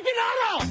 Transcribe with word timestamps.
freaking 0.00 0.58
auto! 0.58 0.66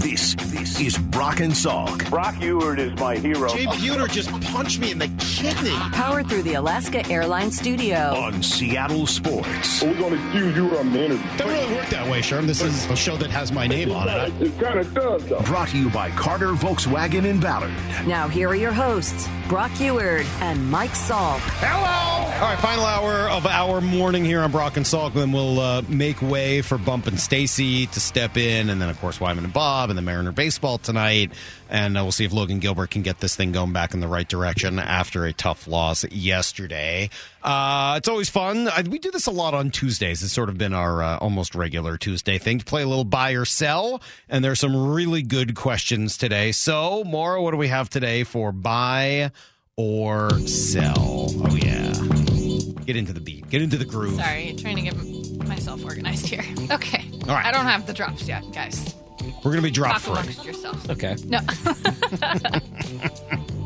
This 0.00 0.34
this 0.34 0.80
is 0.80 0.96
Brock 0.96 1.40
and 1.40 1.52
Salk. 1.52 2.08
Brock 2.08 2.34
Huard 2.36 2.78
is 2.78 2.98
my 3.00 3.16
hero. 3.16 3.48
Jay 3.48 3.66
Buhner 3.66 4.08
just 4.10 4.30
punched 4.52 4.78
me 4.78 4.92
in 4.92 4.98
the 4.98 5.08
kidney. 5.18 5.74
Powered 5.92 6.28
through 6.28 6.42
the 6.42 6.54
Alaska 6.54 7.08
Airlines 7.10 7.58
studio. 7.58 8.14
on 8.16 8.42
Seattle 8.42 9.06
Sports. 9.06 9.82
We're 9.82 9.98
going 9.98 10.16
to 10.16 10.32
do 10.32 10.50
you 10.50 10.78
on 10.78 10.92
the 10.92 11.04
interview. 11.04 11.36
Doesn't 11.36 11.48
really 11.48 11.74
work 11.74 11.88
that 11.88 12.08
way, 12.08 12.20
Sherm. 12.20 12.46
This 12.46 12.62
is 12.62 12.86
a 12.86 12.96
show 12.96 13.16
that 13.16 13.30
has 13.30 13.50
my 13.52 13.66
name 13.66 13.90
on 13.90 14.08
it. 14.08 14.32
It 14.40 14.58
kind 14.58 14.78
of 14.78 14.94
does, 14.94 15.26
though. 15.26 15.40
Brought 15.42 15.68
to 15.68 15.78
you 15.78 15.90
by 15.90 16.10
Carter 16.10 16.52
Volkswagen 16.52 17.24
in 17.24 17.40
Ballard. 17.40 17.74
Now, 18.06 18.28
here 18.28 18.48
are 18.48 18.54
your 18.56 18.72
hosts, 18.72 19.28
Brock 19.48 19.70
Huard 19.72 20.26
and 20.42 20.70
Mike 20.70 20.90
Salk. 20.90 21.38
Hello! 21.38 22.18
All 22.34 22.54
right, 22.54 22.58
final 22.60 22.84
hour 22.84 23.30
of 23.30 23.46
our 23.46 23.80
morning 23.80 24.22
here 24.22 24.42
on 24.42 24.52
Brock 24.52 24.76
and 24.76 24.84
Salk. 24.84 25.14
Then 25.14 25.32
we'll 25.32 25.58
uh, 25.58 25.82
make 25.88 26.20
way 26.20 26.60
for 26.60 26.76
Bump 26.76 27.06
and 27.06 27.18
Stacy 27.18 27.86
to 27.86 27.98
step 27.98 28.36
in, 28.36 28.68
and 28.68 28.80
then 28.80 28.90
of 28.90 29.00
course 29.00 29.18
Wyman 29.18 29.44
and 29.44 29.52
Bob 29.52 29.88
and 29.88 29.96
the 29.96 30.02
Mariner 30.02 30.32
baseball 30.32 30.76
tonight. 30.76 31.32
And 31.70 31.96
uh, 31.96 32.02
we'll 32.02 32.12
see 32.12 32.26
if 32.26 32.32
Logan 32.32 32.58
Gilbert 32.58 32.90
can 32.90 33.00
get 33.00 33.20
this 33.20 33.36
thing 33.36 33.52
going 33.52 33.72
back 33.72 33.94
in 33.94 34.00
the 34.00 34.06
right 34.06 34.28
direction 34.28 34.78
after 34.78 35.24
a 35.24 35.32
tough 35.32 35.66
loss 35.66 36.04
yesterday. 36.10 37.08
Uh, 37.48 37.94
it's 37.96 38.08
always 38.08 38.28
fun. 38.28 38.68
I, 38.68 38.82
we 38.82 38.98
do 38.98 39.10
this 39.10 39.24
a 39.26 39.30
lot 39.30 39.54
on 39.54 39.70
Tuesdays. 39.70 40.22
It's 40.22 40.34
sort 40.34 40.50
of 40.50 40.58
been 40.58 40.74
our 40.74 41.02
uh, 41.02 41.16
almost 41.16 41.54
regular 41.54 41.96
Tuesday 41.96 42.36
thing 42.36 42.58
to 42.58 42.64
play 42.66 42.82
a 42.82 42.86
little 42.86 43.04
buy 43.06 43.32
or 43.32 43.46
sell. 43.46 44.02
And 44.28 44.44
there's 44.44 44.60
some 44.60 44.90
really 44.90 45.22
good 45.22 45.54
questions 45.54 46.18
today. 46.18 46.52
So, 46.52 47.04
Maura, 47.04 47.42
what 47.42 47.52
do 47.52 47.56
we 47.56 47.68
have 47.68 47.88
today 47.88 48.24
for 48.24 48.52
buy 48.52 49.32
or 49.76 50.28
sell? 50.40 51.30
Oh 51.48 51.56
yeah. 51.56 51.94
Get 52.84 52.96
into 52.96 53.14
the 53.14 53.20
beat. 53.20 53.48
Get 53.48 53.62
into 53.62 53.78
the 53.78 53.86
groove. 53.86 54.16
Sorry, 54.16 54.54
trying 54.58 54.76
to 54.76 54.82
get 54.82 55.48
myself 55.48 55.82
organized 55.84 56.26
here. 56.26 56.44
Okay. 56.70 57.10
All 57.22 57.34
right. 57.34 57.46
I 57.46 57.50
don't 57.50 57.64
have 57.64 57.86
the 57.86 57.94
drops 57.94 58.28
yet, 58.28 58.42
guys. 58.52 58.94
We're 59.42 59.52
gonna 59.52 59.62
be 59.62 59.70
drop 59.70 60.02
Talk 60.02 60.02
free. 60.02 60.12
amongst 60.12 60.44
yourselves. 60.44 60.90
Okay. 60.90 61.16
No. 61.24 61.40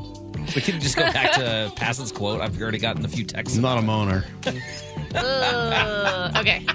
We 0.54 0.62
can 0.62 0.80
just 0.80 0.96
go 0.96 1.02
back 1.02 1.32
to 1.34 1.72
Passan's 1.76 2.12
quote. 2.12 2.40
I've 2.40 2.60
already 2.60 2.78
gotten 2.78 3.04
a 3.04 3.08
few 3.08 3.24
texts. 3.24 3.56
I'm 3.56 3.62
not 3.62 3.78
a 3.78 3.82
moaner. 3.82 4.24
Ugh. 5.14 6.36
okay. 6.36 6.66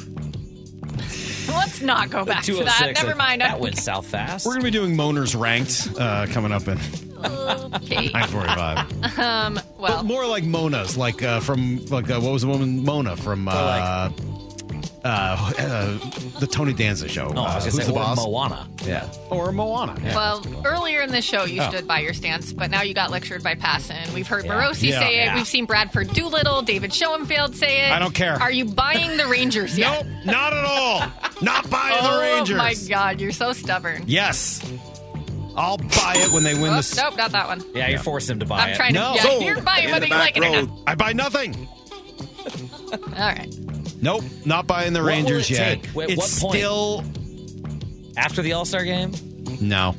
Let's 1.50 1.82
not 1.82 2.10
go 2.10 2.26
back 2.26 2.44
to 2.44 2.54
that. 2.56 2.78
206, 2.78 3.04
Never 3.04 3.16
mind. 3.16 3.42
That 3.42 3.60
went 3.60 3.78
south 3.78 4.08
fast. 4.08 4.46
We're 4.46 4.54
gonna 4.54 4.64
be 4.64 4.72
doing 4.72 4.96
moaners 4.96 5.40
ranked 5.40 5.90
uh, 6.00 6.28
coming 6.28 6.52
up 6.52 6.68
in 6.68 6.78
Okay. 7.24 8.10
945. 8.14 9.20
Um. 9.20 9.60
Well. 9.80 9.98
But 9.98 10.04
more 10.06 10.26
like 10.28 10.44
Mona's, 10.44 10.98
like 10.98 11.24
uh, 11.24 11.40
from 11.40 11.84
like 11.86 12.10
uh, 12.10 12.20
what 12.20 12.32
was 12.34 12.44
the 12.44 12.48
woman 12.48 12.84
Mona 12.84 13.16
from 13.16 13.48
uh, 13.48 14.10
uh, 15.08 15.52
uh, 15.58 16.40
the 16.40 16.48
Tony 16.48 16.74
Danza 16.74 17.08
show. 17.08 17.30
No, 17.30 17.44
I 17.44 17.56
was 17.56 17.64
uh, 17.68 17.70
who's 17.72 17.76
say 17.76 17.84
the 17.86 17.92
or 17.92 17.96
boss? 17.96 18.18
Moana. 18.18 18.68
Yeah, 18.86 19.10
or 19.30 19.52
Moana. 19.52 19.96
Yeah. 20.04 20.16
Well, 20.16 20.46
earlier 20.66 21.02
in 21.02 21.12
the 21.12 21.22
show, 21.22 21.44
you 21.46 21.62
Oh. 21.62 21.70
stood 21.70 21.88
by 21.88 22.00
your 22.00 22.14
stance, 22.14 22.54
but 22.54 22.70
now 22.72 22.82
you 22.84 22.94
got 22.94 23.10
lectured 23.12 23.44
by 23.44 23.56
Passan. 23.56 24.12
We've 24.14 24.28
heard 24.28 24.46
Yeah. 24.46 24.52
Morosi 24.54 24.90
Yeah. 24.90 25.00
say 25.00 25.20
it. 25.28 25.36
We've 25.36 25.48
seen 25.48 25.66
Bradford 25.66 26.14
Doolittle, 26.14 26.62
David 26.62 26.94
Schoenfield 26.94 27.56
say 27.56 27.88
it. 27.88 27.92
I 27.92 28.00
don't 28.00 28.14
care. 28.14 28.36
Are 28.42 28.52
you 28.52 28.66
buying 28.66 29.18
the 29.18 29.28
Rangers 29.28 29.78
yet? 29.78 30.06
nope, 30.06 30.26
not 30.26 30.54
at 30.54 30.64
all. 30.66 31.04
Not 31.42 31.70
buying 31.70 32.04
the 32.04 32.10
Oh 32.14 32.22
Rangers. 32.22 32.58
my 32.58 32.74
God, 32.90 33.20
you're 33.22 33.32
so 33.32 33.54
stubborn. 33.54 34.04
Yes, 34.08 34.62
I'll 35.56 35.78
buy 35.78 36.14
it 36.18 36.32
when 36.32 36.44
they 36.44 36.54
win 36.54 36.72
Oh, 36.74 36.78
this. 36.78 36.96
nope, 36.96 37.18
not 37.18 37.32
that 37.32 37.48
one. 37.48 37.64
Yeah, 37.74 37.88
you 37.88 37.98
forced 37.98 38.30
him 38.30 38.40
to 38.40 38.46
buy 38.46 38.62
I'm 38.62 38.70
it. 38.72 38.76
trying 38.76 38.94
to. 38.94 39.00
No. 39.00 39.14
Yeah, 39.16 39.22
Sold 39.24 39.44
you're 39.44 39.62
buying 39.62 39.86
in 39.86 39.92
whether 39.92 40.06
you 40.06 40.14
like 40.14 40.36
back 40.36 40.44
it 40.44 40.56
or 40.56 40.62
not. 40.68 40.80
I 40.86 40.96
buy 40.96 41.14
nothing. 41.14 41.68
All 42.94 43.00
right. 43.18 43.54
Nope, 44.02 44.24
not 44.46 44.68
buying 44.68 44.94
the 44.94 45.00
What 45.00 45.06
will 45.06 45.10
Rangers 45.10 45.50
it 45.50 45.54
yet. 45.58 45.84
take? 45.84 45.96
Wait, 45.96 46.10
it's 46.12 46.42
what 46.42 46.50
point? 46.52 46.60
still 46.60 47.04
After 48.18 48.42
the 48.42 48.54
All 48.54 48.66
Star 48.66 48.84
game, 48.84 49.12
no. 49.62 49.96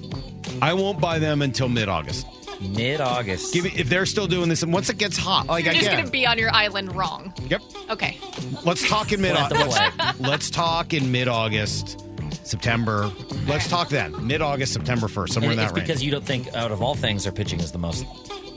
I 0.63 0.73
won't 0.75 1.01
buy 1.01 1.19
them 1.19 1.43
until 1.43 1.69
mid-August. 1.69 2.27
mid 2.61 3.01
August. 3.01 3.55
If 3.55 3.89
they're 3.89 4.07
still 4.07 4.27
doing 4.27 4.49
this, 4.49 4.63
and 4.63 4.73
once 4.73 4.89
it 4.89 4.99
gets 4.99 5.17
hot, 5.17 5.47
like 5.47 5.65
You're 5.65 5.73
I 5.75 5.77
just 5.77 5.87
get. 5.89 5.93
going 5.95 6.05
to 6.07 6.11
be 6.11 6.27
on 6.27 6.39
your 6.39 6.53
island 6.53 6.95
wrong. 6.97 7.33
Yep. 7.49 7.63
Okay. 7.91 8.19
Let's 8.65 8.89
talk 8.89 9.13
in 9.13 9.21
mid. 9.21 9.35
Plant 9.37 9.53
the 9.53 9.65
Let's, 9.67 10.21
let's 10.21 10.51
talk 10.51 10.95
in 10.95 11.13
mid-August, 11.13 12.05
September. 12.45 13.11
Let's 13.47 13.69
talk 13.69 13.89
then. 13.89 14.27
Mid-August, 14.27 14.73
September 14.73 15.07
first, 15.09 15.35
somewhere 15.35 15.53
and 15.53 15.61
in 15.61 15.65
it's 15.65 15.73
that 15.73 15.79
range. 15.79 15.89
because 15.89 16.03
you 16.03 16.11
don't 16.11 16.25
think 16.25 16.53
out 16.55 16.73
of 16.73 16.83
all 16.83 16.95
things 16.97 17.25
their 17.25 17.33
pitching 17.33 17.61
is 17.61 17.71
the 17.73 17.79
most. 17.79 18.05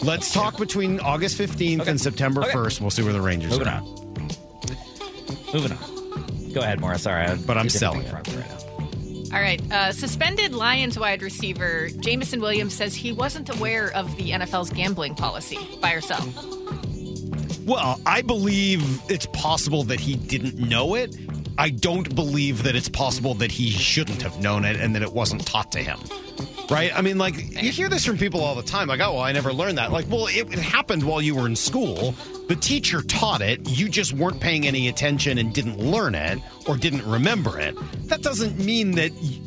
Let's 0.01 0.33
talk 0.33 0.57
between 0.57 0.99
August 1.01 1.37
fifteenth 1.37 1.87
and 1.87 1.99
September 2.01 2.41
Okay. 2.41 2.51
first. 2.51 2.81
We'll 2.81 2.89
see 2.89 3.03
where 3.03 3.13
the 3.13 3.21
Rangers 3.21 3.51
Moving 3.51 3.67
are. 3.67 3.81
on. 3.81 4.00
Moving 5.53 5.71
on. 5.73 6.51
Go 6.53 6.61
ahead, 6.61 6.79
Morris. 6.81 7.03
Sorry, 7.03 7.25
I 7.25 7.35
But 7.35 7.57
I'm 7.57 7.69
selling 7.69 8.01
different 8.01 8.27
it. 8.29 8.35
right 8.35 8.49
now. 8.49 8.57
All 9.37 9.41
right. 9.41 9.71
Uh, 9.71 9.91
suspended 9.93 10.53
Lions 10.53 10.99
wide 10.99 11.21
receiver 11.21 11.89
Jameson 11.99 12.41
Williams 12.41 12.73
says 12.75 12.93
he 12.93 13.13
wasn't 13.13 13.49
aware 13.55 13.89
of 13.95 14.15
the 14.17 14.31
NFL's 14.31 14.69
gambling 14.69 15.15
policy. 15.15 15.57
Buy 15.81 15.93
or 15.93 16.01
sell? 16.01 16.27
Well, 17.65 18.01
I 18.05 18.21
believe 18.21 18.81
it's 19.09 19.27
possible 19.27 19.83
that 19.83 19.99
he 20.01 20.15
didn't 20.15 20.57
know 20.57 20.95
it. 20.95 21.15
I 21.57 21.69
don't 21.69 22.13
believe 22.15 22.63
that 22.63 22.75
it's 22.75 22.89
possible 22.89 23.33
that 23.35 23.51
he 23.51 23.69
shouldn't 23.71 24.21
have 24.23 24.41
known 24.41 24.65
it 24.65 24.77
and 24.77 24.95
that 24.95 25.01
it 25.03 25.13
wasn't 25.13 25.45
taught 25.45 25.71
to 25.73 25.79
him. 25.79 25.99
Right? 26.71 26.91
I 26.97 27.01
mean, 27.01 27.17
like, 27.17 27.35
you 27.61 27.69
hear 27.71 27.89
this 27.89 28.05
from 28.05 28.17
people 28.17 28.41
all 28.41 28.55
the 28.55 28.63
time. 28.63 28.87
Like, 28.87 29.01
oh, 29.01 29.13
well, 29.13 29.21
I 29.23 29.31
never 29.33 29.51
learned 29.51 29.77
that. 29.77 29.91
Like, 29.91 30.09
well, 30.09 30.27
it, 30.27 30.51
it 30.53 30.59
happened 30.59 31.03
while 31.03 31.21
you 31.21 31.35
were 31.35 31.45
in 31.45 31.55
school. 31.55 32.13
The 32.47 32.55
teacher 32.55 33.01
taught 33.01 33.41
it. 33.41 33.59
You 33.69 33.89
just 33.89 34.13
weren't 34.13 34.39
paying 34.39 34.65
any 34.65 34.87
attention 34.87 35.37
and 35.37 35.53
didn't 35.53 35.77
learn 35.79 36.15
it 36.15 36.39
or 36.67 36.77
didn't 36.77 37.05
remember 37.05 37.59
it. 37.59 37.75
That 38.07 38.21
doesn't 38.21 38.57
mean 38.57 38.91
that 38.91 39.11
y- 39.11 39.39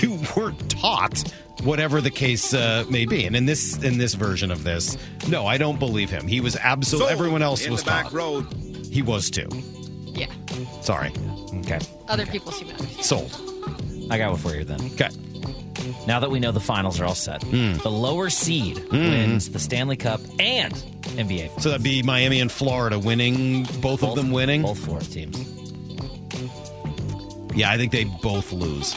you 0.00 0.18
weren't 0.36 0.68
taught 0.70 1.22
whatever 1.62 2.00
the 2.00 2.10
case 2.10 2.52
uh, 2.52 2.84
may 2.90 3.06
be. 3.06 3.24
And 3.24 3.36
in 3.36 3.46
this 3.46 3.76
in 3.82 3.96
this 3.98 4.14
version 4.14 4.50
of 4.50 4.64
this, 4.64 4.98
no, 5.28 5.46
I 5.46 5.56
don't 5.58 5.78
believe 5.78 6.10
him. 6.10 6.26
He 6.26 6.40
was 6.40 6.56
absolutely 6.56 7.12
everyone 7.12 7.42
else 7.42 7.64
in 7.64 7.70
was 7.72 7.82
the 7.84 7.90
back 7.90 8.04
taught. 8.06 8.12
road. 8.12 8.46
He 8.90 9.00
was 9.02 9.30
too. 9.30 9.48
Yeah. 10.04 10.26
Sorry. 10.82 11.12
Okay, 11.60 11.78
Other 12.08 12.26
people 12.26 12.50
seem 12.52 12.68
to. 12.68 13.02
Sold. 13.04 13.32
I 14.10 14.18
got 14.18 14.30
one 14.32 14.40
for 14.40 14.54
you 14.54 14.64
then. 14.64 14.80
Okay. 14.92 15.08
Now 16.06 16.20
that 16.20 16.30
we 16.30 16.38
know 16.40 16.52
the 16.52 16.60
finals 16.60 17.00
are 17.00 17.04
all 17.04 17.14
set, 17.14 17.42
Hmm. 17.42 17.74
the 17.74 17.90
lower 17.90 18.30
seed 18.30 18.82
wins 18.90 19.50
the 19.50 19.58
Stanley 19.58 19.96
Cup 19.96 20.20
and 20.38 20.72
NBA. 21.16 21.50
So 21.60 21.70
that'd 21.70 21.82
be 21.84 22.02
Miami 22.02 22.40
and 22.40 22.50
Florida 22.50 22.98
winning, 22.98 23.64
both, 23.80 24.02
of 24.02 24.14
them 24.16 24.30
winning. 24.30 24.62
Both 24.62 24.78
Florida 24.84 25.06
teams. 25.06 25.36
Yeah, 27.56 27.70
I 27.70 27.76
think 27.76 27.92
they 27.92 28.04
both 28.04 28.52
lose. 28.52 28.94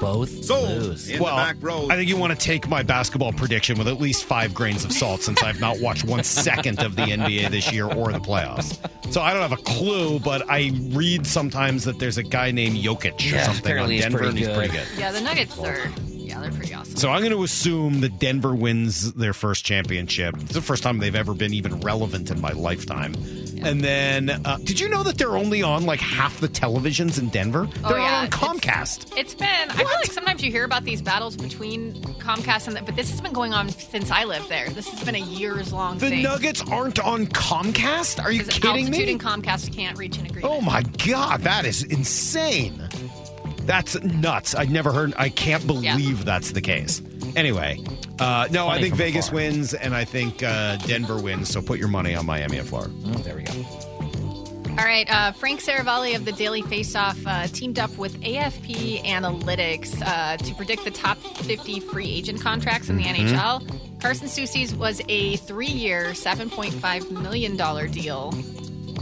Both 0.00 0.44
Sold. 0.44 0.68
lose. 0.68 1.08
In 1.08 1.20
well, 1.22 1.36
the 1.36 1.42
back 1.42 1.56
road. 1.60 1.90
I 1.90 1.96
think 1.96 2.08
you 2.08 2.16
want 2.18 2.38
to 2.38 2.38
take 2.38 2.68
my 2.68 2.82
basketball 2.82 3.32
prediction 3.32 3.78
with 3.78 3.88
at 3.88 3.98
least 3.98 4.24
five 4.24 4.52
grains 4.54 4.84
of 4.84 4.92
salt 4.92 5.22
since 5.22 5.42
I've 5.42 5.58
not 5.58 5.80
watched 5.80 6.04
one 6.04 6.22
second 6.24 6.80
of 6.80 6.94
the 6.96 7.02
NBA 7.02 7.50
this 7.50 7.72
year 7.72 7.86
or 7.86 8.12
the 8.12 8.20
playoffs. 8.20 8.78
So 9.10 9.22
I 9.22 9.32
don't 9.32 9.42
have 9.42 9.52
a 9.58 9.62
clue, 9.62 10.20
but 10.20 10.48
I 10.50 10.70
read 10.90 11.26
sometimes 11.26 11.84
that 11.84 11.98
there's 11.98 12.18
a 12.18 12.22
guy 12.22 12.50
named 12.50 12.76
Jokic 12.76 13.20
or 13.20 13.36
Yeah, 13.36 13.44
something 13.44 13.48
on 13.48 13.58
apparently 13.58 13.94
he's 13.96 14.04
Denver, 14.04 14.18
pretty 14.18 14.30
and 14.30 14.38
he's 14.38 14.48
pretty 14.56 14.72
good. 14.72 14.86
good. 14.90 14.98
Yeah, 14.98 15.12
the 15.12 15.20
Nuggets 15.22 15.58
are. 15.58 15.88
Yeah, 16.26 16.40
they're 16.40 16.50
pretty 16.50 16.74
awesome. 16.74 16.96
So 16.96 17.10
I'm 17.10 17.20
going 17.20 17.32
to 17.32 17.42
assume 17.44 18.00
that 18.00 18.18
Denver 18.18 18.54
wins 18.54 19.12
their 19.14 19.32
first 19.32 19.64
championship. 19.64 20.34
It's 20.40 20.52
the 20.54 20.60
first 20.62 20.82
time 20.82 20.98
they've 20.98 21.14
ever 21.14 21.34
been 21.34 21.54
even 21.54 21.80
relevant 21.80 22.30
in 22.30 22.40
my 22.40 22.50
lifetime. 22.52 23.14
And 23.62 23.82
then, 23.82 24.28
uh, 24.30 24.58
did 24.62 24.78
you 24.78 24.88
know 24.88 25.02
that 25.04 25.16
they're 25.18 25.36
only 25.36 25.62
on 25.62 25.86
like 25.86 25.98
half 26.00 26.40
the 26.40 26.48
televisions 26.48 27.18
in 27.18 27.30
Denver? 27.30 27.66
Oh, 27.84 27.88
They're 27.88 27.98
yeah, 27.98 28.18
on 28.20 28.26
it's- 28.26 28.40
Comcast. 28.40 29.16
It's 29.16 29.34
been. 29.34 29.46
I 29.70 29.74
feel 29.74 29.86
like 29.86 30.12
sometimes 30.12 30.44
you 30.44 30.50
hear 30.50 30.64
about 30.64 30.84
these 30.84 31.00
battles 31.00 31.36
between 31.36 31.94
Comcast 32.20 32.66
and, 32.68 32.76
the, 32.76 32.82
but 32.82 32.96
this 32.96 33.10
has 33.10 33.20
been 33.20 33.32
going 33.32 33.54
on 33.54 33.70
since 33.70 34.10
I 34.10 34.24
lived 34.24 34.48
there. 34.50 34.68
This 34.70 34.88
has 34.88 35.02
been 35.04 35.14
a 35.14 35.20
years 35.20 35.72
long 35.72 35.96
The 35.98 36.10
thing. 36.10 36.22
Nuggets 36.22 36.60
aren't 36.70 36.98
on 37.00 37.26
Comcast? 37.28 38.22
Are 38.22 38.30
you 38.30 38.44
kidding 38.44 38.68
altitude 38.86 38.90
me? 39.06 39.12
and 39.12 39.20
Comcast 39.20 39.72
can't 39.74 39.96
reach 39.98 40.18
an 40.18 40.26
agreement. 40.26 40.52
Oh 40.52 40.60
my 40.60 40.82
god, 41.06 41.40
that 41.42 41.64
is 41.64 41.82
insane. 41.82 42.80
That's 43.66 44.00
nuts. 44.02 44.54
I 44.54 44.64
never 44.64 44.92
heard. 44.92 45.12
I 45.16 45.28
can't 45.28 45.66
believe 45.66 46.24
that's 46.24 46.52
the 46.52 46.60
case. 46.60 47.02
Anyway, 47.34 47.78
uh, 48.18 48.48
no, 48.50 48.68
I 48.68 48.80
think 48.80 48.94
Vegas 48.94 49.26
afar. 49.26 49.36
wins, 49.36 49.74
and 49.74 49.94
I 49.94 50.04
think 50.04 50.42
uh, 50.42 50.76
Denver 50.78 51.20
wins. 51.20 51.48
So 51.50 51.60
put 51.60 51.78
your 51.78 51.88
money 51.88 52.14
on 52.14 52.24
Miami 52.26 52.58
and 52.58 52.68
Florida. 52.68 52.92
Oh, 53.06 53.10
there 53.18 53.36
we 53.36 53.42
go. 53.42 53.52
All 54.78 54.84
right, 54.84 55.08
uh, 55.10 55.32
Frank 55.32 55.60
Seravalli 55.60 56.14
of 56.16 56.26
the 56.26 56.32
Daily 56.32 56.62
Faceoff 56.62 57.16
uh, 57.26 57.46
teamed 57.46 57.78
up 57.78 57.96
with 57.96 58.20
AFP 58.20 59.02
Analytics 59.04 60.02
uh, 60.04 60.36
to 60.36 60.54
predict 60.54 60.84
the 60.84 60.90
top 60.90 61.16
50 61.18 61.80
free 61.80 62.10
agent 62.10 62.42
contracts 62.42 62.90
in 62.90 62.96
the 62.98 63.04
Mm-hmm. 63.04 63.34
NHL. 63.34 64.00
Carson 64.02 64.28
Soucy's 64.28 64.74
was 64.74 65.00
a 65.08 65.36
three-year, 65.36 66.08
$7.5 66.12 67.10
million 67.10 67.56
deal. 67.90 68.32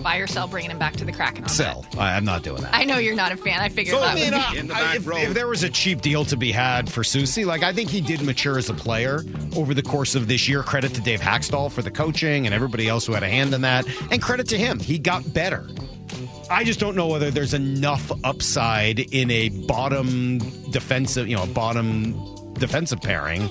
Buy 0.05 0.19
or 0.19 0.27
sell, 0.29 0.47
bringing 0.47 0.71
him 0.71 0.79
back 0.79 0.95
to 0.97 1.05
the 1.05 1.11
Kraken. 1.13 1.49
Sell. 1.49 1.85
I, 1.99 2.15
I'm 2.15 2.25
not 2.27 2.43
doing 2.45 2.61
that. 2.63 2.75
I 2.75 2.85
know 2.85 2.99
you're 2.99 3.17
not 3.17 3.33
a 3.33 3.37
fan. 3.37 3.59
I 3.61 3.71
figured 3.71 3.95
So, 3.97 4.01
that 4.01 4.11
I 4.11 4.15
mean, 4.15 4.25
would 4.33 4.35
uh, 4.35 4.51
be. 4.53 4.59
In 4.59 4.69
the 4.69 4.75
I- 4.75 4.95
if, 4.97 5.07
row. 5.07 5.17
if 5.17 5.35
there 5.35 5.49
was 5.49 5.63
a 5.65 5.71
cheap 5.71 6.03
deal 6.03 6.25
to 6.27 6.37
be 6.37 6.53
had 6.53 6.93
for 6.93 7.03
Soucy, 7.03 7.45
like 7.47 7.63
I 7.63 7.73
think 7.73 7.89
he 7.91 8.01
did 8.01 8.21
mature 8.23 8.59
as 8.59 8.69
a 8.71 8.75
player 8.75 9.25
over 9.57 9.73
the 9.75 9.83
course 9.83 10.15
of 10.15 10.29
this 10.29 10.49
year. 10.49 10.63
Credit 10.63 10.93
to 10.95 11.01
Dave 11.01 11.21
Hakstol 11.21 11.73
for 11.73 11.83
the 11.83 11.91
coaching 11.91 12.45
and 12.47 12.55
everybody 12.55 12.87
else 12.87 13.07
who 13.07 13.15
had 13.15 13.23
a 13.23 13.29
hand 13.29 13.55
in 13.55 13.63
that, 13.63 13.87
and 14.13 14.21
credit 14.23 14.47
to 14.49 14.59
him, 14.59 14.79
he 14.79 14.99
got 14.99 15.33
better. 15.33 15.67
I 16.51 16.63
just 16.65 16.79
don't 16.79 16.95
know 16.95 17.07
whether 17.07 17.31
there's 17.31 17.55
enough 17.55 18.13
upside 18.23 19.01
in 19.01 19.31
a 19.31 19.49
bottom 19.49 20.39
defensive, 20.71 21.27
you 21.29 21.37
know, 21.37 21.45
a 21.45 21.47
bottom 21.47 22.13
defensive 22.55 23.01
pairing. 23.01 23.51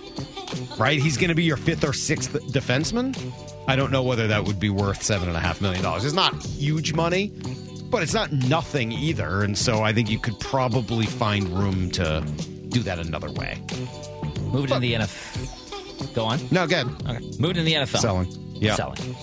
Right? 0.78 1.00
He's 1.00 1.18
going 1.18 1.30
to 1.30 1.36
be 1.36 1.44
your 1.44 1.58
fifth 1.58 1.84
or 1.84 1.94
sixth 1.94 2.34
defenseman. 2.52 3.16
I 3.68 3.76
don't 3.76 3.92
know 3.92 4.04
whether 4.04 4.28
that 4.28 4.44
would 4.44 4.60
be 4.60 4.70
worth 4.70 5.02
seven 5.04 5.28
and 5.28 5.38
a 5.38 5.40
half 5.40 5.62
million 5.62 5.84
dollars. 5.84 6.06
It's 6.06 6.14
not 6.14 6.36
huge 6.44 6.94
money, 6.94 7.32
but 7.90 8.04
it's 8.04 8.14
not 8.14 8.32
nothing 8.32 8.92
either. 8.92 9.44
And 9.44 9.58
so 9.58 9.84
I 9.84 9.94
think 9.94 10.10
you 10.10 10.20
could 10.20 10.40
probably 10.40 11.06
find 11.06 11.48
room 11.50 11.92
to 11.92 12.22
do 12.70 12.82
that 12.82 13.00
another 13.00 13.32
way. 13.32 13.62
Moved 14.52 14.72
into 14.72 14.80
the 14.80 14.94
NFL. 14.94 16.14
Go 16.14 16.26
on. 16.26 16.40
No, 16.52 16.68
good. 16.68 16.86
Okay. 17.08 17.20
Moved 17.40 17.58
into 17.58 17.64
the 17.64 17.74
NFL. 17.74 18.00
Selling. 18.00 18.28
Yeah. 18.54 18.76
Selling. 18.76 19.16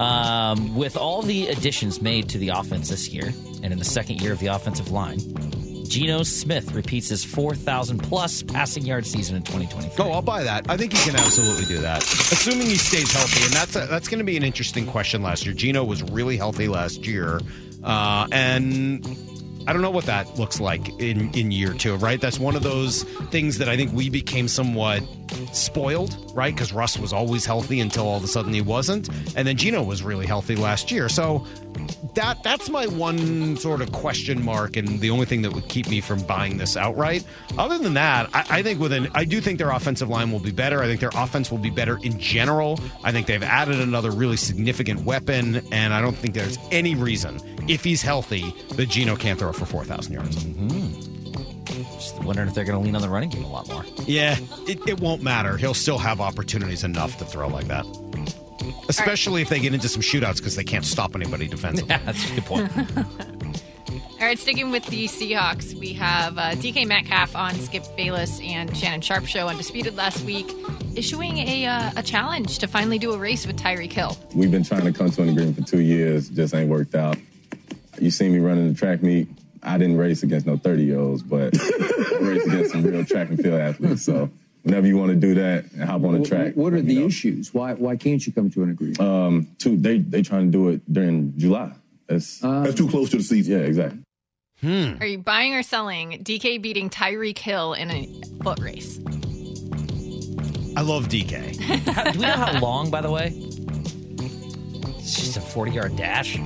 Um, 0.00 0.76
with 0.76 0.96
all 0.96 1.22
the 1.22 1.48
additions 1.48 2.00
made 2.00 2.28
to 2.28 2.38
the 2.38 2.50
offense 2.50 2.88
this 2.88 3.08
year, 3.08 3.32
and 3.62 3.72
in 3.72 3.78
the 3.78 3.84
second 3.84 4.20
year 4.20 4.32
of 4.32 4.38
the 4.38 4.46
offensive 4.46 4.92
line, 4.92 5.18
Geno 5.88 6.22
Smith 6.22 6.72
repeats 6.72 7.08
his 7.08 7.24
4,000 7.24 7.98
plus 7.98 8.42
passing 8.42 8.84
yard 8.84 9.06
season 9.06 9.36
in 9.36 9.42
2023. 9.42 10.04
Oh, 10.04 10.12
I'll 10.12 10.22
buy 10.22 10.42
that. 10.44 10.68
I 10.70 10.76
think 10.76 10.92
he 10.92 11.10
can 11.10 11.18
absolutely 11.18 11.64
do 11.64 11.78
that, 11.80 12.02
assuming 12.04 12.66
he 12.66 12.76
stays 12.76 13.12
healthy. 13.12 13.44
And 13.44 13.52
that's 13.52 13.74
that's 13.88 14.08
going 14.08 14.18
to 14.18 14.24
be 14.24 14.36
an 14.36 14.42
interesting 14.42 14.86
question. 14.86 15.22
Last 15.22 15.44
year, 15.46 15.54
Geno 15.54 15.84
was 15.84 16.02
really 16.02 16.36
healthy 16.36 16.68
last 16.68 17.06
year, 17.06 17.40
uh, 17.82 18.28
and 18.30 19.06
I 19.66 19.72
don't 19.72 19.82
know 19.82 19.90
what 19.90 20.06
that 20.06 20.38
looks 20.38 20.60
like 20.60 20.88
in 21.00 21.30
in 21.34 21.50
year 21.50 21.72
two. 21.72 21.96
Right? 21.96 22.20
That's 22.20 22.38
one 22.38 22.56
of 22.56 22.62
those 22.62 23.04
things 23.30 23.58
that 23.58 23.68
I 23.68 23.76
think 23.76 23.92
we 23.92 24.10
became 24.10 24.48
somewhat 24.48 25.02
spoiled, 25.52 26.32
right? 26.34 26.54
Because 26.54 26.72
Russ 26.72 26.98
was 26.98 27.12
always 27.12 27.44
healthy 27.46 27.80
until 27.80 28.06
all 28.06 28.16
of 28.16 28.24
a 28.24 28.28
sudden 28.28 28.52
he 28.52 28.60
wasn't, 28.60 29.08
and 29.36 29.46
then 29.46 29.56
Geno 29.56 29.82
was 29.82 30.02
really 30.02 30.26
healthy 30.26 30.56
last 30.56 30.90
year. 30.90 31.08
So 31.08 31.46
that 32.14 32.42
that's 32.42 32.68
my 32.68 32.86
one 32.86 33.56
sort 33.56 33.80
of 33.80 33.92
question 33.92 34.44
mark, 34.44 34.76
and 34.76 35.00
the 35.00 35.10
only 35.10 35.26
thing 35.26 35.42
that 35.42 35.52
would 35.52 35.68
keep 35.68 35.88
me 35.88 36.00
from 36.00 36.22
buying 36.22 36.58
this 36.58 36.76
outright. 36.76 37.24
Other 37.56 37.78
than 37.78 37.94
that, 37.94 38.28
I, 38.34 38.58
I 38.58 38.62
think 38.62 38.80
with 38.80 38.92
an 38.92 39.08
I 39.14 39.24
do 39.24 39.40
think 39.40 39.58
their 39.58 39.70
offensive 39.70 40.08
line 40.08 40.32
will 40.32 40.40
be 40.40 40.50
better. 40.50 40.82
I 40.82 40.86
think 40.86 41.00
their 41.00 41.10
offense 41.14 41.50
will 41.50 41.58
be 41.58 41.70
better 41.70 41.98
in 42.02 42.18
general. 42.18 42.80
I 43.04 43.12
think 43.12 43.26
they've 43.26 43.42
added 43.42 43.80
another 43.80 44.10
really 44.10 44.36
significant 44.36 45.04
weapon, 45.04 45.62
and 45.72 45.94
I 45.94 46.00
don't 46.00 46.16
think 46.16 46.34
there's 46.34 46.58
any 46.70 46.94
reason 46.94 47.40
if 47.68 47.84
he's 47.84 48.02
healthy 48.02 48.54
that 48.70 48.88
Geno 48.88 49.16
can't 49.16 49.38
throw 49.38 49.52
for 49.52 49.66
four 49.66 49.84
thousand 49.84 50.14
yards. 50.14 50.44
Just 50.44 51.07
wondering 52.24 52.48
if 52.48 52.54
they're 52.54 52.64
going 52.64 52.78
to 52.78 52.84
lean 52.84 52.94
on 52.94 53.02
the 53.02 53.08
running 53.08 53.30
game 53.30 53.44
a 53.44 53.48
lot 53.48 53.68
more. 53.68 53.84
Yeah, 54.04 54.36
it, 54.66 54.86
it 54.88 55.00
won't 55.00 55.22
matter. 55.22 55.56
He'll 55.56 55.74
still 55.74 55.98
have 55.98 56.20
opportunities 56.20 56.84
enough 56.84 57.18
to 57.18 57.24
throw 57.24 57.48
like 57.48 57.66
that. 57.68 57.86
Especially 58.88 59.42
if 59.42 59.48
they 59.48 59.60
get 59.60 59.74
into 59.74 59.88
some 59.88 60.02
shootouts 60.02 60.38
because 60.38 60.56
they 60.56 60.64
can't 60.64 60.84
stop 60.84 61.14
anybody 61.14 61.48
defensively. 61.48 61.88
Yeah, 61.88 62.00
that's 62.04 62.30
a 62.30 62.34
good 62.34 62.44
point. 62.44 62.72
All 64.20 64.26
right, 64.26 64.38
sticking 64.38 64.72
with 64.72 64.84
the 64.86 65.06
Seahawks, 65.06 65.74
we 65.74 65.92
have 65.92 66.36
uh, 66.36 66.50
DK 66.50 66.88
Metcalf 66.88 67.36
on 67.36 67.54
Skip 67.54 67.84
Bayless 67.96 68.40
and 68.40 68.76
Shannon 68.76 69.00
Sharpe 69.00 69.26
show 69.26 69.46
Undisputed 69.46 69.94
last 69.94 70.24
week, 70.24 70.52
issuing 70.96 71.38
a, 71.38 71.66
uh, 71.66 71.92
a 71.94 72.02
challenge 72.02 72.58
to 72.58 72.66
finally 72.66 72.98
do 72.98 73.12
a 73.12 73.18
race 73.18 73.46
with 73.46 73.56
Tyreek 73.56 73.92
Hill. 73.92 74.18
We've 74.34 74.50
been 74.50 74.64
trying 74.64 74.84
to 74.84 74.92
come 74.92 75.10
to 75.12 75.22
an 75.22 75.28
agreement 75.28 75.56
for 75.56 75.62
two 75.62 75.80
years, 75.80 76.28
just 76.30 76.52
ain't 76.52 76.68
worked 76.68 76.96
out. 76.96 77.16
You 78.00 78.10
see 78.10 78.28
me 78.28 78.40
running 78.40 78.68
the 78.72 78.78
track 78.78 79.04
meet. 79.04 79.28
I 79.62 79.78
didn't 79.78 79.96
race 79.96 80.22
against 80.22 80.46
no 80.46 80.56
30 80.56 80.84
year 80.84 80.98
olds, 80.98 81.22
but 81.22 81.54
I 81.60 82.18
raced 82.20 82.46
against 82.46 82.72
some 82.72 82.82
real 82.82 83.04
track 83.04 83.28
and 83.28 83.40
field 83.40 83.60
athletes. 83.60 84.02
So 84.04 84.30
whenever 84.62 84.86
you 84.86 84.96
want 84.96 85.10
to 85.10 85.16
do 85.16 85.34
that 85.34 85.70
and 85.72 85.84
hop 85.84 86.04
on 86.04 86.20
the 86.20 86.26
track. 86.26 86.54
What 86.54 86.72
are 86.72 86.82
the 86.82 87.00
know. 87.00 87.06
issues? 87.06 87.54
Why 87.54 87.74
why 87.74 87.96
can't 87.96 88.24
you 88.26 88.32
come 88.32 88.50
to 88.50 88.62
an 88.62 88.70
agreement? 88.70 89.00
Um, 89.00 89.48
two, 89.58 89.76
they 89.76 89.98
they 89.98 90.22
trying 90.22 90.50
to 90.50 90.58
do 90.58 90.68
it 90.68 90.92
during 90.92 91.36
July. 91.38 91.72
That's 92.06 92.38
That's 92.38 92.74
too 92.74 92.88
close 92.88 93.10
to 93.10 93.18
the 93.18 93.22
season. 93.22 93.58
yeah, 93.58 93.66
exactly. 93.66 94.02
Are 94.62 95.06
you 95.06 95.18
buying 95.18 95.54
or 95.54 95.62
selling 95.62 96.24
DK 96.24 96.60
beating 96.60 96.90
Tyreek 96.90 97.38
Hill 97.38 97.74
in 97.74 97.90
a 97.90 98.20
foot 98.42 98.58
race? 98.60 98.98
I 100.76 100.80
love 100.80 101.08
DK. 101.08 101.60
How, 101.92 102.10
do 102.10 102.18
we 102.18 102.26
know 102.26 102.32
how 102.32 102.58
long, 102.60 102.90
by 102.90 103.00
the 103.00 103.10
way? 103.10 103.32
It's 104.98 105.14
just 105.14 105.36
a 105.36 105.40
40 105.40 105.72
yard 105.72 105.96
dash. 105.96 106.38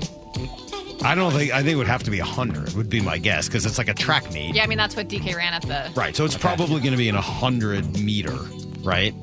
I 1.05 1.15
don't 1.15 1.33
think 1.33 1.53
I 1.53 1.59
think 1.59 1.71
it 1.71 1.77
would 1.77 1.87
have 1.89 2.03
to 2.05 2.11
be 2.11 2.19
hundred. 2.19 2.73
Would 2.75 2.89
be 2.89 3.01
my 3.01 3.19
guess 3.19 3.47
because 3.49 3.67
it's 3.67 3.79
like 3.79 3.89
a 3.89 3.95
track 3.95 4.33
meet. 4.33 4.55
Yeah, 4.55 4.65
I 4.65 4.67
mean, 4.67 4.79
that's 4.79 4.95
what 4.97 5.09
DK 5.09 5.35
ran 5.37 5.53
at 5.55 5.63
the. 5.63 5.91
Right. 5.95 6.15
So 6.15 6.25
it's 6.25 6.37
probably 6.37 6.81
going 6.81 6.93
to 6.93 6.97
be 6.97 7.09
in 7.09 7.15
a 7.17 7.21
hundred 7.21 7.99
meter. 7.99 8.37
Right. 8.83 9.15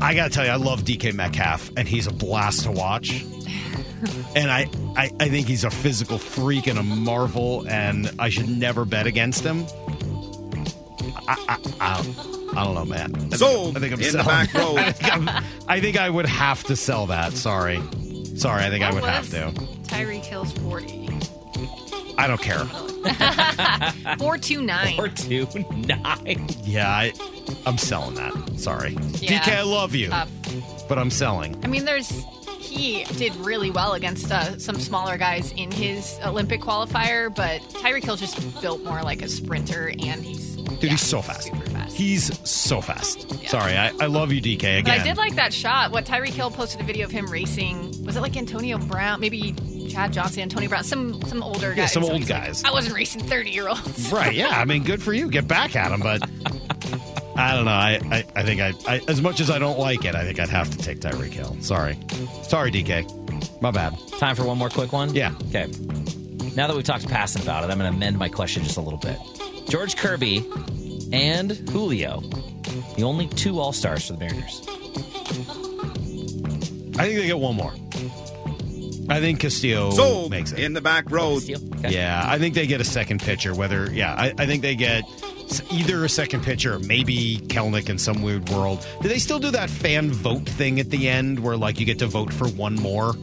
I 0.00 0.14
got 0.14 0.24
to 0.24 0.30
tell 0.30 0.44
you, 0.44 0.50
I 0.50 0.56
love 0.56 0.82
DK 0.84 1.14
Metcalf, 1.14 1.70
and 1.76 1.88
he's 1.88 2.06
a 2.06 2.12
blast 2.12 2.64
to 2.64 2.70
watch. 2.72 3.22
and 4.36 4.50
I, 4.50 4.66
I, 4.94 5.10
I 5.18 5.28
think 5.30 5.46
he's 5.46 5.64
a 5.64 5.70
physical 5.70 6.18
freak 6.18 6.66
and 6.66 6.78
a 6.78 6.82
marvel, 6.82 7.66
and 7.66 8.10
I 8.18 8.28
should 8.28 8.48
never 8.48 8.84
bet 8.84 9.06
against 9.06 9.42
him. 9.42 9.64
I, 11.28 11.36
I, 11.48 11.58
I, 11.80 12.02
don't, 12.02 12.56
I 12.58 12.64
don't 12.64 12.74
know, 12.74 12.84
man. 12.84 13.14
I 13.14 13.36
think- 13.36 13.76
I 13.76 13.80
think 13.80 13.92
I'm 13.94 14.00
in 14.02 14.12
the 14.12 14.22
back 14.24 14.52
row. 14.54 14.76
I, 14.76 14.92
think 14.92 15.12
I'm- 15.12 15.44
I 15.66 15.80
think 15.80 15.96
I 15.96 16.10
would 16.10 16.26
have 16.26 16.62
to 16.64 16.76
sell 16.76 17.06
that. 17.06 17.32
Sorry. 17.32 17.80
Sorry, 18.36 18.64
I 18.64 18.70
think 18.70 18.84
I 18.84 18.92
What 18.92 19.02
would 19.02 19.10
have 19.10 19.28
to. 19.30 19.50
Tyreek 19.84 20.24
Hill's 20.24 20.52
40. 20.52 21.08
I 22.18 22.26
don't 22.26 22.40
care. 22.40 22.58
429. 24.18 24.96
429. 24.96 26.48
Yeah, 26.64 26.88
I, 26.88 27.12
I'm 27.66 27.78
selling 27.78 28.14
that. 28.16 28.32
Sorry. 28.58 28.92
Yeah. 28.92 29.40
DK, 29.40 29.56
I 29.58 29.62
love 29.62 29.94
you, 29.94 30.08
Tough. 30.08 30.30
but 30.88 30.98
I'm 30.98 31.10
selling. 31.10 31.62
I 31.64 31.68
mean, 31.68 31.84
there's 31.84 32.08
he 32.58 33.04
did 33.16 33.34
really 33.36 33.70
well 33.70 33.92
against 33.94 34.30
uh, 34.30 34.58
some 34.58 34.76
smaller 34.80 35.16
guys 35.16 35.52
in 35.52 35.70
his 35.70 36.18
Olympic 36.24 36.60
qualifier, 36.60 37.34
but 37.34 37.60
Tyreek 37.80 38.04
Hill 38.04 38.16
just 38.16 38.60
built 38.60 38.82
more 38.82 39.02
like 39.02 39.22
a 39.22 39.28
sprinter, 39.28 39.88
and 39.88 40.24
he's 40.24 40.56
Dude, 40.56 40.82
yeah, 40.84 40.90
he's 40.90 41.00
so 41.00 41.22
fast. 41.22 41.50
fast. 41.54 41.96
He's 41.96 42.48
so 42.48 42.80
fast. 42.80 43.32
Yeah. 43.42 43.48
Sorry, 43.48 43.76
I, 43.76 43.92
I 44.00 44.06
love 44.06 44.32
you, 44.32 44.42
DK. 44.42 44.80
Again, 44.80 44.84
but 44.84 44.92
I 45.00 45.02
did 45.02 45.16
like 45.16 45.36
that 45.36 45.52
shot. 45.54 45.92
What 45.92 46.04
Tyreek 46.06 46.30
Hill 46.30 46.50
posted 46.50 46.80
a 46.80 46.84
video 46.84 47.06
of 47.06 47.12
him 47.12 47.26
racing. 47.30 47.92
Was 48.16 48.20
it 48.22 48.28
like 48.28 48.36
Antonio 48.38 48.78
Brown? 48.78 49.20
Maybe 49.20 49.52
Chad 49.90 50.10
Johnson, 50.10 50.40
Antonio 50.40 50.70
Brown, 50.70 50.84
some 50.84 51.20
some 51.24 51.42
older 51.42 51.74
guys. 51.74 51.92
some 51.92 52.02
So 52.02 52.12
old 52.12 52.20
he's 52.22 52.30
like, 52.30 52.44
guys. 52.44 52.64
I 52.64 52.70
wasn't 52.70 52.94
racing 52.94 53.20
thirty 53.20 53.50
year 53.50 53.68
olds. 53.68 54.10
right. 54.10 54.34
Yeah, 54.34 54.58
I 54.58 54.64
mean, 54.64 54.84
good 54.84 55.02
for 55.02 55.12
you. 55.12 55.28
Get 55.30 55.46
back 55.46 55.76
at 55.76 55.92
him, 55.92 56.00
but 56.00 56.22
I 57.36 57.54
don't 57.54 57.66
know. 57.66 57.72
I, 57.72 58.00
I, 58.10 58.24
I 58.34 58.42
think 58.42 58.62
I, 58.62 58.72
I, 58.88 59.02
as 59.06 59.20
much 59.20 59.40
as 59.40 59.50
I 59.50 59.58
don't 59.58 59.78
like 59.78 60.06
it, 60.06 60.14
I 60.14 60.24
think 60.24 60.40
I'd 60.40 60.48
have 60.48 60.70
to 60.70 60.78
take 60.78 61.00
Tyreek 61.00 61.34
Hill. 61.34 61.58
Sorry, 61.60 61.98
sorry, 62.42 62.72
DK. 62.72 63.60
My 63.60 63.70
bad. 63.70 63.94
Time 64.18 64.34
for 64.34 64.46
one 64.46 64.56
more 64.56 64.70
quick 64.70 64.94
one? 64.94 65.14
Yeah. 65.14 65.34
Okay. 65.48 65.66
Now 66.56 66.68
that 66.68 66.74
we've 66.74 66.86
talked 66.86 67.06
passing 67.08 67.42
about 67.42 67.64
it, 67.64 67.70
I'm 67.70 67.76
going 67.76 67.90
to 67.90 67.94
amend 67.98 68.18
my 68.18 68.30
question 68.30 68.62
just 68.62 68.78
a 68.78 68.80
little 68.80 68.98
bit. 68.98 69.18
George 69.68 69.94
Kirby 69.94 70.38
and 71.12 71.50
Julio, 71.68 72.20
the 72.96 73.02
only 73.02 73.26
two 73.26 73.60
All 73.60 73.74
Stars 73.74 74.06
for 74.06 74.14
the 74.14 74.20
Mariners. 74.20 74.62
I 76.98 77.04
think 77.04 77.18
they 77.18 77.26
get 77.26 77.38
one 77.38 77.56
more. 77.56 77.74
I 79.08 79.20
think 79.20 79.40
Castillo 79.40 79.90
Sold 79.90 80.30
makes 80.30 80.52
it. 80.52 80.58
in 80.58 80.72
the 80.72 80.80
back 80.80 81.10
row. 81.10 81.34
Okay. 81.36 81.90
Yeah, 81.90 82.22
I 82.26 82.38
think 82.38 82.54
they 82.54 82.66
get 82.66 82.80
a 82.80 82.84
second 82.84 83.20
pitcher. 83.20 83.54
Whether, 83.54 83.90
yeah, 83.92 84.14
I, 84.14 84.34
I 84.38 84.46
think 84.46 84.62
they 84.62 84.74
get 84.74 85.04
s- 85.04 85.25
either 85.70 86.04
a 86.04 86.08
second 86.08 86.42
pitcher 86.42 86.74
or 86.74 86.78
maybe 86.80 87.38
Kelenic 87.46 87.88
in 87.88 87.98
some 87.98 88.22
weird 88.22 88.48
world. 88.50 88.86
Do 89.02 89.08
they 89.08 89.18
still 89.18 89.38
do 89.38 89.50
that 89.52 89.70
fan 89.70 90.10
vote 90.10 90.46
thing 90.48 90.80
at 90.80 90.90
the 90.90 91.08
end 91.08 91.38
where, 91.40 91.56
like, 91.56 91.78
you 91.80 91.86
get 91.86 91.98
to 92.00 92.06
vote 92.06 92.32
for 92.32 92.48
one 92.48 92.74
more? 92.74 93.14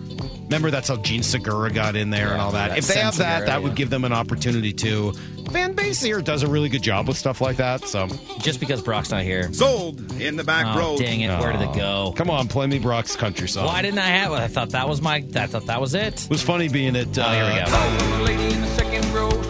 Remember, 0.44 0.70
that's 0.72 0.88
how 0.88 0.98
Jean 0.98 1.24
Segura 1.24 1.72
got 1.72 1.96
in 1.96 2.10
there 2.10 2.32
and 2.34 2.42
all 2.42 2.52
that. 2.52 2.70
that 2.70 2.78
If 2.78 2.88
they 2.88 3.00
have 3.00 3.18
that, 3.18 3.40
Segura, 3.40 3.46
that 3.48 3.64
would 3.64 3.76
give 3.76 3.90
them 3.90 4.04
an 4.06 4.14
opportunity 4.14 4.72
to. 4.74 5.14
Fan 5.52 5.74
base 5.74 6.02
here 6.02 6.22
does 6.22 6.42
a 6.44 6.48
really 6.48 6.70
good 6.70 6.82
job 6.82 7.08
with 7.08 7.18
stuff 7.18 7.42
like 7.42 7.58
that. 7.58 7.86
So, 7.86 8.08
Just 8.40 8.60
because 8.60 8.82
Brock's 8.82 9.12
not 9.12 9.24
here. 9.24 9.52
Sold 9.54 10.00
in 10.22 10.36
the 10.36 10.44
back 10.44 10.66
Oh, 10.76 10.80
row. 10.80 10.98
dang 10.98 11.22
it. 11.22 11.30
Where 11.40 11.52
did 11.52 11.62
it 11.62 11.74
go? 11.76 12.14
come 12.16 12.30
on, 12.30 12.48
play 12.48 12.66
me 12.68 12.80
Brock's 12.80 13.16
country 13.16 13.48
song. 13.48 13.66
Why 13.66 13.82
didn't 13.82 14.00
I 14.00 14.08
have 14.08 14.32
it? 14.32 14.36
I 14.36 14.48
thought 14.48 14.70
that 14.70 14.88
was 14.88 15.02
my. 15.02 15.24
I 15.36 15.48
thought 15.48 15.66
that 15.68 15.82
was 15.82 15.94
it. 15.96 16.24
It 16.26 16.30
was 16.30 16.42
funny 16.42 16.70
being 16.70 16.96
at. 16.96 17.18
Uh, 17.18 17.26
Oh, 17.28 17.34
here 17.34 17.46
we 17.46 17.60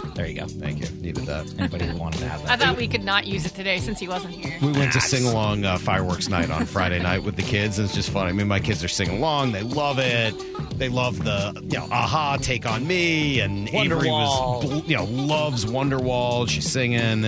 Lady 0.16 0.38
in 0.38 0.46
the 0.46 0.48
second 0.48 0.58
row. 0.58 0.64
There 0.64 0.66
you 0.66 0.66
go. 0.66 0.66
Thank 0.66 0.80
you. 0.80 0.96
Needed 1.00 1.26
that. 1.26 1.54
Anybody 1.58 1.86
who 1.86 1.96
wanted 1.98 2.18
to 2.18 2.28
have 2.28 2.42
that. 2.42 2.50
I 2.50 2.56
thought 2.56 2.76
we 2.76 2.88
could 2.88 3.04
not 3.04 3.26
use 3.26 3.46
it 3.46 3.54
today 3.54 3.78
since 3.78 3.98
he 3.98 4.08
wasn't 4.08 4.34
here. 4.34 4.56
We 4.60 4.72
went 4.72 4.92
to 4.92 5.00
sing 5.00 5.24
along 5.24 5.64
uh, 5.64 5.78
fireworks 5.78 6.28
night 6.28 6.50
on 6.50 6.66
Friday 6.66 7.00
night 7.00 7.22
with 7.22 7.36
the 7.36 7.42
kids, 7.42 7.78
and 7.78 7.86
it's 7.86 7.94
just 7.94 8.10
funny. 8.10 8.30
I 8.30 8.32
mean, 8.32 8.48
my 8.48 8.60
kids 8.60 8.82
are 8.84 8.88
singing 8.88 9.18
along; 9.18 9.52
they 9.52 9.62
love 9.62 9.98
it. 9.98 10.34
They 10.78 10.88
love 10.88 11.24
the 11.24 11.52
you 11.62 11.78
know, 11.78 11.88
aha, 11.90 12.36
take 12.40 12.66
on 12.66 12.86
me, 12.86 13.40
and 13.40 13.68
Avery 13.72 14.08
was 14.08 14.88
you 14.88 14.96
know 14.96 15.04
loves 15.04 15.64
Wonderwall. 15.64 16.48
She's 16.48 16.70
singing, 16.70 17.24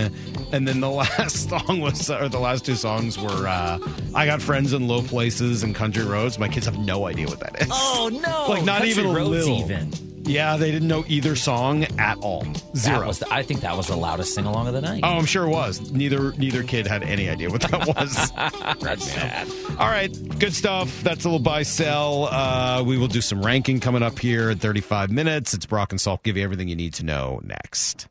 and 0.53 0.67
then 0.67 0.81
the 0.81 0.91
last 0.97 1.49
song 1.49 1.81
was, 1.81 2.11
or 2.11 2.29
the 2.29 2.39
last 2.39 2.65
two 2.65 2.75
songs 2.75 3.19
were, 3.19 3.47
uh, 3.47 3.79
I 4.15 4.27
got 4.27 4.43
friends 4.43 4.73
in 4.73 4.89
low 4.89 5.03
places 5.03 5.63
and 5.63 5.75
country 5.75 6.05
roads. 6.05 6.39
My 6.39 6.49
kids 6.49 6.67
have 6.67 6.79
no 6.79 7.07
idea 7.07 7.27
what 7.27 7.41
that 7.41 7.63
is. 7.63 7.69
Oh 7.71 8.11
no! 8.13 8.47
Like, 8.49 8.65
not 8.65 8.79
Country 8.79 8.91
even 8.91 9.07
a 9.07 9.15
roads 9.15 9.31
little. 9.31 9.59
Even 9.61 10.06
Yeah, 10.27 10.57
they 10.57 10.71
didn't 10.73 10.89
know 10.89 11.05
either 11.07 11.37
song 11.37 11.85
at 11.99 12.19
all. 12.19 12.45
Zero. 12.75 13.13
The, 13.13 13.27
I 13.31 13.43
think 13.43 13.61
that 13.61 13.77
was 13.77 13.87
the 13.87 13.97
loudest 13.97 14.35
sing 14.35 14.45
along 14.45 14.67
of 14.67 14.75
the 14.75 14.81
night. 14.81 15.01
Oh, 15.05 15.17
I'm 15.17 15.25
sure 15.25 15.45
it 15.45 15.51
was. 15.51 15.93
Neither 15.93 16.33
neither 16.33 16.63
kid 16.63 16.87
had 16.87 17.03
any 17.03 17.29
idea 17.29 17.49
what 17.51 17.63
that 17.63 17.87
was. 17.87 18.33
That's 18.81 19.05
sad. 19.05 19.49
All 19.79 19.89
right, 19.89 20.11
good 20.39 20.55
stuff. 20.55 21.03
That's 21.03 21.25
a 21.25 21.29
little 21.29 21.39
buy 21.39 21.63
sell. 21.63 22.25
Uh, 22.25 22.83
we 22.85 22.99
will 22.99 23.09
do 23.09 23.21
some 23.21 23.43
ranking 23.45 23.81
coming 23.81 24.03
up 24.03 24.19
here 24.19 24.51
at 24.51 24.59
35 24.59 25.11
minutes. 25.11 25.55
It's 25.55 25.67
Brock 25.67 25.93
and 25.93 26.01
Salk. 26.01 26.23
Give 26.23 26.37
you 26.37 26.43
everything 26.45 26.69
you 26.69 26.77
need 26.77 26.95
to 26.95 27.05
know 27.05 27.41
next. 27.45 28.09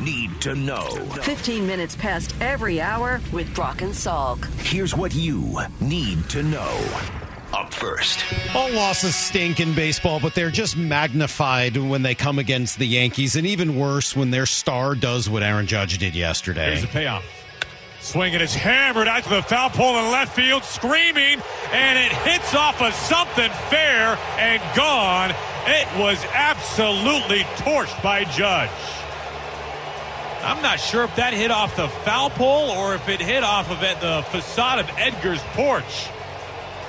Need 0.00 0.40
to 0.42 0.54
know. 0.54 0.88
15 1.22 1.66
minutes 1.66 1.96
past 1.96 2.34
every 2.42 2.82
hour 2.82 3.20
with 3.32 3.52
Brock 3.54 3.80
and 3.80 3.92
Salk. 3.92 4.44
Here's 4.60 4.94
what 4.94 5.14
you 5.14 5.58
need 5.80 6.28
to 6.28 6.42
know. 6.42 7.02
Up 7.54 7.72
first. 7.72 8.22
All 8.54 8.70
losses 8.72 9.14
stink 9.14 9.58
in 9.58 9.74
baseball, 9.74 10.20
but 10.20 10.34
they're 10.34 10.50
just 10.50 10.76
magnified 10.76 11.78
when 11.78 12.02
they 12.02 12.14
come 12.14 12.38
against 12.38 12.78
the 12.78 12.86
Yankees, 12.86 13.36
and 13.36 13.46
even 13.46 13.78
worse 13.78 14.14
when 14.14 14.30
their 14.30 14.44
star 14.44 14.94
does 14.94 15.30
what 15.30 15.42
Aaron 15.42 15.66
Judge 15.66 15.96
did 15.96 16.14
yesterday. 16.14 16.66
Here's 16.66 16.82
the 16.82 16.88
payoff. 16.88 17.24
Swing 18.00 18.34
and 18.34 18.42
it's 18.42 18.54
hammered 18.54 19.08
out 19.08 19.24
to 19.24 19.30
the 19.30 19.42
foul 19.42 19.70
pole 19.70 19.98
in 19.98 20.12
left 20.12 20.36
field, 20.36 20.62
screaming, 20.62 21.40
and 21.72 21.98
it 21.98 22.12
hits 22.12 22.54
off 22.54 22.82
of 22.82 22.92
something 22.92 23.50
fair 23.70 24.18
and 24.38 24.62
gone. 24.76 25.30
It 25.66 25.88
was 25.98 26.22
absolutely 26.34 27.40
torched 27.56 28.00
by 28.02 28.24
Judge. 28.24 28.70
I'm 30.46 30.62
not 30.62 30.78
sure 30.78 31.02
if 31.02 31.16
that 31.16 31.34
hit 31.34 31.50
off 31.50 31.74
the 31.74 31.88
foul 31.88 32.30
pole 32.30 32.70
or 32.70 32.94
if 32.94 33.08
it 33.08 33.20
hit 33.20 33.42
off 33.42 33.68
of 33.68 33.80
the 33.80 34.24
facade 34.30 34.78
of 34.78 34.88
Edgar's 34.96 35.42
porch, 35.54 36.08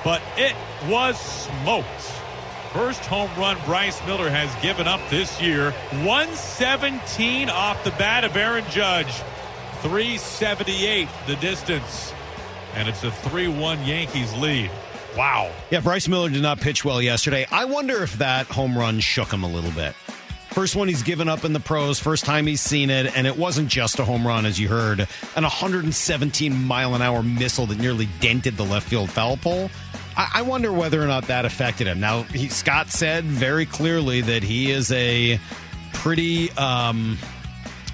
but 0.04 0.22
it 0.36 0.54
was 0.86 1.18
smoked. 1.18 2.00
First 2.72 3.04
home 3.06 3.30
run 3.36 3.56
Bryce 3.64 4.00
Miller 4.06 4.30
has 4.30 4.54
given 4.62 4.86
up 4.86 5.00
this 5.10 5.42
year. 5.42 5.72
117 6.04 7.50
off 7.50 7.82
the 7.82 7.90
bat 7.90 8.22
of 8.22 8.36
Aaron 8.36 8.64
Judge. 8.70 9.10
378 9.82 11.08
the 11.26 11.34
distance. 11.36 12.12
And 12.74 12.88
it's 12.88 13.02
a 13.02 13.10
3 13.10 13.48
1 13.48 13.84
Yankees 13.84 14.32
lead. 14.34 14.70
Wow. 15.16 15.50
Yeah, 15.70 15.80
Bryce 15.80 16.06
Miller 16.06 16.30
did 16.30 16.42
not 16.42 16.60
pitch 16.60 16.84
well 16.84 17.02
yesterday. 17.02 17.44
I 17.50 17.64
wonder 17.64 18.04
if 18.04 18.18
that 18.18 18.46
home 18.46 18.78
run 18.78 19.00
shook 19.00 19.32
him 19.32 19.42
a 19.42 19.48
little 19.48 19.72
bit. 19.72 19.96
First 20.50 20.74
one 20.74 20.88
he's 20.88 21.02
given 21.02 21.28
up 21.28 21.44
in 21.44 21.52
the 21.52 21.60
pros, 21.60 22.00
first 22.00 22.24
time 22.24 22.46
he's 22.46 22.60
seen 22.60 22.90
it, 22.90 23.16
and 23.16 23.26
it 23.26 23.36
wasn't 23.36 23.68
just 23.68 23.98
a 23.98 24.04
home 24.04 24.26
run, 24.26 24.46
as 24.46 24.58
you 24.58 24.68
heard, 24.68 25.00
an 25.00 25.42
117 25.42 26.64
mile 26.64 26.94
an 26.94 27.02
hour 27.02 27.22
missile 27.22 27.66
that 27.66 27.78
nearly 27.78 28.08
dented 28.20 28.56
the 28.56 28.64
left 28.64 28.88
field 28.88 29.10
foul 29.10 29.36
pole. 29.36 29.70
I, 30.16 30.30
I 30.36 30.42
wonder 30.42 30.72
whether 30.72 31.02
or 31.02 31.06
not 31.06 31.28
that 31.28 31.44
affected 31.44 31.86
him. 31.86 32.00
Now, 32.00 32.22
he, 32.22 32.48
Scott 32.48 32.90
said 32.90 33.24
very 33.24 33.66
clearly 33.66 34.20
that 34.22 34.42
he 34.42 34.70
is 34.70 34.90
a 34.90 35.38
pretty, 35.92 36.50
um, 36.52 37.18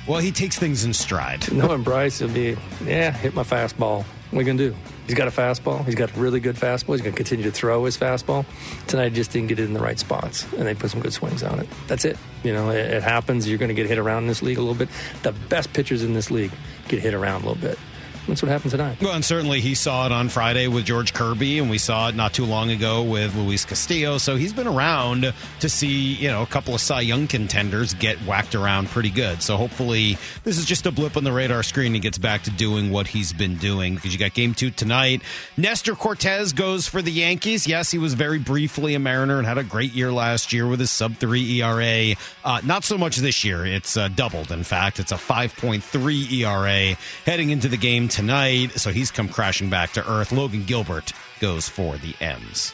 well, 0.07 0.21
he 0.21 0.33
takes 0.33 0.59
things 0.59 0.85
in 0.85 0.95
stride. 0.95 1.53
No, 1.53 1.73
and 1.73 1.85
Bryce, 1.85 2.21
he'll 2.21 2.29
be, 2.29 2.57
yeah, 2.85 3.11
hit 3.11 3.35
my 3.35 3.43
fastball. 3.43 4.05
What 4.31 4.41
are 4.41 4.45
going 4.45 4.59
to 4.59 4.71
do? 4.71 4.77
He's 5.07 5.15
got 5.15 5.29
a 5.29 5.31
fastball. 5.31 5.85
He's 5.85 5.95
got 5.95 6.17
a 6.17 6.21
really 6.21 6.41
good 6.41 6.57
fastball. 6.57 6.95
He's 6.95 7.03
going 7.03 7.13
to 7.13 7.17
continue 7.17 7.45
to 7.45 7.51
throw 7.51 7.85
his 7.85 7.97
fastball. 7.97 8.47
Tonight, 8.87 9.11
he 9.11 9.17
just 9.17 9.33
didn't 9.33 9.49
get 9.49 9.59
it 9.59 9.65
in 9.65 9.75
the 9.75 9.81
right 9.81 9.99
spots, 9.99 10.51
and 10.55 10.67
they 10.67 10.75
put 10.75 10.91
some 10.91 11.01
good 11.01 11.13
swings 11.13 11.43
on 11.43 11.61
it. 11.61 11.69
That's 11.87 12.05
it. 12.05 12.17
You 12.43 12.53
know, 12.53 12.71
it, 12.71 12.91
it 12.91 13.03
happens. 13.03 13.49
You're 13.49 13.59
going 13.59 13.69
to 13.69 13.75
get 13.75 13.87
hit 13.87 13.99
around 13.99 14.23
in 14.23 14.29
this 14.29 14.43
league 14.43 14.59
a 14.59 14.63
little 14.63 14.75
bit. 14.75 14.89
The 15.23 15.33
best 15.33 15.73
pitchers 15.73 16.03
in 16.03 16.15
this 16.15 16.31
league 16.31 16.53
get 16.89 17.01
hit 17.01 17.13
around 17.13 17.43
a 17.43 17.49
little 17.49 17.61
bit. 17.61 17.79
That's 18.27 18.43
what 18.43 18.51
happened 18.51 18.71
tonight. 18.71 19.01
Well, 19.03 19.13
and 19.13 19.25
certainly 19.25 19.61
he 19.61 19.75
saw 19.75 20.07
it 20.07 20.13
on 20.13 20.31
Friday 20.31 20.67
with 20.67 20.87
George 20.87 21.13
Kirby, 21.13 21.59
and 21.59 21.69
we 21.69 21.77
saw 21.77 22.09
it 22.09 22.15
not 22.15 22.33
too 22.33 22.47
long 22.47 22.71
ago 22.71 23.03
with 23.03 23.37
Luis 23.37 23.67
Castillo. 23.67 24.17
So 24.17 24.37
he's 24.37 24.53
been 24.55 24.67
around 24.67 25.35
to 25.61 25.69
see, 25.69 26.15
you 26.15 26.29
know, 26.29 26.43
a 26.43 26.47
couple 26.47 26.75
of 26.75 26.81
Cy 26.81 27.03
Young 27.03 27.27
contenders 27.27 27.93
get 27.93 28.17
whacked 28.19 28.55
around 28.55 28.89
pretty 28.89 29.11
good. 29.11 29.43
So 29.43 29.59
hopefully 29.59 30.17
this 30.43 30.57
is 30.57 30.65
just 30.65 30.87
a 30.87 30.91
blip 30.91 31.19
on 31.19 31.25
the 31.25 31.33
radar 31.33 31.63
screen. 31.63 31.93
He 31.93 32.01
gets 32.01 32.17
back 32.17 32.45
to 32.45 32.51
doing 32.51 32.91
what 32.91 33.07
he's 33.07 33.35
been 33.35 33.57
doing 33.57 33.95
because 33.95 34.15
you 34.15 34.19
got 34.19 34.33
game 34.33 34.55
two 34.55 34.71
tonight. 34.71 35.21
Nestor 35.59 35.95
Cortes 35.95 36.55
goes 36.55 36.89
for 36.89 37.03
the 37.03 37.13
Yankees. 37.13 37.67
Yes, 37.67 37.91
he 37.91 37.99
was 37.99 38.15
very 38.15 38.39
briefly 38.39 38.95
a 38.95 38.99
Mariner 38.99 39.37
and 39.37 39.47
had 39.47 39.59
a 39.59 39.65
great 39.65 39.93
year 39.93 40.11
last 40.11 40.51
year 40.53 40.67
with 40.67 40.81
his 40.81 40.91
sub 40.91 41.17
three 41.17 41.61
ERA. 41.61 42.17
Uh, 42.43 42.61
not 42.65 42.85
so 42.85 42.97
much 42.97 43.17
this 43.17 43.45
year. 43.45 43.67
It's 43.67 43.99
uh, 43.99 44.09
doubled. 44.09 44.51
In 44.51 44.65
fact, 44.65 44.99
it's 44.99 45.13
a 45.13 45.17
5.3 45.17 46.33
ERA 46.33 46.97
heading 47.27 47.51
into 47.51 47.69
the 47.69 47.77
game 47.77 48.09
tonight, 48.15 48.71
so 48.79 48.93
he's 48.93 49.11
come 49.11 49.29
crashing 49.29 49.69
back 49.69 49.91
to 49.93 50.11
earth. 50.11 50.31
Logan 50.31 50.65
Gilbert 50.65 51.13
goes 51.41 51.69
for 51.69 51.99
the 51.99 52.15
M's. 52.21 52.73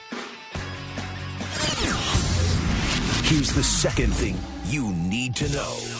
Here's 3.24 3.52
the 3.54 3.62
second 3.62 4.12
thing 4.12 4.36
you 4.66 4.92
need 4.92 5.34
to 5.36 5.50
know. 5.50 5.99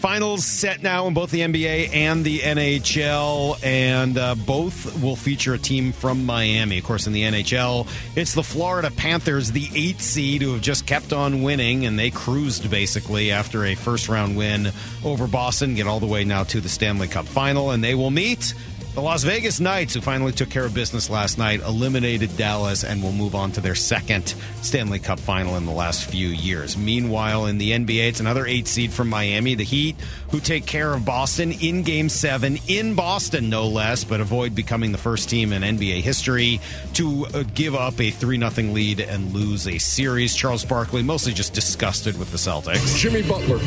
Finals 0.00 0.46
set 0.46 0.82
now 0.82 1.06
in 1.08 1.12
both 1.12 1.30
the 1.30 1.40
NBA 1.40 1.94
and 1.94 2.24
the 2.24 2.38
NHL, 2.38 3.62
and 3.62 4.16
uh, 4.16 4.34
both 4.34 5.02
will 5.02 5.14
feature 5.14 5.52
a 5.52 5.58
team 5.58 5.92
from 5.92 6.24
Miami. 6.24 6.78
Of 6.78 6.84
course, 6.84 7.06
in 7.06 7.12
the 7.12 7.20
NHL, 7.24 7.86
it's 8.16 8.32
the 8.32 8.42
Florida 8.42 8.90
Panthers, 8.90 9.52
the 9.52 9.68
eight 9.74 10.00
seed, 10.00 10.40
who 10.40 10.54
have 10.54 10.62
just 10.62 10.86
kept 10.86 11.12
on 11.12 11.42
winning, 11.42 11.84
and 11.84 11.98
they 11.98 12.10
cruised 12.10 12.70
basically 12.70 13.30
after 13.30 13.66
a 13.66 13.74
first 13.74 14.08
round 14.08 14.38
win 14.38 14.72
over 15.04 15.26
Boston, 15.26 15.74
get 15.74 15.86
all 15.86 16.00
the 16.00 16.06
way 16.06 16.24
now 16.24 16.44
to 16.44 16.62
the 16.62 16.70
Stanley 16.70 17.06
Cup 17.06 17.26
final, 17.26 17.70
and 17.70 17.84
they 17.84 17.94
will 17.94 18.10
meet 18.10 18.54
the 18.94 19.00
Las 19.00 19.22
Vegas 19.22 19.60
Knights, 19.60 19.94
who 19.94 20.00
finally 20.00 20.32
took 20.32 20.50
care 20.50 20.64
of 20.64 20.74
business 20.74 21.08
last 21.08 21.38
night, 21.38 21.60
eliminated 21.60 22.36
Dallas 22.36 22.82
and 22.82 23.02
will 23.02 23.12
move 23.12 23.36
on 23.36 23.52
to 23.52 23.60
their 23.60 23.76
second 23.76 24.34
Stanley 24.62 24.98
Cup 24.98 25.20
final 25.20 25.56
in 25.56 25.64
the 25.64 25.72
last 25.72 26.06
few 26.06 26.28
years. 26.28 26.76
Meanwhile, 26.76 27.46
in 27.46 27.58
the 27.58 27.70
NBA, 27.70 28.08
it's 28.08 28.20
another 28.20 28.46
eight 28.46 28.66
seed 28.66 28.92
from 28.92 29.08
Miami, 29.08 29.54
the 29.54 29.64
Heat, 29.64 29.94
who 30.30 30.40
take 30.40 30.66
care 30.66 30.92
of 30.92 31.04
Boston 31.04 31.52
in 31.52 31.82
game 31.82 32.08
seven, 32.08 32.58
in 32.66 32.94
Boston, 32.94 33.48
no 33.48 33.68
less, 33.68 34.02
but 34.02 34.20
avoid 34.20 34.56
becoming 34.56 34.90
the 34.90 34.98
first 34.98 35.30
team 35.30 35.52
in 35.52 35.62
NBA 35.62 36.00
history 36.00 36.60
to 36.94 37.26
uh, 37.26 37.44
give 37.54 37.76
up 37.76 38.00
a 38.00 38.10
3 38.10 38.38
0 38.38 38.72
lead 38.72 39.00
and 39.00 39.32
lose 39.32 39.68
a 39.68 39.78
series. 39.78 40.34
Charles 40.34 40.64
Barkley, 40.64 41.02
mostly 41.02 41.32
just 41.32 41.54
disgusted 41.54 42.18
with 42.18 42.32
the 42.32 42.38
Celtics. 42.38 42.96
Jimmy 42.98 43.22
Butler, 43.22 43.58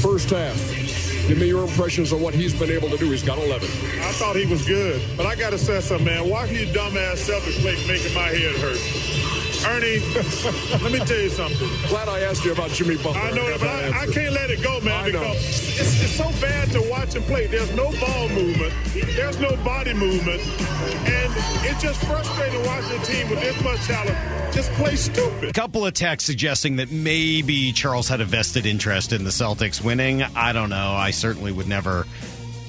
first 0.00 0.30
half. 0.30 1.03
Give 1.26 1.38
me 1.38 1.46
your 1.46 1.64
impressions 1.64 2.12
of 2.12 2.20
what 2.20 2.34
he's 2.34 2.52
been 2.52 2.70
able 2.70 2.90
to 2.90 2.98
do. 2.98 3.10
He's 3.10 3.22
got 3.22 3.38
11. 3.38 3.66
I 3.66 4.12
thought 4.12 4.36
he 4.36 4.44
was 4.44 4.66
good, 4.66 5.00
but 5.16 5.24
I 5.24 5.34
got 5.34 5.50
to 5.50 5.58
say 5.58 5.80
something, 5.80 6.04
man. 6.04 6.28
Why 6.28 6.44
you 6.44 6.66
dumbass 6.66 7.24
play 7.62 7.76
making 7.86 8.14
my 8.14 8.28
head 8.28 8.56
hurt? 8.56 9.23
Ernie, 9.66 10.00
let 10.82 10.92
me 10.92 10.98
tell 11.00 11.20
you 11.20 11.30
something. 11.30 11.68
Glad 11.88 12.08
I 12.08 12.20
asked 12.20 12.44
you 12.44 12.52
about 12.52 12.70
Jimmy 12.70 12.96
Butler. 12.96 13.20
I 13.20 13.30
know 13.30 13.48
that, 13.50 13.60
but 13.60 13.68
I, 13.68 14.02
I, 14.02 14.06
can't 14.06 14.32
let 14.34 14.50
it 14.50 14.62
go, 14.62 14.80
man, 14.80 14.92
I 14.92 15.10
know. 15.10 15.20
because 15.20 15.80
it's, 15.80 16.02
it's 16.02 16.12
so 16.12 16.30
bad 16.40 16.70
to 16.72 16.82
watch 16.90 17.14
him 17.14 17.22
play. 17.22 17.46
There's 17.46 17.74
no 17.74 17.90
ball 18.00 18.28
movement, 18.28 18.72
there's 19.16 19.38
no 19.40 19.56
body 19.64 19.94
movement, 19.94 20.40
and 20.40 21.32
it's 21.64 21.82
just 21.82 22.04
frustrating 22.04 22.64
watching 22.66 23.00
a 23.00 23.04
team 23.04 23.30
with 23.30 23.40
this 23.40 23.62
much 23.62 23.80
talent 23.84 24.16
just 24.54 24.70
play 24.72 24.94
stupid. 24.94 25.48
A 25.48 25.52
couple 25.52 25.84
of 25.84 25.94
texts 25.94 26.26
suggesting 26.26 26.76
that 26.76 26.90
maybe 26.90 27.72
Charles 27.72 28.08
had 28.08 28.20
a 28.20 28.24
vested 28.24 28.66
interest 28.66 29.12
in 29.12 29.24
the 29.24 29.30
Celtics 29.30 29.82
winning. 29.82 30.22
I 30.22 30.52
don't 30.52 30.70
know. 30.70 30.92
I 30.92 31.10
certainly 31.10 31.50
would 31.50 31.66
never 31.66 32.06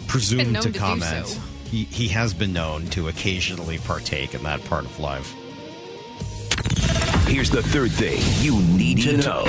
presume 0.07 0.53
to 0.55 0.61
to 0.61 0.71
comment. 0.71 1.27
so. 1.27 1.41
He, 1.65 1.83
he 1.85 2.07
has 2.07 2.33
been 2.33 2.53
known 2.53 2.87
to 2.87 3.07
occasionally 3.07 3.77
partake 3.79 4.33
in 4.33 4.43
that 4.43 4.63
part 4.65 4.85
of 4.85 4.99
life. 4.99 5.35
Here's 7.27 7.49
the 7.49 7.61
third 7.63 7.91
thing 7.91 8.19
you 8.43 8.61
need 8.77 9.01
to 9.01 9.17
know. 9.17 9.43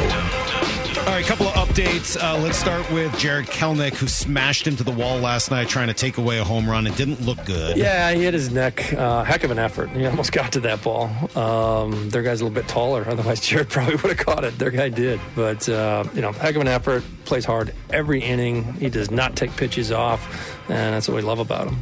All 1.01 1.13
right, 1.13 1.25
a 1.25 1.29
couple 1.29 1.47
of 1.47 1.55
updates. 1.55 2.21
Uh, 2.21 2.37
let's 2.39 2.57
start 2.59 2.91
with 2.91 3.17
Jarred 3.17 3.47
Kelenic, 3.47 3.95
who 3.95 4.09
smashed 4.09 4.67
into 4.67 4.83
the 4.83 4.91
wall 4.91 5.19
last 5.19 5.53
night 5.53 5.69
trying 5.69 5.87
to 5.87 5.95
take 5.95 6.19
away 6.19 6.39
a 6.39 6.45
home 6.45 6.69
run. 6.69 6.85
It 6.87 6.97
didn't 6.97 7.21
look 7.21 7.45
good. 7.45 7.77
Yeah, 7.77 8.11
he 8.13 8.25
hit 8.25 8.35
his 8.35 8.51
neck. 8.51 8.93
Uh, 8.93 9.23
heck 9.23 9.45
of 9.45 9.53
an 9.53 9.59
effort. 9.61 9.91
He 9.91 10.05
almost 10.05 10.33
got 10.33 10.53
to 10.53 10.61
that 10.61 10.83
ball. 10.83 11.11
Um, 11.39 12.09
their 12.11 12.23
guy's 12.23 12.41
a 12.41 12.45
little 12.45 12.55
bit 12.61 12.67
taller. 12.67 13.05
Otherwise, 13.09 13.41
Jarred 13.41 13.69
probably 13.69 13.95
would 13.97 14.17
have 14.17 14.27
caught 14.27 14.43
it. 14.43 14.59
Their 14.59 14.71
guy 14.71 14.89
did. 14.89 15.21
But, 15.37 15.69
uh, 15.69 16.05
you 16.15 16.23
know, 16.23 16.33
heck 16.33 16.57
of 16.57 16.63
an 16.63 16.69
effort. 16.69 17.05
Plays 17.25 17.45
hard 17.45 17.73
every 17.91 18.21
inning. 18.23 18.65
He 18.75 18.89
does 18.91 19.11
not 19.11 19.37
take 19.37 19.55
pitches 19.57 19.93
off. 19.93 20.59
And 20.69 20.95
that's 20.95 21.07
what 21.07 21.15
we 21.15 21.23
love 21.23 21.39
about 21.39 21.69
him. 21.69 21.77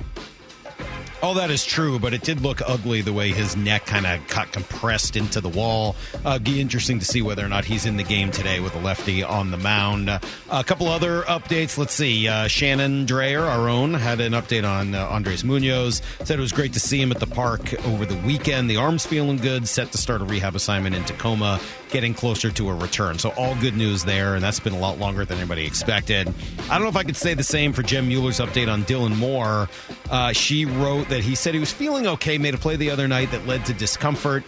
All 1.25 1.33
that 1.33 1.50
is 1.50 1.64
true, 1.64 1.99
but 1.99 2.12
it 2.12 2.21
did 2.21 2.43
look 2.43 2.61
ugly 2.66 3.00
the 3.00 3.14
way 3.14 3.31
his 3.31 3.57
neck 3.57 3.87
kind 3.87 4.04
of 4.04 4.28
got 4.28 4.52
compressed 4.52 5.16
into 5.16 5.40
the 5.40 5.49
wall. 5.49 5.97
Uh, 6.23 6.38
be 6.38 6.61
interesting 6.61 6.99
to 6.99 7.07
see 7.07 7.23
whether 7.23 7.43
or 7.43 7.49
not 7.49 7.64
he's 7.64 7.87
in 7.87 7.97
the 7.97 8.02
game 8.02 8.31
today 8.31 8.61
with 8.61 8.75
a 8.75 8.78
lefty 8.78 9.23
on 9.23 9.50
the 9.50 9.57
mound. 9.57 10.11
Uh, 10.11 10.19
a 10.50 10.62
couple 10.62 10.87
other 10.87 11.23
updates. 11.23 11.78
Let's 11.78 11.95
see. 11.95 12.28
Uh, 12.28 12.47
Shannon 12.47 13.07
Drayer, 13.07 13.40
our 13.40 13.71
own, 13.71 13.95
had 13.95 14.21
an 14.21 14.35
update 14.35 14.69
on 14.69 14.95
uh, 14.95 15.09
Andres 15.09 15.45
Munoz. 15.45 16.02
Said 16.25 16.38
it 16.38 16.43
was 16.43 16.52
great 16.52 16.75
to 16.75 16.81
see 16.81 17.00
him 17.00 17.11
at 17.11 17.21
the 17.21 17.26
park 17.26 17.73
over 17.87 18.04
the 18.04 18.19
weekend. 18.19 18.69
The 18.69 18.76
arm's 18.76 19.07
feeling 19.07 19.38
good. 19.38 19.66
Set 19.66 19.93
to 19.93 19.99
start 19.99 20.21
a 20.21 20.26
rehab 20.26 20.54
assignment 20.54 20.95
in 20.95 21.04
Tacoma. 21.04 21.59
Getting 21.94 22.12
closer 22.12 22.50
to 22.50 22.70
a 22.70 22.74
return. 22.74 23.20
So 23.20 23.30
all 23.36 23.54
good 23.54 23.76
news 23.76 24.02
there, 24.02 24.34
and 24.34 24.42
that's 24.42 24.58
been 24.58 24.72
a 24.72 24.78
lot 24.80 24.98
longer 24.98 25.24
than 25.24 25.38
anybody 25.38 25.64
expected. 25.64 26.26
I 26.68 26.74
don't 26.74 26.82
know 26.82 26.88
if 26.88 26.96
I 26.96 27.04
could 27.04 27.14
say 27.16 27.34
the 27.34 27.44
same 27.44 27.72
for 27.72 27.84
Jen 27.84 28.08
Mueller's 28.08 28.40
update 28.40 28.66
on 28.66 28.82
Dylan 28.82 29.16
Moore. 29.16 29.68
Uh, 30.10 30.32
she 30.32 30.64
wrote 30.64 31.08
that 31.10 31.20
he 31.20 31.36
said 31.36 31.54
he 31.54 31.60
was 31.60 31.70
feeling 31.70 32.08
okay, 32.08 32.36
made 32.36 32.52
a 32.52 32.58
play 32.58 32.74
the 32.74 32.90
other 32.90 33.06
night 33.06 33.30
that 33.30 33.46
led 33.46 33.64
to 33.66 33.74
discomfort, 33.74 34.42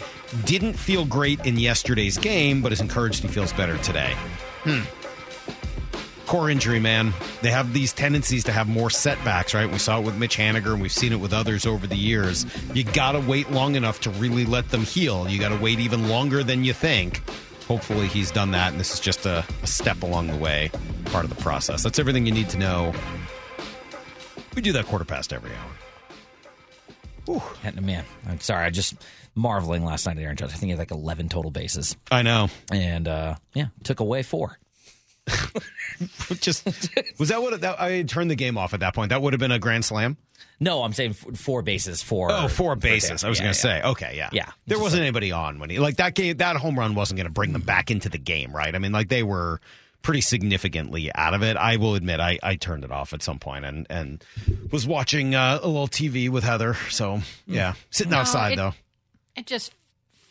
didn't 0.45 0.73
feel 0.73 1.05
great 1.05 1.47
in 1.47 1.57
yesterday's 1.57 2.19
game, 2.19 2.63
but 2.63 2.73
is 2.73 2.81
encouraged 2.81 3.23
he 3.23 3.29
feels 3.29 3.53
better 3.53 3.79
today. 3.79 4.13
Hmm. 4.65 5.06
Core 6.27 6.51
injury, 6.51 6.81
man. 6.81 7.13
They 7.43 7.51
have 7.51 7.73
these 7.73 7.93
tendencies 7.93 8.45
to 8.45 8.53
have 8.53 8.69
more 8.69 8.91
setbacks, 8.91 9.55
right? 9.55 9.71
We 9.71 9.79
saw 9.79 10.01
it 10.01 10.05
with 10.05 10.17
Mitch 10.17 10.37
Haniger, 10.37 10.73
and 10.73 10.83
we've 10.83 10.93
seen 10.93 11.13
it 11.13 11.21
with 11.21 11.33
others 11.33 11.67
over 11.67 11.87
the 11.87 11.97
years. 11.97 12.45
You 12.75 12.83
got 12.83 13.13
to 13.13 13.21
wait 13.21 13.51
long 13.53 13.77
enough 13.77 14.01
to 14.01 14.11
really 14.11 14.45
let 14.45 14.71
them 14.71 14.83
heal. 14.83 15.29
You 15.29 15.39
got 15.39 15.51
to 15.51 15.63
wait 15.63 15.79
even 15.79 16.09
longer 16.09 16.43
than 16.43 16.65
you 16.65 16.73
think. 16.73 17.23
Hopefully, 17.69 18.09
he's 18.09 18.33
done 18.33 18.51
that, 18.53 18.73
and 18.73 18.81
this 18.81 18.93
is 18.93 19.01
just 19.01 19.25
a, 19.25 19.45
a 19.63 19.67
step 19.67 20.03
along 20.03 20.27
the 20.27 20.37
way, 20.37 20.71
part 21.07 21.25
of 21.25 21.31
the 21.31 21.41
process. 21.41 21.83
That's 21.85 21.99
everything 21.99 22.27
you 22.27 22.33
need 22.33 22.49
to 22.51 22.59
know. 22.59 22.93
We 24.57 24.63
do 24.63 24.73
that 24.73 24.87
quarter 24.87 25.05
past 25.05 25.33
every 25.33 25.51
hour. 25.53 27.43
And, 27.63 27.83
Man, 27.83 28.05
I'm 28.29 28.41
sorry. 28.41 28.65
I 28.65 28.71
just 28.71 28.95
marveling 29.35 29.85
last 29.85 30.07
night 30.07 30.17
at 30.17 30.23
Aaron 30.23 30.37
Judge. 30.37 30.51
I 30.51 30.55
think 30.55 30.65
he 30.65 30.71
had 30.71 30.79
like 30.79 30.91
11 30.91 31.29
total 31.29 31.51
bases. 31.51 31.97
I 32.11 32.23
know. 32.23 32.49
And 32.73 33.07
uh, 33.07 33.37
yeah, 33.53 33.67
took 33.85 34.01
away 34.01 34.23
four. 34.23 34.59
Just 36.41 36.65
was 37.19 37.29
that 37.31 37.41
what 37.43 37.61
that, 37.61 37.81
I 37.81 38.03
turned 38.03 38.31
the 38.31 38.35
game 38.37 38.59
off 38.59 38.75
at 38.75 38.81
that 38.81 38.95
point? 38.95 39.11
That 39.11 39.23
would 39.23 39.33
have 39.33 39.41
been 39.41 39.53
a 39.53 39.59
grand 39.59 39.85
slam. 39.85 40.17
No, 40.59 40.83
I'm 40.83 40.93
saying 40.93 41.13
four 41.15 41.63
bases 41.63 42.03
for 42.03 42.31
Oh, 42.33 42.49
four 42.49 42.77
bases. 42.77 43.09
Tampa. 43.21 43.27
I 43.27 43.29
was 43.29 43.39
Yeah, 43.39 43.45
going 43.45 43.55
to 43.55 43.69
yeah. 43.69 43.81
say. 43.83 43.89
Okay, 43.89 44.15
yeah, 44.17 44.31
Yeah. 44.33 44.51
There 44.67 44.79
wasn't 44.79 45.01
like- 45.01 45.07
anybody 45.09 45.33
on 45.33 45.59
when 45.59 45.71
he 45.71 45.79
like 45.79 45.97
that 45.97 46.15
game. 46.15 46.37
That 46.39 46.57
home 46.57 46.79
run 46.79 46.95
wasn't 46.95 47.19
going 47.19 47.27
to 47.27 47.33
bring 47.33 47.53
them 47.53 47.63
back 47.63 47.91
into 47.91 48.09
the 48.09 48.19
game, 48.19 48.55
right? 48.55 48.75
I 48.75 48.79
mean, 48.79 48.93
like 48.93 49.09
they 49.09 49.23
were 49.23 49.61
pretty 50.03 50.21
significantly 50.23 51.11
out 51.15 51.35
of 51.35 51.43
it. 51.43 51.57
I 51.57 51.77
will 51.77 51.95
admit, 51.95 52.21
I, 52.21 52.39
I 52.43 52.57
turned 52.57 52.85
it 52.85 52.93
off 52.93 53.13
at 53.13 53.23
some 53.23 53.39
point 53.39 53.65
and 53.65 53.87
and 53.91 54.25
was 54.71 54.87
watching 54.87 55.35
uh, 55.35 55.59
a 55.63 55.67
little 55.67 55.89
TV 55.89 56.29
with 56.31 56.45
Heather. 56.45 56.75
So 56.91 57.21
yeah, 57.47 57.75
sitting 57.91 58.13
No, 58.13 58.19
outside 58.19 58.53
it- 58.53 58.57
though. 58.57 58.75
It 59.37 59.47
just 59.47 59.73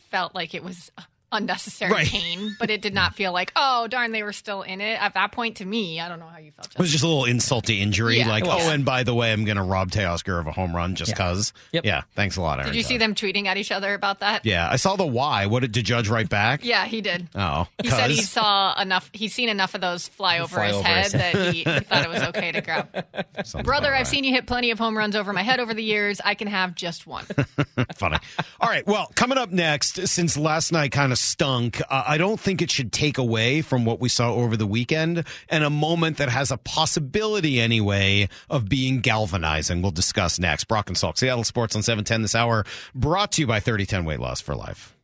felt 0.10 0.34
like 0.34 0.56
it 0.56 0.64
was 0.64 0.92
unnecessary 1.32 1.92
Right. 1.92 2.08
pain, 2.08 2.56
but 2.60 2.70
it 2.70 2.82
did 2.82 2.94
not 2.94 3.16
feel 3.16 3.32
like, 3.34 3.52
oh, 3.56 3.88
darn, 3.88 4.12
they 4.12 4.24
were 4.24 4.34
still 4.34 4.62
in 4.62 4.82
it. 4.82 5.02
At 5.02 5.14
that 5.16 5.32
point, 5.32 5.58
to 5.58 5.66
me, 5.66 6.00
I 6.00 6.08
don't 6.10 6.20
know 6.20 6.28
how 6.28 6.38
you 6.40 6.52
felt. 6.52 6.68
It 6.74 6.80
was 6.80 6.92
just 6.92 7.04
a 7.04 7.08
little 7.08 7.26
insult 7.26 7.66
to 7.66 7.74
injury, 7.76 8.20
Yeah, 8.20 8.28
like, 8.30 8.44
it 8.44 8.48
was. 8.48 8.66
oh, 8.68 8.72
and 8.72 8.86
by 8.86 9.04
the 9.04 9.14
way, 9.14 9.32
I'm 9.34 9.44
going 9.46 9.58
to 9.58 9.64
rob 9.64 9.92
Teoscar 9.92 10.40
of 10.40 10.48
a 10.48 10.52
home 10.52 10.76
run 10.76 10.96
just 10.96 11.10
Yeah. 11.10 11.16
because. 11.16 11.54
Yep. 11.74 11.86
Yeah, 11.86 12.02
thanks 12.16 12.38
a 12.38 12.42
lot, 12.42 12.60
Aaron. 12.60 12.72
Did 12.72 12.78
you 12.78 12.84
see 12.84 12.98
them 12.98 13.16
tweeting 13.16 13.46
at 13.48 13.58
each 13.58 13.72
other 13.72 13.94
about 13.94 14.20
that? 14.20 14.46
Yeah, 14.46 14.68
I 14.70 14.76
saw 14.78 14.96
the 14.96 15.06
why. 15.06 15.46
What 15.48 15.62
did, 15.62 15.72
did 15.72 15.86
Judge 15.86 16.08
write 16.10 16.30
back? 16.30 16.64
Yeah, 16.64 16.86
he 16.86 17.02
did. 17.02 17.28
Oh, 17.36 17.68
He 17.84 17.90
said 17.90 18.10
he 18.12 18.22
saw 18.22 18.80
enough. 18.80 19.10
He's 19.14 19.34
seen 19.34 19.50
enough 19.50 19.76
of 19.76 19.82
those 19.82 20.08
fly 20.08 20.40
over 20.40 20.56
Fly 20.56 20.68
his 20.68 20.76
over 20.78 20.88
head 20.88 21.04
his 21.04 21.12
that 21.14 21.36
he, 21.36 21.64
he 21.64 21.64
thought 21.64 22.04
it 22.06 22.10
was 22.10 22.22
okay 22.30 22.52
to 22.52 22.62
grab. 22.62 23.06
Sounds 23.44 23.66
Brother, 23.66 23.88
I've 23.88 24.00
right. 24.00 24.08
seen 24.08 24.24
you 24.24 24.32
hit 24.34 24.46
plenty 24.48 24.72
of 24.72 24.80
home 24.80 24.98
runs 24.98 25.16
over 25.16 25.34
my 25.34 25.44
head 25.44 25.60
over 25.60 25.74
the 25.74 25.84
years. 25.84 26.22
I 26.24 26.36
can 26.36 26.48
have 26.48 26.76
just 26.76 27.06
one. 27.08 27.26
Funny. 27.96 28.18
All 28.60 28.70
right. 28.70 28.86
Well, 28.88 29.12
coming 29.16 29.38
up 29.38 29.52
next, 29.52 30.08
since 30.08 30.38
last 30.38 30.72
night 30.72 30.92
kind 30.92 31.12
of 31.12 31.15
stunk, 31.16 31.82
uh, 31.90 32.04
I 32.08 32.18
don't 32.18 32.40
think 32.40 32.62
it 32.62 32.72
should 32.72 32.92
take 32.92 33.18
away 33.18 33.62
from 33.62 33.86
what 33.86 34.00
we 34.00 34.10
saw 34.10 34.34
over 34.34 34.56
the 34.58 34.68
weekend 34.68 35.24
and 35.50 35.64
a 35.64 35.70
moment 35.70 36.18
that 36.18 36.30
has 36.30 36.52
a 36.52 36.58
possibility, 36.58 37.60
anyway, 37.60 38.30
of 38.50 38.70
being 38.70 39.02
galvanizing. 39.02 39.82
We'll 39.82 39.92
discuss 39.92 40.40
next. 40.40 40.66
Brock 40.66 40.90
and 40.90 40.98
Salk, 40.98 41.18
Seattle 41.18 41.44
Sports 41.44 41.76
on 41.76 41.84
710 41.84 42.22
this 42.22 42.36
hour, 42.36 42.66
brought 42.94 43.32
to 43.34 43.42
you 43.42 43.48
by 43.48 43.60
3010 43.60 44.06
Weight 44.06 44.20
Loss 44.20 44.42
for 44.42 44.56
Life. 44.56 44.96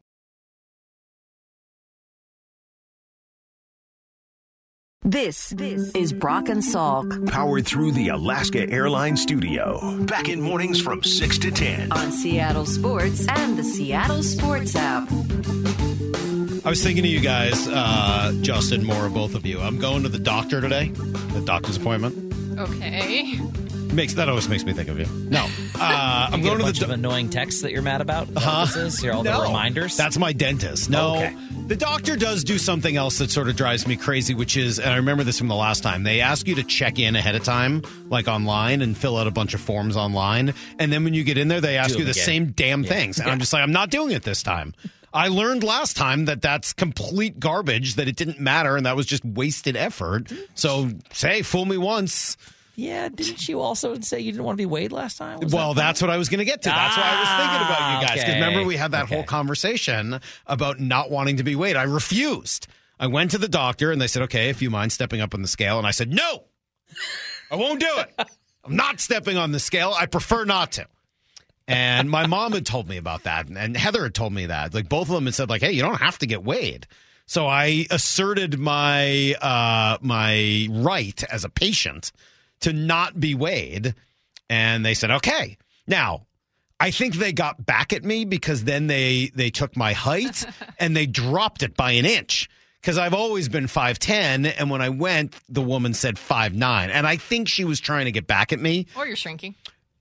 This 5.04 5.52
is 5.52 6.14
Brock 6.14 6.48
and 6.48 6.62
Salk 6.62 7.28
Powered 7.32 7.66
through 7.66 7.94
the 7.94 8.10
Alaska 8.10 8.70
Airlines 8.70 9.20
studio. 9.24 9.98
Back 10.06 10.30
in 10.30 10.40
mornings 10.40 10.80
from 10.80 11.02
6 11.02 11.40
to 11.40 11.50
10. 11.50 11.92
on 11.92 12.12
Seattle 12.12 12.68
Sports 12.68 13.26
and 13.28 13.58
the 13.58 13.64
Seattle 13.64 14.22
Sports 14.22 14.76
app. 14.76 15.10
I 16.64 16.70
was 16.70 16.84
thinking 16.84 17.04
of 17.04 17.10
you 17.12 17.20
guys, 17.20 17.68
uh, 17.68 18.34
Justin, 18.42 18.84
more 18.84 19.06
of 19.08 19.14
both 19.16 19.34
of 19.34 19.46
you. 19.48 19.60
I'm 19.60 19.80
going 19.80 20.04
to 20.04 20.10
the 20.10 20.20
doctor 20.20 20.62
today, 20.62 20.90
the 20.90 21.42
doctor's 21.46 21.78
appointment. 21.78 22.60
Okay. 22.60 23.40
Makes 23.94 24.14
That 24.14 24.30
always 24.30 24.48
makes 24.48 24.64
me 24.64 24.72
think 24.72 24.88
of 24.88 24.98
you. 25.00 25.06
No. 25.30 25.48
Uh, 25.78 26.30
I'm 26.32 26.40
You 26.40 26.44
get 26.44 26.44
going 26.44 26.56
a 26.56 26.58
to 26.60 26.64
bunch 26.66 26.80
the 26.80 26.86
of 26.86 26.92
annoying 26.92 27.30
texts 27.30 27.62
that 27.64 27.72
you're 27.72 27.82
mad 27.82 28.00
about. 28.00 28.28
Is 28.30 28.36
that 28.36 28.46
what 28.46 28.68
this 28.68 28.76
is? 28.78 29.04
You're 29.04 29.14
all 29.16 29.24
No. 29.24 29.42
the 29.42 29.48
reminders. 29.48 29.98
That's 29.98 30.18
my 30.18 30.32
dentist. 30.32 30.90
No. 30.90 31.16
Okay. 31.18 31.36
The 31.68 31.76
doctor 31.76 32.16
does 32.16 32.44
do 32.46 32.58
something 32.58 32.96
else 32.96 33.18
that 33.18 33.32
sort 33.32 33.50
of 33.50 33.56
drives 33.58 33.88
me 33.88 33.98
crazy, 33.98 34.34
which 34.34 34.56
is, 34.56 34.80
and 34.80 34.90
I 34.92 34.98
remember 34.98 35.24
this 35.26 35.40
from 35.40 35.48
the 35.50 35.56
last 35.56 35.82
time, 35.84 36.04
they 36.04 36.22
ask 36.22 36.48
you 36.48 36.56
to 36.56 36.64
check 36.64 37.00
in 37.00 37.16
ahead 37.18 37.36
of 37.36 37.44
time, 37.44 37.82
like 38.10 38.28
online, 38.30 38.82
and 38.82 38.96
fill 38.96 39.18
out 39.18 39.28
a 39.28 39.32
bunch 39.32 39.54
of 39.56 39.60
forms 39.62 39.98
online. 39.98 40.54
And 40.80 40.94
then 40.94 41.04
when 41.04 41.14
you 41.14 41.24
get 41.26 41.38
in 41.38 41.48
there, 41.50 41.60
they 41.62 41.78
ask 41.78 41.94
Do 41.94 42.00
you 42.00 42.06
the 42.06 42.12
again. 42.12 42.24
same 42.24 42.46
damn 42.52 42.84
Yeah. 42.84 42.90
things. 42.90 43.20
And 43.20 43.30
I'm 43.32 43.40
just 43.40 43.52
like, 43.52 43.64
I'm 43.64 43.72
not 43.74 43.90
doing 43.90 44.12
it 44.12 44.24
this 44.24 44.42
time. 44.44 44.74
I 45.14 45.28
learned 45.28 45.64
last 45.64 45.98
time 45.98 46.26
that 46.26 46.42
that's 46.42 46.72
complete 46.74 47.40
garbage, 47.40 47.96
that 47.96 48.08
it 48.08 48.16
didn't 48.16 48.40
matter, 48.40 48.78
and 48.78 48.86
that 48.86 48.96
was 48.96 49.06
just 49.06 49.26
wasted 49.26 49.76
effort. 49.76 50.32
So, 50.56 50.92
say, 51.12 51.42
fool 51.42 51.66
me 51.66 51.78
once. 51.78 52.38
yeah. 52.76 53.10
Didn't 53.10 53.48
you 53.50 53.60
also 53.60 54.00
say 54.00 54.20
you 54.22 54.32
didn't 54.32 54.46
want 54.46 54.56
to 54.58 54.62
be 54.62 54.66
weighed 54.66 54.92
last 54.94 55.18
time? 55.18 55.40
Was 55.42 55.54
well, 55.54 55.74
that- 55.74 55.82
that's 55.82 56.02
what 56.02 56.10
I 56.10 56.18
was 56.18 56.30
going 56.30 56.40
to 56.40 56.46
get 56.46 56.62
to. 56.62 56.70
That's 56.70 56.96
why 56.96 57.04
I 57.04 57.20
was 57.20 57.30
thinking 57.30 57.68
about 57.68 58.02
you 58.02 58.08
guys. 58.08 58.20
Because 58.20 58.36
Ah, 58.42 58.46
remember, 58.46 58.64
we 58.66 58.78
had 58.78 58.92
that 58.92 59.04
Okay. 59.06 59.16
whole 59.16 59.24
conversation 59.26 60.20
about 60.48 60.80
not 60.80 61.12
wanting 61.12 61.38
to 61.38 61.44
be 61.44 61.56
weighed. 61.56 61.76
I 61.76 61.84
refused. 61.84 62.68
I 63.00 63.08
went 63.08 63.32
to 63.32 63.38
the 63.38 63.50
doctor 63.50 63.92
and 63.92 64.00
they 64.02 64.08
said, 64.08 64.22
okay, 64.24 64.50
if 64.50 64.62
you 64.62 64.70
mind 64.70 64.92
stepping 64.94 65.20
up 65.22 65.34
on 65.34 65.42
the 65.42 65.48
scale. 65.48 65.78
And 65.78 65.86
I 65.88 65.92
said, 65.92 66.10
no, 66.12 66.44
I 67.52 67.56
won't 67.56 67.80
do 67.80 67.90
it. 67.98 68.28
I'm 68.64 68.76
not 68.76 69.00
stepping 69.00 69.38
on 69.38 69.52
the 69.52 69.60
scale. 69.60 69.94
I 69.98 70.06
prefer 70.06 70.46
not 70.46 70.72
to. 70.74 70.86
And 71.72 72.10
my 72.10 72.28
mom 72.28 72.54
had 72.54 72.66
told 72.66 72.88
me 72.88 72.98
about 72.98 73.24
that. 73.24 73.48
And 73.50 73.76
Heather 73.78 74.04
had 74.04 74.14
told 74.14 74.34
me 74.34 74.48
that. 74.48 74.74
Like 74.74 74.90
both 74.90 75.08
of 75.10 75.16
them 75.16 75.26
had 75.26 75.34
said, 75.34 75.50
like, 75.50 75.62
hey, 75.62 75.72
you 75.72 75.82
don't 75.82 76.02
have 76.02 76.18
to 76.20 76.28
get 76.28 76.44
weighed. 76.44 76.88
So 77.26 77.48
I 77.48 77.86
asserted 77.90 78.60
my 78.60 79.36
uh, 79.42 79.98
my 80.02 80.68
right 80.70 81.24
as 81.32 81.46
a 81.46 81.50
patient 81.50 82.12
to 82.62 82.74
not 82.74 83.20
be 83.20 83.36
weighed. 83.36 83.96
And 84.50 84.86
they 84.86 84.94
said, 84.94 85.12
okay. 85.12 85.58
Now, 85.88 86.26
I 86.80 86.92
think 86.92 87.16
they 87.16 87.32
got 87.32 87.66
back 87.66 87.94
at 87.94 88.04
me 88.04 88.26
because 88.26 88.64
then 88.64 88.88
they 88.88 89.32
they 89.36 89.50
took 89.50 89.78
my 89.78 89.94
height 89.94 90.46
and 90.80 90.96
they 90.98 91.06
dropped 91.06 91.64
it 91.64 91.78
by 91.78 91.92
an 91.92 92.06
inch. 92.06 92.50
Because 92.82 92.98
I've 92.98 93.14
always 93.14 93.48
been 93.48 93.68
5'10, 93.68 94.56
and 94.58 94.72
when 94.72 94.82
I 94.82 94.90
went, 94.90 95.36
the 95.48 95.62
woman 95.62 95.94
said 95.94 96.16
5'9. 96.16 96.90
And 96.90 97.06
I 97.06 97.16
think 97.16 97.48
she 97.48 97.64
was 97.64 97.80
trying 97.80 98.06
to 98.06 98.12
get 98.12 98.26
back 98.26 98.52
at 98.52 98.60
me. 98.60 98.88
Or 98.98 99.06
you're 99.06 99.16
shrinking. 99.16 99.54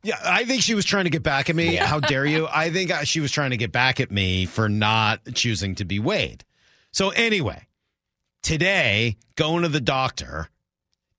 Yeah, 0.03 0.19
I 0.25 0.45
think 0.45 0.63
she 0.63 0.75
was 0.75 0.85
trying 0.85 1.05
to 1.05 1.11
get 1.11 1.23
back 1.23 1.51
at 1.51 1.57
me. 1.57 1.77
How 1.77 2.01
dare 2.01 2.25
you? 2.25 2.49
I 2.53 2.71
think 2.71 2.91
she 3.05 3.21
was 3.21 3.31
trying 3.31 3.51
to 3.51 3.57
get 3.57 3.73
back 3.73 4.01
at 4.01 4.11
me 4.11 4.47
for 4.47 4.69
not 4.69 5.21
choosing 5.35 5.75
to 5.77 5.85
be 5.85 5.99
weighed. 5.99 6.45
So, 6.93 7.11
anyway, 7.11 7.67
today, 8.43 9.17
going 9.37 9.63
to 9.63 9.69
the 9.69 9.81
doctor, 9.81 10.49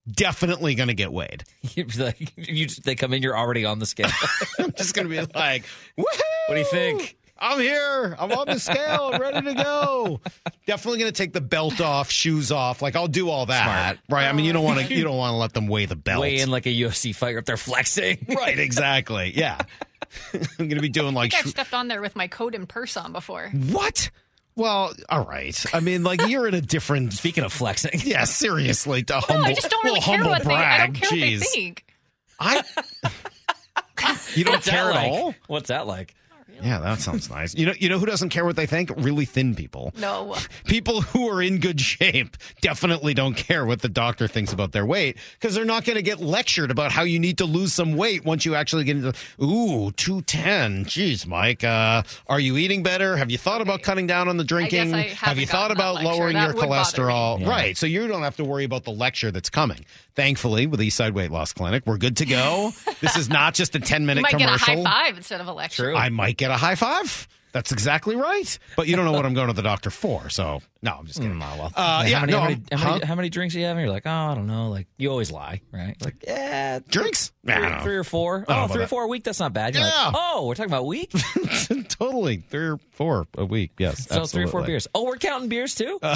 definitely 0.10 0.76
going 0.76 0.88
to 0.88 0.94
get 0.96 1.14
weighed. 1.14 1.44
You'd 1.62 1.90
be 1.96 2.04
like, 2.04 2.34
you, 2.36 2.68
they 2.84 2.96
come 2.96 3.14
in, 3.14 3.22
you're 3.22 3.38
already 3.38 3.66
on 3.66 3.80
the 3.80 3.86
scale. 3.86 4.10
I'm 4.60 4.72
just 4.74 4.96
going 4.96 5.08
to 5.08 5.10
be 5.10 5.20
like, 5.38 5.64
Woohoo! 5.98 6.22
What 6.48 6.56
do 6.56 6.60
you 6.60 6.66
think? 6.66 7.18
I'm 7.44 7.60
here. 7.60 8.16
I'm 8.20 8.32
on 8.32 8.46
the 8.46 8.60
scale. 8.60 9.10
I'm 9.14 9.20
ready 9.20 9.42
to 9.48 9.54
go. 9.56 10.22
Definitely 10.68 11.00
going 11.00 11.12
to 11.12 11.18
take 11.18 11.34
the 11.34 11.42
belt 11.42 11.82
off, 11.82 12.12
shoes 12.12 12.52
off. 12.52 12.84
Like 12.84 12.96
I'll 12.96 13.08
do 13.08 13.30
all 13.30 13.48
that, 13.48 13.98
right? 14.10 14.28
I 14.28 14.32
mean, 14.32 14.46
you 14.46 14.54
don't 14.54 14.64
want 14.64 14.80
to. 14.80 14.94
You 14.96 15.04
don't 15.04 15.18
want 15.18 15.32
to 15.34 15.38
let 15.38 15.54
them 15.54 15.68
weigh 15.68 15.86
the 15.88 15.96
belt. 15.96 16.22
Weigh 16.22 16.40
in 16.40 16.52
like 16.52 16.68
a 16.68 16.70
UFC 16.70 17.16
fighter 17.16 17.40
up 17.40 17.46
there 17.46 17.58
flexing. 17.58 18.26
right? 18.38 18.60
Exactly. 18.60 19.34
Yeah. 19.36 19.58
I'm 20.34 20.40
going 20.58 20.76
to 20.76 20.82
be 20.82 20.90
doing 20.90 21.16
I 21.18 21.22
like 21.22 21.32
think 21.32 21.46
I've 21.46 21.50
sh- 21.50 21.54
stepped 21.54 21.74
on 21.74 21.88
there 21.88 22.02
with 22.02 22.16
my 22.16 22.28
coat 22.28 22.54
and 22.54 22.70
purse 22.70 22.96
on 22.98 23.12
before. 23.14 23.50
what? 23.70 24.12
Well, 24.56 24.94
all 25.10 25.26
right. 25.26 25.66
I 25.74 25.80
mean, 25.80 26.04
like 26.04 26.28
you're 26.28 26.48
in 26.48 26.54
a 26.54 26.62
different. 26.62 27.14
Speaking 27.14 27.44
of 27.44 27.52
flexing, 27.54 28.02
yeah, 28.04 28.26
seriously, 28.26 29.02
to 29.04 29.14
No, 29.14 29.20
humble, 29.22 29.46
I 29.46 29.54
just 29.54 29.70
don't 29.72 29.84
really 29.84 30.02
care 30.02 30.18
humble 30.18 30.32
what 30.32 30.44
they. 30.44 30.54
I 30.54 30.78
don't 30.86 30.92
brag. 30.92 31.02
care 31.02 31.10
what 31.10 31.20
they 31.20 31.32
Jeez. 31.34 31.46
think. 31.46 31.86
I. 32.40 32.64
You 34.36 34.44
don't 34.44 34.54
What's 34.56 34.66
that 34.66 34.72
care 34.72 34.90
at 34.90 34.96
like? 34.96 35.12
all. 35.12 35.36
What's 35.48 35.70
that 35.70 35.88
like? 35.88 36.14
Yeah, 36.62 36.80
that 36.80 37.00
sounds 37.00 37.30
nice. 37.32 37.56
You 37.56 37.66
know, 37.68 37.74
you 37.80 37.90
know 37.90 38.00
who 38.00 38.06
doesn't 38.06 38.30
care 38.30 38.46
what 38.46 38.56
they 38.56 38.66
think? 38.66 38.92
Really 38.98 39.26
thin 39.26 39.56
people. 39.56 39.94
No. 39.98 40.36
People 40.66 41.02
who 41.02 41.28
are 41.30 41.42
in 41.42 41.60
good 41.60 41.82
shape 41.82 42.38
definitely 42.62 43.14
don't 43.14 43.36
care 43.36 43.66
what 43.66 43.82
the 43.82 43.90
doctor 43.90 44.28
thinks 44.28 44.54
about 44.54 44.72
their 44.72 44.86
weight 44.86 45.18
because 45.40 45.56
they're 45.56 45.66
not 45.66 45.84
going 45.86 45.96
to 45.98 46.02
get 46.02 46.20
lectured 46.20 46.72
about 46.72 46.92
how 46.92 47.04
you 47.04 47.20
need 47.20 47.38
to 47.40 47.46
lose 47.46 47.74
some 47.74 47.96
weight 47.98 48.24
once 48.26 48.46
you 48.46 48.56
actually 48.56 48.84
get 48.84 48.98
into. 48.98 49.14
Ooh, 49.44 49.92
two 49.92 50.22
ten. 50.24 50.86
Jeez, 50.86 51.26
Mike, 51.28 51.64
uh, 51.64 52.04
are 52.28 52.40
you 52.40 52.58
eating 52.58 52.84
better? 52.84 53.18
Have 53.18 53.32
you 53.32 53.38
thought 53.38 53.62
about 53.62 53.82
cutting 53.82 54.08
down 54.08 54.28
on 54.28 54.38
the 54.38 54.44
drinking? 54.44 54.92
Have 54.94 55.38
you 55.38 55.48
thought 55.48 55.72
about 55.72 56.04
lowering 56.04 56.34
That 56.36 56.46
your 56.46 56.54
would 56.56 56.68
bother 56.70 57.02
me. 57.02 57.08
cholesterol? 57.08 57.48
Right, 57.48 57.78
so 57.78 57.86
you 57.86 58.08
don't 58.08 58.24
have 58.24 58.38
to 58.38 58.44
worry 58.44 58.64
about 58.64 58.84
the 58.84 58.92
lecture 58.92 59.32
that's 59.32 59.50
coming. 59.50 59.86
Thankfully, 60.16 60.68
with 60.68 60.80
Eastside 60.80 61.14
Weight 61.14 61.32
Loss 61.32 61.54
Clinic, 61.54 61.84
we're 61.86 61.98
good 61.98 62.18
to 62.18 62.26
go. 62.26 62.74
this 63.00 63.16
is 63.16 63.30
not 63.30 63.54
just 63.54 63.76
a 63.76 63.80
ten 63.82 64.02
You 64.02 64.08
minute 64.08 64.22
might 64.24 64.38
get 64.38 64.50
a 64.50 64.58
high 64.58 64.84
five 64.84 65.18
instead 65.18 65.42
of 65.42 65.48
a 65.48 65.54
lecture. 65.54 65.84
True. 65.84 65.96
I 65.96 66.10
might 66.10 66.38
get 66.38 66.52
a 66.52 66.58
high 66.58 66.76
five. 66.76 67.28
That's 67.54 67.74
exactly 67.74 68.16
right. 68.16 68.58
But 68.78 68.88
you 68.88 68.96
don't 68.96 69.04
know 69.04 69.12
what 69.12 69.26
I'm 69.26 69.34
going 69.34 69.48
to 69.48 69.54
the 69.54 69.62
doctor 69.62 69.90
for, 69.90 70.30
so 70.30 70.62
no, 70.82 70.92
I'm 71.00 71.06
just 71.06 71.20
kidding. 71.20 71.36
Mm, 71.36 71.58
well, 71.58 71.72
Uh, 71.76 72.02
how, 72.02 72.08
yeah, 72.08 72.20
many, 72.22 72.32
no, 72.32 72.40
how, 72.40 72.48
many, 72.48 72.62
I'm- 72.72 72.80
how, 72.80 72.94
many, 72.94 73.06
how 73.06 73.16
many 73.16 73.30
drinks 73.30 73.54
are 73.56 73.60
you 73.60 73.66
having? 73.66 73.84
You're 73.84 73.92
like, 73.94 74.06
oh, 74.06 74.10
I 74.10 74.36
don't 74.36 74.48
know. 74.48 74.70
Like 74.70 74.88
you 74.98 75.10
always 75.12 75.32
lie, 75.32 75.60
right? 75.74 75.96
Like, 76.02 76.16
yeah, 76.26 76.80
Drinks? 76.88 77.34
Three, 77.46 77.54
I 77.54 77.60
don't 77.60 77.72
know. 77.72 77.84
three 77.84 77.96
or 77.98 78.04
four. 78.04 78.46
I 78.48 78.54
don't 78.54 78.58
know 78.58 78.64
Oh, 78.64 78.68
three 78.68 78.78
or 78.78 78.80
that. 78.82 78.90
four 78.90 79.04
a 79.04 79.08
week. 79.08 79.24
That's 79.24 79.40
not 79.40 79.54
bad. 79.54 79.74
You're 79.76 79.84
Yeah. 79.84 80.06
like, 80.08 80.16
oh, 80.18 80.46
we're 80.48 80.56
talking 80.56 80.70
about 80.72 80.86
week. 80.86 81.12
totally 81.90 82.38
three 82.38 82.68
or 82.68 82.80
four 82.92 83.28
a 83.38 83.46
week. 83.46 83.72
Yes, 83.80 84.08
so 84.08 84.26
three 84.26 84.44
or 84.44 84.48
four 84.48 84.64
beers. 84.64 84.88
Oh, 84.94 85.06
we're 85.06 85.18
counting 85.18 85.50
beers 85.50 85.76
too. 85.76 86.00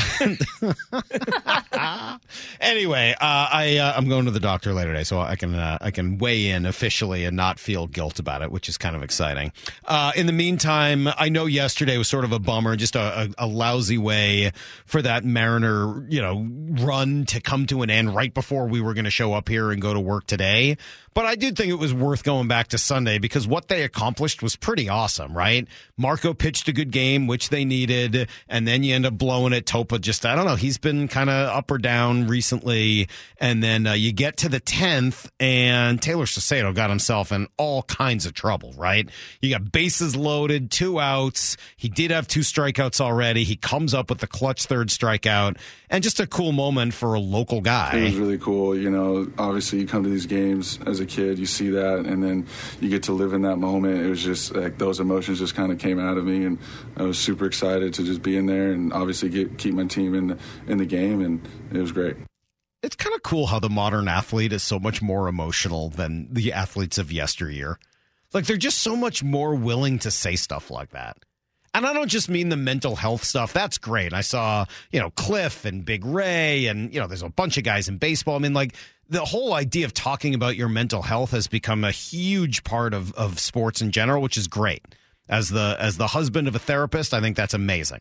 Anyway, 2.59 3.11
uh, 3.19 3.47
I 3.51 3.77
uh, 3.77 3.93
I'm 3.95 4.07
going 4.07 4.25
to 4.25 4.31
the 4.31 4.39
doctor 4.39 4.73
later 4.73 4.91
today, 4.91 5.03
so 5.03 5.19
I 5.19 5.35
can 5.35 5.53
uh, 5.53 5.77
I 5.81 5.91
can 5.91 6.17
weigh 6.17 6.47
in 6.49 6.65
officially 6.65 7.25
and 7.25 7.35
not 7.35 7.59
feel 7.59 7.87
guilt 7.87 8.19
about 8.19 8.41
it, 8.41 8.51
which 8.51 8.69
is 8.69 8.77
kind 8.77 8.95
of 8.95 9.03
exciting. 9.03 9.51
Uh, 9.85 10.11
in 10.15 10.25
the 10.25 10.33
meantime, 10.33 11.07
I 11.17 11.29
know 11.29 11.45
yesterday 11.45 11.97
was 11.97 12.07
sort 12.07 12.23
of 12.25 12.31
a 12.31 12.39
bummer, 12.39 12.75
just 12.75 12.95
a, 12.95 13.29
a, 13.37 13.45
a 13.45 13.47
lousy 13.47 13.97
way 13.97 14.51
for 14.85 15.01
that 15.01 15.23
Mariner 15.25 16.05
you 16.09 16.21
know 16.21 16.47
run 16.83 17.25
to 17.25 17.41
come 17.41 17.65
to 17.67 17.81
an 17.81 17.89
end 17.89 18.15
right 18.15 18.33
before 18.33 18.67
we 18.67 18.81
were 18.81 18.93
going 18.93 19.05
to 19.05 19.11
show 19.11 19.33
up 19.33 19.47
here 19.49 19.71
and 19.71 19.81
go 19.81 19.93
to 19.93 19.99
work 19.99 20.25
today. 20.27 20.77
But 21.15 21.25
I 21.25 21.35
did 21.35 21.55
think 21.55 21.69
it 21.69 21.79
was 21.79 21.93
worth 21.93 22.25
going 22.25 22.49
back 22.49 22.67
to 22.67 22.77
Sunday 22.77 23.19
because 23.19 23.47
what 23.47 23.69
they 23.69 23.83
accomplished 23.83 24.43
was 24.43 24.57
pretty 24.57 24.89
awesome, 24.89 25.35
right? 25.35 25.65
Marco 25.95 26.33
pitched 26.33 26.67
a 26.67 26.73
good 26.73 26.91
game, 26.91 27.25
which 27.25 27.47
they 27.47 27.63
needed, 27.63 28.27
and 28.49 28.67
then 28.67 28.83
you 28.83 28.93
end 28.93 29.05
up 29.05 29.17
blowing 29.17 29.53
it. 29.53 29.65
Topa 29.65 30.01
just, 30.01 30.25
I 30.25 30.35
don't 30.35 30.43
know, 30.43 30.57
he's 30.57 30.77
been 30.77 31.07
kind 31.07 31.29
of 31.29 31.55
up 31.55 31.71
or 31.71 31.77
down 31.77 32.27
recently. 32.27 33.07
And 33.39 33.63
then 33.63 33.87
uh, 33.87 33.93
you 33.93 34.11
get 34.11 34.35
to 34.37 34.49
the 34.49 34.59
10th, 34.59 35.29
and 35.39 36.01
Tayler 36.01 36.25
Saucedo 36.25 36.75
got 36.75 36.89
himself 36.89 37.31
in 37.31 37.47
all 37.57 37.83
kinds 37.83 38.25
of 38.25 38.33
trouble, 38.33 38.73
right? 38.75 39.09
You 39.41 39.51
got 39.51 39.71
bases 39.71 40.17
loaded, 40.17 40.69
two 40.69 40.99
outs. 40.99 41.55
He 41.77 41.87
did 41.87 42.11
have 42.11 42.27
two 42.27 42.41
strikeouts 42.41 42.99
already. 42.99 43.45
He 43.45 43.55
comes 43.55 43.93
up 43.93 44.09
with 44.09 44.19
the 44.19 44.27
clutch 44.27 44.65
third 44.65 44.89
strikeout, 44.89 45.59
and 45.89 46.03
just 46.03 46.19
a 46.19 46.27
cool 46.27 46.51
moment 46.51 46.93
for 46.93 47.13
a 47.13 47.19
local 47.19 47.61
guy. 47.61 47.95
It 47.95 48.03
was 48.03 48.15
really 48.15 48.37
cool. 48.37 48.77
You 48.77 48.89
know, 48.89 49.31
obviously 49.37 49.79
you 49.79 49.87
come 49.87 50.03
to 50.03 50.09
these 50.09 50.25
games 50.25 50.79
as 50.85 50.99
a 50.99 51.05
kid, 51.05 51.37
you 51.37 51.45
see 51.45 51.69
that, 51.69 51.99
and 51.99 52.23
then 52.23 52.47
you 52.81 52.89
get 52.89 53.03
to 53.03 53.13
live 53.13 53.33
in 53.33 53.43
that 53.43 53.57
moment. 53.57 54.01
It 54.01 54.09
was 54.09 54.23
just 54.23 54.55
like 54.55 54.77
those 54.77 54.99
emotions 54.99 55.39
just 55.39 55.55
kind 55.55 55.71
of 55.71 55.79
came 55.79 55.99
out 55.99 56.17
of 56.17 56.25
me, 56.25 56.45
and 56.45 56.57
I 56.97 57.03
was 57.03 57.17
super 57.19 57.45
excited 57.45 57.93
to 57.95 58.03
just 58.03 58.21
be 58.21 58.35
in 58.37 58.45
there 58.45 58.71
and 58.71 58.91
obviously 58.93 59.29
get, 59.29 59.57
keep 59.57 59.73
my 59.73 59.85
team 59.85 60.15
in 60.15 60.27
the, 60.27 60.37
in 60.67 60.77
the 60.77 60.85
game, 60.85 61.21
and 61.21 61.47
it 61.71 61.79
was 61.79 61.91
great. 61.91 62.15
it's 62.81 62.95
kind 62.95 63.15
of 63.15 63.23
cool 63.23 63.47
how 63.47 63.59
the 63.59 63.69
modern 63.69 64.07
athlete 64.07 64.53
is 64.53 64.61
so 64.63 64.79
much 64.79 65.01
more 65.01 65.27
emotional 65.27 65.89
than 65.89 66.27
the 66.31 66.53
athletes 66.53 66.97
of 66.97 67.11
yesteryear. 67.11 67.79
Like 68.33 68.45
they're 68.45 68.57
just 68.57 68.79
so 68.79 68.95
much 68.95 69.23
more 69.23 69.55
willing 69.55 69.97
to 69.99 70.11
say 70.11 70.35
stuff 70.35 70.69
like 70.69 70.91
that. 70.91 71.17
And 71.75 71.85
I 71.85 71.91
don't 71.91 72.07
just 72.07 72.29
mean 72.29 72.47
the 72.47 72.55
mental 72.55 72.95
health 72.95 73.25
stuff. 73.25 73.51
That's 73.51 73.77
great. 73.77 74.13
I 74.13 74.21
saw, 74.21 74.65
you 74.91 74.99
know, 75.01 75.09
Cliff 75.09 75.65
and 75.65 75.83
Big 75.83 76.05
Ray 76.05 76.67
and, 76.67 76.93
you 76.93 77.01
know, 77.01 77.07
there's 77.07 77.21
a 77.21 77.27
bunch 77.27 77.57
of 77.57 77.65
guys 77.65 77.89
in 77.89 77.97
baseball. 77.97 78.37
I 78.37 78.39
mean, 78.39 78.53
like 78.53 78.75
the 79.09 79.25
whole 79.25 79.53
idea 79.53 79.83
of 79.83 79.93
talking 79.93 80.33
about 80.33 80.55
your 80.55 80.69
mental 80.69 81.01
health 81.01 81.31
has 81.31 81.47
become 81.47 81.83
a 81.83 81.91
huge 81.91 82.63
part 82.63 82.93
of, 82.93 83.13
of 83.15 83.39
sports 83.39 83.81
in 83.81 83.91
general, 83.91 84.21
which 84.21 84.37
is 84.37 84.47
great. 84.47 84.85
As 85.27 85.49
the 85.49 85.75
as 85.77 85.97
the 85.97 86.07
husband 86.07 86.47
of 86.47 86.55
a 86.55 86.59
therapist, 86.59 87.13
I 87.13 87.19
think 87.19 87.35
that's 87.35 87.53
amazing. 87.53 87.99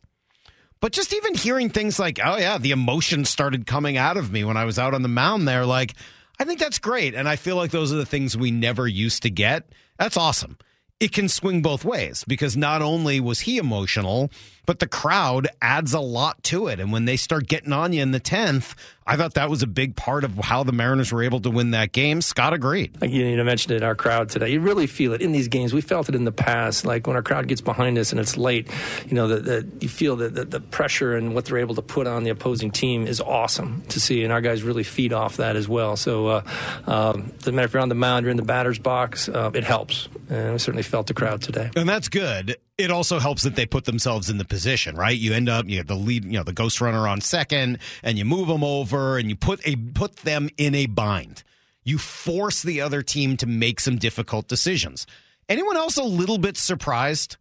But 0.81 0.93
just 0.93 1.13
even 1.13 1.35
hearing 1.35 1.69
things 1.69 1.99
like, 1.99 2.21
oh, 2.23 2.37
yeah, 2.37 2.59
the 2.59 2.71
emotions 2.71 3.29
started 3.29 3.67
coming 3.67 3.97
out 3.97 4.17
of 4.17 4.31
me 4.31 4.45
when 4.45 4.57
I 4.57 4.67
was 4.67 4.79
out 4.79 4.95
on 4.95 5.03
the 5.03 5.09
mound 5.09 5.49
there, 5.49 5.67
like, 5.67 5.95
I 6.39 6.45
think 6.45 6.61
that's 6.61 6.79
great. 6.79 7.15
And 7.15 7.29
I 7.29 7.35
feel 7.37 7.57
like 7.57 7.73
those 7.73 7.93
are 7.93 7.97
the 7.97 8.07
things 8.07 8.37
we 8.37 8.53
never 8.53 8.87
used 8.87 9.23
to 9.23 9.31
get. 9.31 9.73
That's 9.99 10.17
awesome. 10.17 10.59
It 11.01 11.13
can 11.13 11.29
swing 11.29 11.61
both 11.61 11.85
ways 11.85 12.25
because 12.27 12.57
not 12.57 12.81
only 12.81 13.19
was 13.19 13.41
he 13.41 13.59
emotional, 13.59 14.31
but 14.67 14.79
the 14.79 14.87
crowd 14.87 15.49
adds 15.61 15.93
a 15.93 16.01
lot 16.01 16.43
to 16.45 16.69
it. 16.69 16.81
And 16.81 16.93
when 16.93 17.05
they 17.05 17.17
start 17.17 17.47
getting 17.47 17.73
on 17.73 17.93
you 17.93 18.03
in 18.03 18.13
the 18.13 18.21
10th, 18.21 18.75
I 19.07 19.17
thought 19.17 19.35
that 19.35 19.51
was 19.51 19.63
a 19.63 19.67
big 19.67 19.97
part 19.97 20.25
of 20.25 20.35
how 20.37 20.63
the 20.63 20.73
Mariners 20.73 21.13
were 21.13 21.23
able 21.23 21.41
to 21.41 21.51
win 21.51 21.73
that 21.73 21.93
game. 21.93 22.23
Scott 22.23 22.55
agreed. 22.55 23.01
Like 23.03 23.11
you, 23.11 23.27
you 23.27 23.45
mentioned 23.45 23.73
it 23.73 23.77
in 23.79 23.83
our 23.83 23.95
crowd 23.95 24.31
today. 24.31 24.51
You 24.51 24.61
really 24.61 24.87
feel 24.87 25.13
it 25.13 25.21
in 25.21 25.33
these 25.33 25.49
games. 25.49 25.75
We 25.75 25.83
felt 25.83 26.09
it 26.09 26.15
in 26.15 26.25
the 26.25 26.33
past. 26.33 26.87
Like 26.87 27.07
when 27.07 27.15
our 27.15 27.23
crowd 27.23 27.47
gets 27.47 27.61
behind 27.61 27.99
us 27.99 28.13
and 28.13 28.21
it's 28.21 28.39
late, 28.39 28.71
you 29.07 29.15
know, 29.15 29.29
the, 29.29 29.41
the, 29.41 29.69
you 29.81 29.89
feel 29.91 30.17
that 30.17 30.35
the, 30.35 30.45
the 30.47 30.61
pressure 30.61 31.17
and 31.17 31.35
what 31.35 31.45
they're 31.45 31.59
able 31.59 31.75
to 31.75 31.83
put 31.83 32.07
on 32.07 32.25
the 32.25 32.31
opposing 32.31 32.71
team 32.71 33.07
is 33.07 33.21
awesome 33.21 33.83
to 33.89 34.01
see. 34.01 34.25
And 34.25 34.33
our 34.33 34.41
guys 34.41 34.63
really 34.63 34.85
feed 34.85 35.13
off 35.13 35.37
that 35.37 35.57
as 35.57 35.69
well. 35.69 35.97
So, 35.97 36.29
uh, 36.29 36.43
um, 36.87 37.33
doesn't 37.39 37.55
matter 37.55 37.67
if 37.67 37.75
you're 37.75 37.83
on 37.83 37.91
the 37.91 37.95
mound 37.95 38.27
or 38.27 38.31
in 38.31 38.39
the 38.39 38.43
batter's 38.43 38.79
box, 38.79 39.29
uh, 39.29 39.51
it 39.53 39.65
helps. 39.65 40.09
And 40.31 40.53
we 40.53 40.59
certainly 40.59 40.83
felt 40.83 41.09
the 41.09 41.15
crowd 41.15 41.43
today. 41.43 41.71
And 41.77 41.87
that's 41.87 42.09
good. 42.09 42.57
It 42.77 42.91
also 42.91 43.21
helps 43.21 43.43
that 43.45 43.55
they 43.55 43.67
put 43.67 43.85
themselves 43.85 44.29
in 44.29 44.39
the 44.39 44.45
position, 44.45 44.97
right? 44.97 45.17
You 45.17 45.33
end 45.33 45.49
up, 45.49 45.69
you 45.69 45.77
have 45.79 45.87
the 45.87 45.95
lead, 45.95 46.25
you 46.25 46.33
know, 46.33 46.43
the 46.43 46.53
ghost 46.53 46.81
runner 46.81 47.07
on 47.07 47.21
second, 47.21 47.79
and 48.03 48.19
you 48.19 48.25
move 48.25 48.49
them 48.49 48.65
over, 48.65 49.17
and 49.17 49.29
you 49.29 49.37
put 49.37 49.61
a 49.67 49.77
put 49.77 50.17
them 50.17 50.49
in 50.59 50.75
a 50.75 50.87
bind. 50.87 51.45
You 51.85 51.99
force 51.99 52.63
the 52.63 52.81
other 52.81 53.01
team 53.03 53.37
to 53.37 53.47
make 53.47 53.79
some 53.79 53.97
difficult 53.97 54.49
decisions. 54.49 55.07
Anyone 55.49 55.77
else 55.77 55.97
a 55.97 56.03
little 56.03 56.39
bit 56.39 56.57
surprised 56.57 57.37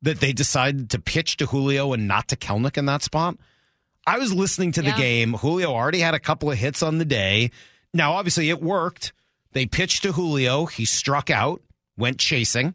that 0.00 0.20
they 0.20 0.32
decided 0.32 0.88
to 0.90 0.98
pitch 0.98 1.36
to 1.38 1.46
Julio 1.46 1.92
and 1.92 2.08
not 2.08 2.28
to 2.28 2.36
Kelenic 2.36 2.78
in 2.78 2.86
that 2.86 3.02
spot? 3.02 3.36
I 4.06 4.18
was 4.18 4.32
listening 4.32 4.72
to 4.72 4.82
the 4.82 4.90
Yeah. 4.90 4.96
game. 4.98 5.34
Julio 5.34 5.74
already 5.74 5.98
had 6.00 6.14
a 6.14 6.18
couple 6.20 6.50
of 6.50 6.56
hits 6.56 6.82
on 6.82 6.96
the 6.96 7.04
day. 7.04 7.50
Now, 7.92 8.12
obviously, 8.14 8.48
it 8.48 8.62
worked. 8.62 9.12
They 9.52 9.66
pitched 9.66 10.04
to 10.04 10.12
Julio. 10.12 10.64
He 10.66 10.86
struck 10.86 11.28
out, 11.28 11.60
went 11.98 12.18
chasing, 12.18 12.72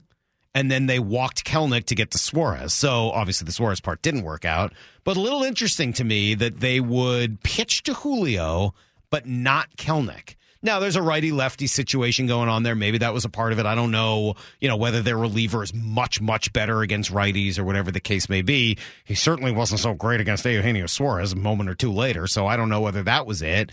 and 0.56 0.72
then 0.72 0.86
they 0.88 1.00
walked 1.00 1.44
Kelenic 1.44 1.86
to 1.88 1.96
get 1.96 2.12
to 2.12 2.18
Suarez. 2.18 2.74
So 2.74 3.12
obviously, 3.12 3.46
the 3.46 3.52
Suarez 3.52 3.82
part 3.82 4.02
didn't 4.02 4.24
work 4.24 4.46
out. 4.46 4.74
But 5.04 5.18
a 5.18 5.22
little 5.22 5.44
interesting 5.44 5.92
to 5.94 6.04
me 6.04 6.34
that 6.36 6.62
they 6.62 6.80
would 6.80 7.42
pitch 7.42 7.84
to 7.84 7.94
Julio, 7.94 8.74
but 9.12 9.28
not 9.28 9.76
Kelenic. 9.76 10.36
Now, 10.64 10.80
there's 10.80 10.96
a 10.96 11.02
righty 11.02 11.32
lefty 11.32 11.68
situation 11.68 12.26
going 12.26 12.50
on 12.50 12.64
there. 12.64 12.74
Maybe 12.74 12.98
that 13.00 13.14
was 13.14 13.26
a 13.26 13.30
part 13.30 13.52
of 13.52 13.60
it. 13.60 13.68
I 13.68 13.76
don't 13.76 13.92
know, 13.92 14.34
you 14.60 14.68
know, 14.68 14.78
whether 14.78 15.02
their 15.02 15.18
reliever 15.18 15.62
is 15.62 15.74
much, 15.76 16.22
much 16.22 16.52
better 16.54 16.82
against 16.82 17.12
righties 17.12 17.60
or 17.60 17.66
whatever 17.66 17.92
the 17.92 18.00
case 18.00 18.30
may 18.30 18.42
be. 18.42 18.78
He 19.04 19.14
certainly 19.14 19.52
wasn't 19.52 19.82
so 19.82 19.94
great 19.94 20.22
against 20.22 20.44
Eugenio 20.46 20.88
Suarez 20.88 21.34
a 21.34 21.36
moment 21.36 21.70
or 21.70 21.76
two 21.76 21.92
later. 21.92 22.26
So 22.26 22.48
I 22.48 22.56
don't 22.56 22.70
know 22.70 22.82
whether 22.82 23.04
that 23.04 23.28
was 23.28 23.44
it. 23.44 23.72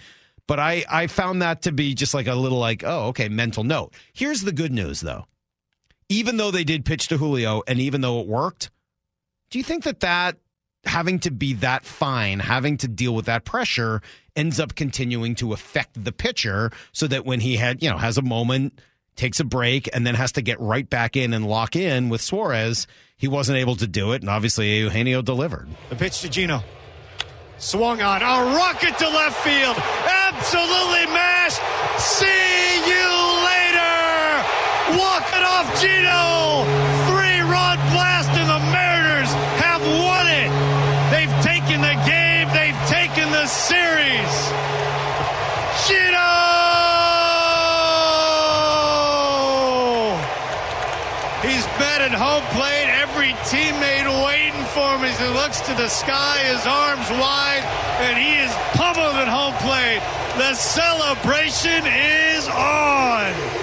But 0.48 0.58
I, 0.58 0.84
I 0.90 1.06
found 1.06 1.40
that 1.40 1.62
to 1.62 1.72
be 1.72 1.94
just 1.94 2.12
like 2.12 2.26
a 2.26 2.34
little 2.34 2.58
like, 2.58 2.82
oh, 2.84 3.06
okay, 3.06 3.28
mental 3.28 3.62
note. 3.62 3.94
Here's 4.12 4.42
the 4.42 4.52
good 4.52 4.72
news, 4.72 5.00
though. 5.00 5.26
Even 6.12 6.36
though 6.36 6.50
they 6.50 6.64
did 6.64 6.84
pitch 6.84 7.08
to 7.08 7.16
Julio 7.16 7.62
and 7.66 7.80
even 7.80 8.02
though 8.02 8.20
it 8.20 8.26
worked, 8.26 8.70
do 9.50 9.58
you 9.58 9.64
think 9.64 9.84
that 9.84 10.00
that 10.00 10.36
having 10.84 11.18
to 11.20 11.30
be 11.30 11.54
that 11.54 11.86
fine, 11.86 12.38
having 12.38 12.76
to 12.76 12.88
deal 12.88 13.14
with 13.14 13.24
that 13.26 13.46
pressure 13.46 14.02
ends 14.36 14.60
up 14.60 14.74
continuing 14.74 15.34
to 15.36 15.54
affect 15.54 16.04
the 16.04 16.12
pitcher 16.12 16.70
so 16.92 17.06
that 17.06 17.24
when 17.24 17.40
he 17.40 17.56
had, 17.56 17.82
you 17.82 17.88
know, 17.88 17.96
has 17.96 18.18
a 18.18 18.22
moment, 18.22 18.78
takes 19.16 19.40
a 19.40 19.44
break, 19.44 19.88
and 19.94 20.06
then 20.06 20.14
has 20.14 20.32
to 20.32 20.42
get 20.42 20.60
right 20.60 20.88
back 20.88 21.16
in 21.16 21.32
and 21.32 21.46
lock 21.46 21.76
in 21.76 22.10
with 22.10 22.20
Suarez, 22.20 22.86
he 23.16 23.28
wasn't 23.28 23.56
able 23.56 23.76
to 23.76 23.86
do 23.86 24.12
it. 24.12 24.20
And 24.20 24.28
obviously, 24.28 24.80
Eugenio 24.80 25.22
delivered. 25.22 25.68
The 25.88 25.96
pitch 25.96 26.20
to 26.20 26.28
Geno. 26.28 26.62
Swung 27.56 28.02
on. 28.02 28.20
A 28.20 28.56
rocket 28.56 28.98
to 28.98 29.08
left 29.08 29.40
field. 29.44 29.76
Absolutely 29.78 31.06
mashed. 31.06 31.60
See 31.98 32.88
you 32.90 33.21
off 35.62 35.80
Geno. 35.80 36.64
Three 37.06 37.40
run 37.40 37.78
blast, 37.94 38.30
and 38.34 38.48
the 38.50 38.62
Mariners 38.74 39.30
have 39.62 39.82
won 39.82 40.26
it. 40.26 40.50
They've 41.10 41.36
taken 41.42 41.80
the 41.80 41.96
game. 42.06 42.48
They've 42.50 42.82
taken 42.88 43.30
the 43.30 43.46
series. 43.46 44.34
Geno. 45.86 46.30
He's 51.46 51.66
home 52.12 52.44
plate. 52.52 52.88
Every 53.00 53.32
teammate 53.48 54.10
waiting 54.26 54.64
for 54.74 54.96
him 54.96 55.04
as 55.04 55.18
he 55.18 55.28
looks 55.28 55.60
to 55.62 55.74
the 55.74 55.88
sky, 55.88 56.38
his 56.38 56.66
arms 56.66 57.08
wide, 57.10 57.62
and 58.00 58.18
he 58.18 58.36
is 58.36 58.52
pummeled 58.74 59.16
at 59.16 59.28
home 59.28 59.54
plate. 59.62 60.02
The 60.36 60.54
celebration 60.54 61.86
is 61.86 62.48
on. 62.48 63.61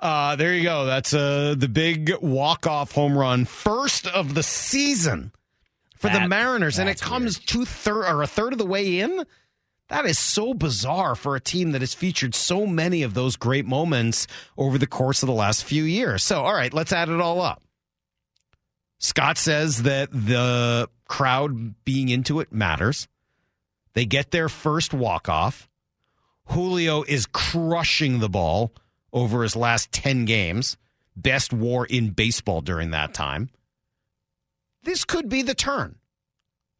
Uh, 0.00 0.34
there 0.36 0.54
you 0.54 0.62
go. 0.62 0.86
That's 0.86 1.12
uh, 1.12 1.54
the 1.56 1.68
big 1.68 2.14
walk-off 2.22 2.92
home 2.92 3.16
run, 3.16 3.44
first 3.44 4.06
of 4.06 4.34
the 4.34 4.42
season 4.42 5.30
for 5.94 6.08
the 6.08 6.26
Mariners, 6.26 6.78
and 6.78 6.88
it 6.88 6.98
comes 6.98 7.38
two 7.38 7.66
third 7.66 8.06
or 8.06 8.22
a 8.22 8.26
third 8.26 8.52
of 8.54 8.58
the 8.58 8.64
way 8.64 9.00
in. 9.00 9.24
That 9.88 10.06
is 10.06 10.18
so 10.18 10.54
bizarre 10.54 11.14
for 11.14 11.36
a 11.36 11.40
team 11.40 11.72
that 11.72 11.82
has 11.82 11.92
featured 11.92 12.34
so 12.34 12.66
many 12.66 13.02
of 13.02 13.12
those 13.12 13.36
great 13.36 13.66
moments 13.66 14.26
over 14.56 14.78
the 14.78 14.86
course 14.86 15.22
of 15.22 15.26
the 15.26 15.34
last 15.34 15.64
few 15.64 15.82
years. 15.82 16.22
So, 16.22 16.44
all 16.44 16.54
right, 16.54 16.72
let's 16.72 16.92
add 16.92 17.10
it 17.10 17.20
all 17.20 17.42
up. 17.42 17.62
Scott 18.98 19.36
says 19.36 19.82
that 19.82 20.10
the 20.12 20.88
crowd 21.08 21.84
being 21.84 22.08
into 22.08 22.40
it 22.40 22.52
matters. 22.52 23.06
They 23.92 24.06
get 24.06 24.30
their 24.30 24.48
first 24.48 24.94
walk-off. 24.94 25.68
Julio 26.46 27.02
is 27.02 27.26
crushing 27.26 28.20
the 28.20 28.28
ball 28.30 28.72
over 29.12 29.42
his 29.42 29.56
last 29.56 29.92
10 29.92 30.24
games. 30.24 30.76
best 31.16 31.52
WAR 31.52 31.84
in 31.84 32.10
baseball 32.10 32.60
during 32.60 32.92
that 32.92 33.12
time. 33.12 33.50
This 34.84 35.04
could 35.04 35.28
be 35.28 35.42
the 35.42 35.54
turn. 35.54 35.96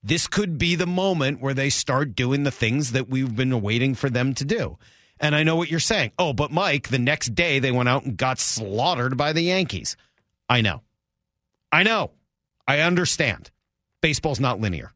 This 0.02 0.26
could 0.26 0.56
be 0.56 0.76
the 0.76 0.86
moment 0.86 1.42
where 1.42 1.52
they 1.52 1.68
start 1.68 2.14
doing 2.14 2.42
the 2.42 2.50
things 2.50 2.92
that 2.92 3.08
we've 3.08 3.34
been 3.36 3.60
waiting 3.60 3.94
for 3.94 4.08
them 4.08 4.34
to 4.34 4.44
do. 4.44 4.78
And 5.18 5.36
I 5.36 5.42
know 5.42 5.56
what 5.56 5.70
you're 5.70 5.80
saying. 5.80 6.12
Oh, 6.18 6.32
but 6.32 6.50
Mike, 6.50 6.88
the 6.88 6.98
next 6.98 7.34
day 7.34 7.58
they 7.58 7.70
went 7.70 7.90
out 7.90 8.04
and 8.04 8.16
got 8.16 8.38
slaughtered 8.38 9.18
by 9.18 9.34
the 9.34 9.42
Yankees. 9.42 9.96
I 10.48 10.62
know. 10.62 10.80
I 11.70 11.82
know. 11.82 12.12
I 12.66 12.80
understand. 12.80 13.50
Baseball's 14.00 14.40
not 14.40 14.60
linear. 14.60 14.92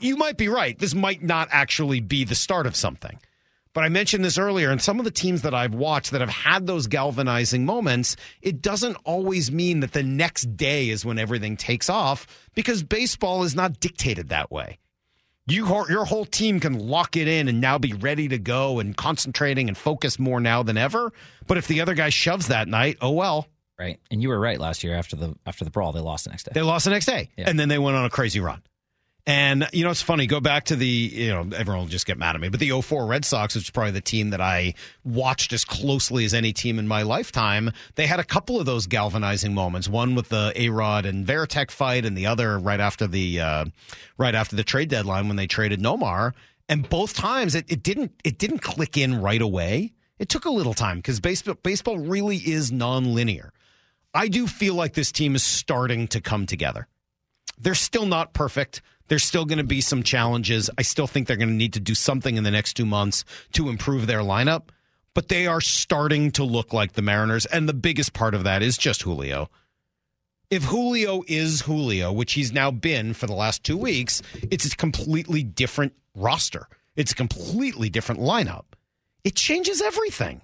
You 0.00 0.16
might 0.16 0.36
be 0.36 0.48
right. 0.48 0.76
This 0.76 0.94
might 0.94 1.22
not 1.22 1.48
actually 1.52 2.00
be 2.00 2.24
the 2.24 2.34
start 2.34 2.66
of 2.66 2.74
something. 2.74 3.18
But 3.76 3.84
I 3.84 3.90
mentioned 3.90 4.24
this 4.24 4.38
earlier, 4.38 4.70
and 4.70 4.80
some 4.80 4.98
of 4.98 5.04
the 5.04 5.10
teams 5.10 5.42
that 5.42 5.52
I've 5.52 5.74
watched 5.74 6.12
that 6.12 6.22
have 6.22 6.30
had 6.30 6.66
those 6.66 6.86
galvanizing 6.86 7.66
moments, 7.66 8.16
it 8.40 8.62
doesn't 8.62 8.96
always 9.04 9.52
mean 9.52 9.80
that 9.80 9.92
the 9.92 10.02
next 10.02 10.56
day 10.56 10.88
is 10.88 11.04
when 11.04 11.18
everything 11.18 11.58
takes 11.58 11.90
off 11.90 12.26
because 12.54 12.82
baseball 12.82 13.42
is 13.42 13.54
not 13.54 13.78
dictated 13.78 14.30
that 14.30 14.50
way. 14.50 14.78
You, 15.46 15.66
your 15.90 16.06
whole 16.06 16.24
team 16.24 16.58
can 16.58 16.78
lock 16.88 17.18
it 17.18 17.28
in 17.28 17.48
and 17.48 17.60
now 17.60 17.76
be 17.76 17.92
ready 17.92 18.28
to 18.28 18.38
go 18.38 18.78
and 18.78 18.96
concentrating 18.96 19.68
and 19.68 19.76
focus 19.76 20.18
more 20.18 20.40
now 20.40 20.62
than 20.62 20.78
ever. 20.78 21.12
But 21.46 21.58
if 21.58 21.68
the 21.68 21.82
other 21.82 21.92
guy 21.92 22.08
shoves 22.08 22.48
that 22.48 22.68
night, 22.68 22.96
oh 23.02 23.10
well. 23.10 23.46
Right, 23.78 24.00
and 24.10 24.22
you 24.22 24.30
were 24.30 24.40
right 24.40 24.58
last 24.58 24.84
year 24.84 24.94
after 24.94 25.16
the 25.16 25.34
after 25.44 25.66
the 25.66 25.70
brawl, 25.70 25.92
they 25.92 26.00
lost 26.00 26.24
the 26.24 26.30
next 26.30 26.44
day. 26.44 26.52
They 26.54 26.62
lost 26.62 26.86
the 26.86 26.92
next 26.92 27.04
day, 27.04 27.28
Yeah. 27.36 27.50
and 27.50 27.60
then 27.60 27.68
they 27.68 27.78
went 27.78 27.94
on 27.94 28.06
a 28.06 28.10
crazy 28.10 28.40
run. 28.40 28.62
And 29.28 29.68
you 29.72 29.82
know, 29.82 29.90
it's 29.90 30.02
funny. 30.02 30.28
Go 30.28 30.38
back 30.38 30.66
to 30.66 30.76
the 30.76 30.86
you 30.86 31.30
know 31.30 31.48
everyone 31.56 31.80
will 31.80 31.88
just 31.88 32.06
get 32.06 32.16
mad 32.16 32.36
at 32.36 32.40
me, 32.40 32.48
but 32.48 32.60
the 32.60 32.80
04 32.80 33.06
Red 33.06 33.24
Sox, 33.24 33.56
which 33.56 33.64
is 33.64 33.70
probably 33.70 33.90
the 33.90 34.00
team 34.00 34.30
that 34.30 34.40
I 34.40 34.74
watched 35.04 35.52
as 35.52 35.64
closely 35.64 36.24
as 36.24 36.32
any 36.32 36.52
team 36.52 36.78
in 36.78 36.86
my 36.86 37.02
lifetime. 37.02 37.72
They 37.96 38.06
had 38.06 38.20
a 38.20 38.24
couple 38.24 38.60
of 38.60 38.66
those 38.66 38.86
galvanizing 38.86 39.52
moments. 39.52 39.88
One 39.88 40.14
with 40.14 40.28
the 40.28 40.52
A 40.54 40.68
Rod 40.68 41.06
and 41.06 41.26
Varitek 41.26 41.72
fight, 41.72 42.04
and 42.04 42.16
the 42.16 42.26
other 42.26 42.56
right 42.56 42.78
after 42.78 43.08
the 43.08 43.40
uh, 43.40 43.64
right 44.16 44.34
after 44.34 44.54
the 44.54 44.62
trade 44.64 44.90
deadline 44.90 45.26
when 45.26 45.36
they 45.36 45.48
traded 45.48 45.80
Nomar. 45.80 46.32
And 46.68 46.88
both 46.88 47.14
times 47.14 47.56
it, 47.56 47.64
it 47.68 47.82
didn't 47.82 48.12
it 48.22 48.38
didn't 48.38 48.60
click 48.60 48.96
in 48.96 49.20
right 49.20 49.42
away. 49.42 49.92
It 50.20 50.28
took 50.28 50.44
a 50.44 50.50
little 50.50 50.74
time 50.74 50.98
because 50.98 51.18
baseball 51.18 51.56
baseball 51.64 51.98
really 51.98 52.36
is 52.36 52.70
nonlinear. 52.70 53.50
I 54.14 54.28
do 54.28 54.46
feel 54.46 54.74
like 54.74 54.94
this 54.94 55.10
team 55.10 55.34
is 55.34 55.42
starting 55.42 56.06
to 56.08 56.20
come 56.20 56.46
together. 56.46 56.86
They're 57.58 57.74
still 57.74 58.06
not 58.06 58.32
perfect. 58.32 58.82
There's 59.08 59.24
still 59.24 59.44
going 59.44 59.58
to 59.58 59.64
be 59.64 59.80
some 59.80 60.02
challenges. 60.02 60.68
I 60.76 60.82
still 60.82 61.06
think 61.06 61.26
they're 61.26 61.36
going 61.36 61.48
to 61.48 61.54
need 61.54 61.74
to 61.74 61.80
do 61.80 61.94
something 61.94 62.36
in 62.36 62.44
the 62.44 62.50
next 62.50 62.74
two 62.74 62.86
months 62.86 63.24
to 63.52 63.68
improve 63.68 64.06
their 64.06 64.20
lineup, 64.20 64.70
but 65.14 65.28
they 65.28 65.46
are 65.46 65.60
starting 65.60 66.32
to 66.32 66.44
look 66.44 66.72
like 66.72 66.92
the 66.92 67.02
Mariners. 67.02 67.46
And 67.46 67.68
the 67.68 67.74
biggest 67.74 68.12
part 68.12 68.34
of 68.34 68.44
that 68.44 68.62
is 68.62 68.76
just 68.76 69.02
Julio. 69.02 69.48
If 70.50 70.64
Julio 70.64 71.22
is 71.26 71.62
Julio, 71.62 72.12
which 72.12 72.34
he's 72.34 72.52
now 72.52 72.70
been 72.70 73.14
for 73.14 73.26
the 73.26 73.34
last 73.34 73.64
two 73.64 73.76
weeks, 73.76 74.22
it's 74.50 74.66
a 74.66 74.76
completely 74.76 75.42
different 75.42 75.92
roster. 76.14 76.68
It's 76.94 77.12
a 77.12 77.16
completely 77.16 77.90
different 77.90 78.20
lineup. 78.20 78.64
It 79.24 79.34
changes 79.34 79.82
everything. 79.82 80.42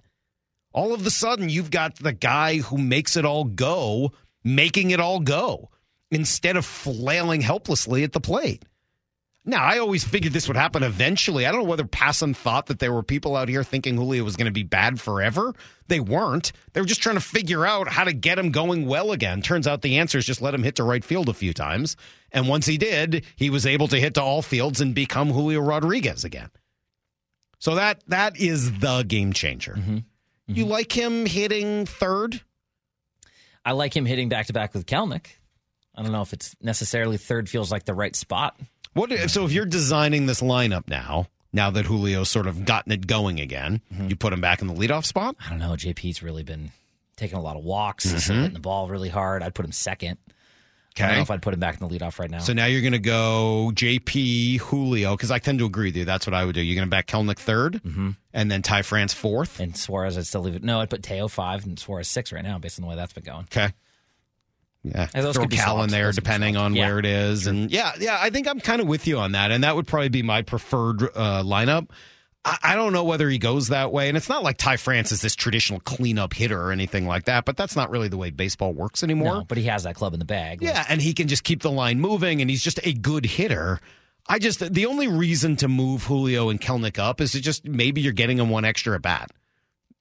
All 0.73 0.93
of 0.93 1.07
a 1.07 1.11
sudden, 1.11 1.49
you've 1.49 1.71
got 1.71 1.97
the 1.97 2.13
guy 2.13 2.59
who 2.59 2.79
makes 2.79 3.17
it 3.17 3.25
all 3.25 3.45
go, 3.45 4.13
making 4.43 4.91
it 4.91 5.01
all 5.01 5.21
go 5.21 5.71
instead 6.13 6.57
of 6.57 6.65
flailing 6.65 7.41
helplessly 7.41 8.05
at 8.05 8.13
the 8.13 8.21
plate. 8.21 8.65
Now, 9.45 9.65
I 9.65 9.79
always 9.79 10.05
figured 10.05 10.33
this 10.33 10.47
would 10.47 10.57
happen 10.57 10.85
eventually. 10.85 11.47
I 11.47 11.51
don't 11.51 11.63
know 11.63 11.69
whether 11.69 11.83
Passan 11.83 12.37
thought 12.37 12.67
that 12.67 12.79
there 12.79 12.93
were 12.93 13.03
people 13.03 13.35
out 13.35 13.49
here 13.49 13.65
thinking 13.65 13.97
Julio 13.97 14.23
was 14.23 14.37
going 14.37 14.47
to 14.47 14.53
be 14.53 14.63
bad 14.63 15.01
forever. 15.01 15.53
They 15.89 15.99
weren't. 15.99 16.53
They 16.73 16.81
were 16.81 16.87
just 16.87 17.03
trying 17.03 17.17
to 17.17 17.21
figure 17.21 17.67
out 17.67 17.89
how 17.89 18.05
to 18.05 18.13
get 18.13 18.39
him 18.39 18.53
going 18.53 18.87
well 18.87 19.11
again. 19.11 19.43
Turns 19.43 19.67
out 19.67 19.83
the 19.83 19.99
answer 19.99 20.19
is 20.19 20.27
just 20.27 20.43
let 20.43 20.55
him 20.55 20.63
hit 20.63 20.77
to 20.77 20.85
right 20.85 21.05
field 21.05 21.29
a 21.29 21.35
few 21.35 21.53
times. 21.53 21.97
And 22.31 22.47
once 22.47 22.67
he 22.67 22.79
did, 22.79 23.25
he 23.35 23.51
was 23.51 23.67
able 23.67 23.89
to 23.89 23.99
hit 23.99 24.15
to 24.15 24.23
all 24.23 24.43
fields 24.43 24.81
and 24.81 24.95
become 24.95 25.31
Julio 25.31 25.61
Rodriguez 25.61 26.23
again. 26.23 26.51
So 27.59 27.75
that 27.75 28.03
that 28.09 28.39
is 28.39 28.79
the 28.79 29.03
game 29.03 29.33
changer. 29.33 29.75
Mm-hmm. 29.75 29.95
Mm-hmm. 29.95 30.55
You 30.55 30.67
like 30.67 30.97
him 30.97 31.27
hitting 31.27 31.87
third? 31.87 32.41
I 33.65 33.73
like 33.73 33.97
him 33.97 34.07
hitting 34.07 34.29
back 34.29 34.47
to 34.47 34.53
back 34.53 34.73
with 34.73 34.87
Kelenic. 34.87 35.27
I 35.95 36.03
don't 36.03 36.13
know 36.13 36.23
if 36.23 36.33
it's 36.33 36.57
necessarily 36.61 37.17
third 37.19 37.49
feels 37.49 37.71
like 37.71 37.85
the 37.85 37.95
right 37.95 38.15
spot. 38.17 38.59
What 38.95 39.13
if, 39.13 39.31
so 39.31 39.45
if 39.45 39.53
you're 39.53 39.67
designing 39.67 40.27
this 40.27 40.41
lineup 40.41 40.89
now, 40.89 41.27
now 41.53 41.71
that 41.71 41.87
Julio's 41.87 42.29
sort 42.31 42.47
of 42.47 42.65
gotten 42.65 42.93
it 42.93 43.07
going 43.07 43.41
again, 43.41 43.81
you 44.09 44.17
put 44.17 44.33
him 44.33 44.41
back 44.41 44.61
in 44.63 44.69
the 44.69 44.75
leadoff 44.75 45.05
spot? 45.05 45.37
I 45.45 45.51
don't 45.51 45.59
know. 45.59 45.73
JP's 45.73 46.23
really 46.23 46.43
been 46.43 46.73
taking 47.17 47.37
a 47.39 47.43
lot 47.43 47.57
of 47.57 47.65
walks, 47.65 48.07
Mhm. 48.07 48.13
He's 48.13 48.27
hitting 48.27 48.53
the 48.55 48.59
ball 48.59 48.89
really 48.89 49.09
hard. 49.11 49.43
I'd 49.43 49.55
put 49.55 49.65
him 49.65 49.73
second. 49.73 50.19
I 50.29 50.33
don't 50.99 51.07
Okay. 51.09 51.17
know 51.17 51.23
if 51.23 51.31
I'd 51.31 51.41
put 51.43 51.55
him 51.55 51.61
back 51.61 51.81
in 51.81 51.89
the 51.89 51.95
leadoff 51.99 52.19
right 52.19 52.31
now. 52.31 52.41
So 52.41 52.53
now 52.53 52.67
you're 52.67 52.83
going 52.83 52.93
to 52.93 52.99
go 52.99 53.71
JP 53.75 54.59
Julio 54.59 55.17
because 55.17 55.31
I 55.31 55.39
tend 55.39 55.59
to 55.61 55.65
agree 55.65 55.89
with 55.89 55.97
you. 55.97 56.05
That's 56.05 56.27
what 56.27 56.35
I 56.35 56.45
would 56.45 56.55
do. 56.55 56.61
You're 56.61 56.75
going 56.75 56.87
to 56.87 56.91
back 56.91 57.07
Kelenic 57.07 57.37
3rd 57.39 58.15
and 58.35 58.51
then 58.51 58.61
Ty 58.63 58.83
France 58.83 59.15
fourth. 59.15 59.59
and 59.61 59.75
Suarez, 59.77 60.19
I'd 60.19 60.27
still 60.27 60.43
leave 60.43 60.55
it. 60.55 60.63
No, 60.63 60.81
I'd 60.81 60.91
put 60.91 61.03
Teo 61.03 61.29
five 61.29 61.65
and 61.65 61.79
Suarez 61.79 62.09
six 62.09 62.31
right 62.33 62.45
now, 62.45 62.59
based 62.59 62.79
on 62.79 62.83
the 62.83 62.89
way 62.91 62.97
that's 62.97 63.13
been 63.15 63.25
going. 63.25 63.45
Okay. 63.45 63.73
Yeah, 64.85 65.07
throw 65.07 65.47
Cal 65.47 65.83
in 65.85 65.91
there 65.91 66.11
depending 66.11 66.57
on 66.57 66.75
Yeah. 66.75 66.89
where 66.89 66.99
it 66.99 67.07
is, 67.07 67.47
and 67.47 67.71
yeah, 67.71 67.93
yeah, 68.01 68.19
I 68.21 68.31
think 68.31 68.49
I'm 68.49 68.59
kind 68.59 68.81
of 68.81 68.89
with 68.89 69.07
you 69.07 69.19
on 69.19 69.33
that, 69.33 69.53
and 69.53 69.63
that 69.63 69.77
would 69.77 69.87
probably 69.87 70.09
be 70.09 70.23
my 70.23 70.43
preferred 70.43 71.03
uh, 71.03 71.43
lineup. 71.45 71.89
I, 72.45 72.59
I 72.65 72.75
don't 72.75 72.93
know 72.93 73.05
whether 73.05 73.29
he 73.29 73.39
goes 73.39 73.69
that 73.69 73.93
way, 73.93 74.09
and 74.09 74.17
it's 74.17 74.29
not 74.29 74.43
like 74.43 74.57
Ty 74.59 74.79
France 74.79 75.13
is 75.13 75.21
this 75.21 75.37
traditional 75.37 75.79
cleanup 75.79 76.35
hitter 76.35 76.61
or 76.61 76.73
anything 76.73 77.07
like 77.07 77.27
that, 77.27 77.45
but 77.45 77.57
that's 77.57 77.77
not 77.77 77.91
really 77.91 78.09
the 78.09 78.17
way 78.17 78.31
baseball 78.31 78.73
works 78.73 79.05
anymore. 79.05 79.35
No, 79.35 79.45
but 79.45 79.57
he 79.57 79.65
has 79.65 79.85
that 79.85 79.95
club 79.95 80.15
in 80.15 80.19
the 80.19 80.25
bag. 80.25 80.61
Yeah, 80.63 80.85
and 80.89 81.01
he 81.01 81.15
can 81.15 81.29
just 81.29 81.45
keep 81.45 81.63
the 81.63 81.71
line 81.71 82.01
moving, 82.01 82.41
and 82.41 82.51
he's 82.51 82.63
just 82.65 82.81
a 82.85 82.93
good 82.93 83.25
hitter. 83.25 83.79
I 84.27 84.41
just 84.41 84.73
the 84.73 84.87
only 84.87 85.07
reason 85.07 85.55
to 85.57 85.69
move 85.69 86.05
Julio 86.05 86.49
and 86.49 86.61
Kelenic 86.61 86.99
up 86.99 87.21
is 87.21 87.33
to 87.33 87.41
just 87.41 87.65
maybe 87.67 88.01
you're 88.01 88.13
getting 88.13 88.37
them 88.39 88.51
one 88.51 88.65
extra 88.65 88.97
at 88.97 89.03
bat, 89.03 89.31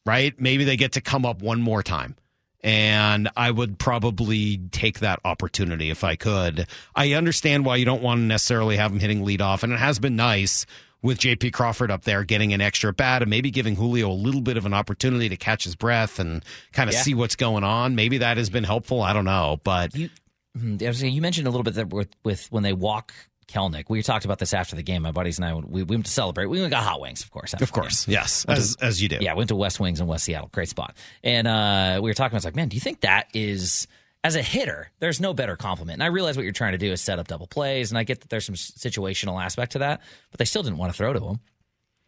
right? 0.07 0.33
Maybe 0.39 0.63
they 0.63 0.75
get 0.77 0.93
to 0.93 1.01
come 1.01 1.23
up 1.25 1.41
one 1.43 1.61
more 1.61 1.83
time. 1.83 2.15
And 2.63 3.29
I 3.35 3.49
would 3.49 3.79
probably 3.79 4.57
take 4.71 4.99
that 4.99 5.19
opportunity 5.25 5.89
if 5.89 6.03
I 6.03 6.15
could. 6.15 6.67
I 6.95 7.13
understand 7.13 7.65
why 7.65 7.77
you 7.77 7.85
don't 7.85 8.03
want 8.03 8.19
to 8.19 8.23
necessarily 8.23 8.77
have 8.77 8.91
him 8.91 8.99
hitting 8.99 9.25
leadoff, 9.25 9.63
and 9.63 9.73
it 9.73 9.79
has 9.79 9.97
been 9.99 10.15
nice 10.15 10.65
with 11.01 11.17
JP 11.17 11.53
Crawford 11.53 11.89
up 11.89 12.03
there 12.03 12.23
getting 12.23 12.53
an 12.53 12.61
extra 12.61 12.93
bat 12.93 13.23
and 13.23 13.29
maybe 13.31 13.49
giving 13.49 13.75
Julio 13.75 14.11
a 14.11 14.13
little 14.13 14.41
bit 14.41 14.55
of 14.57 14.67
an 14.67 14.73
opportunity 14.75 15.29
to 15.29 15.35
catch 15.37 15.63
his 15.63 15.75
breath 15.75 16.19
and 16.19 16.45
kind 16.73 16.87
of 16.89 16.93
Yeah. 16.93 17.01
see 17.01 17.13
what's 17.15 17.35
going 17.35 17.63
on. 17.63 17.95
Maybe 17.95 18.19
that 18.19 18.37
has 18.37 18.51
been 18.51 18.63
helpful. 18.63 19.01
I 19.01 19.11
don't 19.13 19.25
know, 19.25 19.59
but 19.63 19.95
You, 19.95 20.09
hmm, 20.55 20.77
saying, 20.77 21.13
you 21.15 21.21
mentioned 21.21 21.47
a 21.47 21.49
little 21.49 21.63
bit 21.63 21.73
that 21.73 21.89
with, 21.89 22.09
with 22.23 22.51
when 22.51 22.61
they 22.61 22.73
walk 22.73 23.13
Kelenic. 23.51 23.85
We 23.89 24.01
talked 24.01 24.25
about 24.25 24.39
this 24.39 24.53
after 24.53 24.75
the 24.75 24.83
game. 24.83 25.01
My 25.01 25.11
buddies 25.11 25.37
and 25.37 25.45
I, 25.45 25.53
we, 25.53 25.83
we 25.83 25.95
went 25.95 26.05
to 26.05 26.11
celebrate. 26.11 26.47
We 26.47 26.67
got 26.69 26.83
hot 26.83 27.01
wings, 27.01 27.23
of 27.23 27.31
course. 27.31 27.53
Of 27.53 27.71
course, 27.71 28.07
yes, 28.07 28.45
Went 28.47 28.59
as 28.59 28.77
as 28.81 29.01
you 29.01 29.09
do. 29.09 29.17
Yeah, 29.21 29.33
went 29.33 29.49
to 29.49 29.55
West 29.55 29.79
Wings 29.79 29.99
in 29.99 30.07
West 30.07 30.25
Seattle. 30.25 30.49
Great 30.51 30.69
spot. 30.69 30.95
And 31.23 31.47
uh, 31.47 31.99
we 32.01 32.09
were 32.09 32.13
talking. 32.13 32.35
I 32.35 32.37
was 32.37 32.45
like, 32.45 32.55
man, 32.55 32.69
do 32.69 32.75
you 32.75 32.81
think 32.81 33.01
that 33.01 33.27
is 33.33 33.87
as 34.23 34.35
a 34.35 34.41
hitter? 34.41 34.89
There's 34.99 35.19
no 35.19 35.33
better 35.33 35.55
compliment. 35.55 35.95
And 35.97 36.03
I 36.03 36.07
realize 36.07 36.37
what 36.37 36.43
you're 36.43 36.53
trying 36.53 36.73
to 36.73 36.77
do 36.77 36.91
is 36.91 37.01
set 37.01 37.19
up 37.19 37.27
double 37.27 37.47
plays, 37.47 37.91
and 37.91 37.97
I 37.97 38.03
get 38.03 38.21
that 38.21 38.29
there's 38.29 38.45
some 38.45 38.55
situational 38.55 39.43
aspect 39.43 39.73
to 39.73 39.79
that, 39.79 40.01
but 40.31 40.37
they 40.37 40.45
still 40.45 40.63
didn't 40.63 40.77
want 40.77 40.91
to 40.91 40.97
throw 40.97 41.13
to 41.13 41.19
him, 41.19 41.39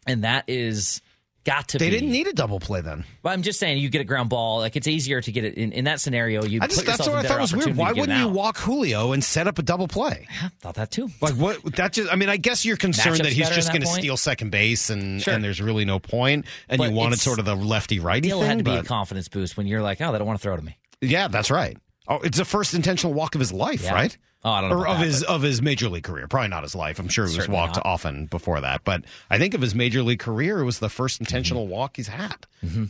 and 0.06 0.24
that 0.24 0.44
is 0.48 1.02
got 1.44 1.68
to 1.68 1.78
They 1.78 1.90
be. 1.90 1.96
didn't 1.96 2.10
need 2.10 2.26
a 2.26 2.32
double 2.32 2.58
play 2.60 2.80
then. 2.80 3.04
But 3.22 3.30
I'm 3.30 3.42
just 3.42 3.58
saying, 3.60 3.78
you 3.78 3.88
get 3.90 4.00
a 4.00 4.04
ground 4.04 4.30
ball. 4.30 4.58
Like 4.58 4.76
it's 4.76 4.88
easier 4.88 5.20
to 5.20 5.32
get 5.32 5.44
it 5.44 5.54
in, 5.54 5.72
in 5.72 5.84
that 5.84 6.00
scenario. 6.00 6.44
You 6.44 6.60
I 6.62 6.66
just 6.66 6.84
that's 6.86 7.06
what 7.06 7.14
I 7.16 7.22
thought 7.22 7.40
was 7.40 7.54
weird. 7.54 7.76
Why 7.76 7.92
wouldn't 7.92 8.18
you 8.18 8.28
walk 8.28 8.56
Julio 8.58 9.12
and 9.12 9.22
set 9.22 9.46
up 9.46 9.58
a 9.58 9.62
double 9.62 9.88
play? 9.88 10.26
I 10.42 10.48
Thought 10.60 10.74
that 10.76 10.90
too. 10.90 11.10
Like 11.20 11.34
what? 11.34 11.62
That 11.76 11.92
just 11.92 12.12
I 12.12 12.16
mean, 12.16 12.28
I 12.28 12.36
guess 12.36 12.64
you're 12.64 12.76
concerned 12.76 13.16
Matchups 13.16 13.22
that 13.24 13.32
he's 13.32 13.50
just 13.50 13.68
going 13.70 13.82
to 13.82 13.86
steal 13.88 14.16
second 14.16 14.50
base 14.50 14.90
and 14.90 15.22
Sure. 15.22 15.34
and 15.34 15.44
there's 15.44 15.60
really 15.60 15.84
no 15.84 15.98
point, 15.98 16.46
and 16.68 16.78
But 16.78 16.90
you 16.90 16.96
wanted 16.96 17.18
sort 17.20 17.38
of 17.38 17.44
the 17.44 17.54
lefty 17.54 17.98
righty 18.00 18.28
Still 18.28 18.40
thing. 18.40 18.48
had 18.48 18.58
to 18.58 18.64
be 18.64 18.74
a 18.76 18.82
confidence 18.82 19.28
boost 19.28 19.56
when 19.56 19.66
you're 19.66 19.82
like, 19.82 20.00
oh, 20.00 20.12
they 20.12 20.18
don't 20.18 20.26
want 20.26 20.38
to 20.38 20.42
throw 20.42 20.56
to 20.56 20.62
me. 20.62 20.76
yeah, 21.00 21.28
that's 21.28 21.50
right. 21.50 21.76
Oh, 22.06 22.16
it's 22.18 22.36
the 22.38 22.44
first 22.44 22.74
intentional 22.74 23.14
walk 23.14 23.34
of 23.34 23.40
his 23.40 23.52
life, 23.52 23.82
Yeah. 23.84 23.94
right? 23.94 24.16
Oh, 24.46 24.50
I 24.50 24.60
don't 24.60 24.68
know 24.70 24.76
Or 24.76 24.86
of 24.88 24.98
that, 24.98 25.06
his 25.06 25.20
but- 25.20 25.28
of 25.30 25.40
his 25.42 25.62
major 25.62 25.88
league 25.88 26.04
career. 26.04 26.28
Probably 26.28 26.48
not 26.48 26.62
his 26.64 26.74
life. 26.74 26.98
I'm 26.98 27.08
sure 27.08 27.26
he 27.26 27.34
was 27.34 27.48
walked 27.48 27.76
not. 27.76 27.86
often 27.86 28.26
before 28.26 28.60
that, 28.60 28.82
but 28.84 29.04
I 29.30 29.38
think 29.38 29.54
of 29.54 29.62
his 29.62 29.74
major 29.74 30.02
league 30.02 30.18
career, 30.18 30.58
it 30.60 30.64
was 30.64 30.80
the 30.80 30.90
first 30.90 31.18
intentional 31.18 31.66
walk 31.66 31.96
he's 31.96 32.08
had. 32.08 32.46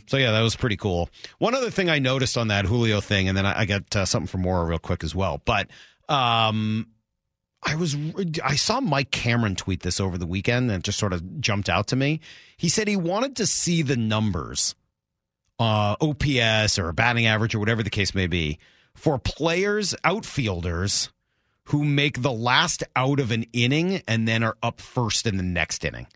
So 0.07 0.17
yeah, 0.17 0.31
that 0.31 0.41
was 0.41 0.57
pretty 0.57 0.75
cool. 0.75 1.09
One 1.37 1.55
other 1.55 1.69
thing 1.69 1.89
I 1.89 1.99
noticed 1.99 2.37
on 2.37 2.49
that 2.49 2.65
Julio 2.65 2.99
thing, 2.99 3.29
and 3.29 3.37
then 3.37 3.45
I, 3.45 3.61
I 3.61 3.65
got 3.65 3.95
uh, 3.95 4.05
something 4.05 4.27
from 4.27 4.41
Maura 4.41 4.65
real 4.65 4.79
quick 4.79 5.01
as 5.01 5.15
well. 5.15 5.41
But 5.45 5.69
um, 6.09 6.87
I 7.63 7.75
was 7.75 7.95
I 8.43 8.55
saw 8.57 8.81
Mike 8.81 9.11
Cameron 9.11 9.55
tweet 9.55 9.79
this 9.81 10.01
over 10.01 10.17
the 10.17 10.27
weekend, 10.27 10.69
and 10.71 10.79
it 10.81 10.83
just 10.83 10.99
sort 10.99 11.13
of 11.13 11.39
jumped 11.39 11.69
out 11.69 11.87
to 11.87 11.95
me. 11.95 12.19
He 12.57 12.67
said 12.67 12.89
he 12.89 12.97
wanted 12.97 13.37
to 13.37 13.47
see 13.47 13.81
the 13.81 13.95
numbers, 13.97 14.75
uh, 15.57 15.95
OPS 16.01 16.77
or 16.79 16.91
batting 16.91 17.25
average 17.27 17.55
or 17.55 17.59
whatever 17.59 17.81
the 17.81 17.89
case 17.89 18.13
may 18.13 18.27
be, 18.27 18.59
for 18.95 19.19
players, 19.19 19.93
outfielders 20.03 21.11
who 21.65 21.83
make 21.83 22.21
the 22.21 22.31
last 22.31 22.83
out 22.95 23.19
of 23.19 23.29
an 23.31 23.45
inning 23.53 24.01
and 24.07 24.27
then 24.27 24.43
are 24.43 24.57
up 24.63 24.81
first 24.81 25.27
in 25.27 25.37
the 25.37 25.43
next 25.43 25.85
inning. 25.85 26.07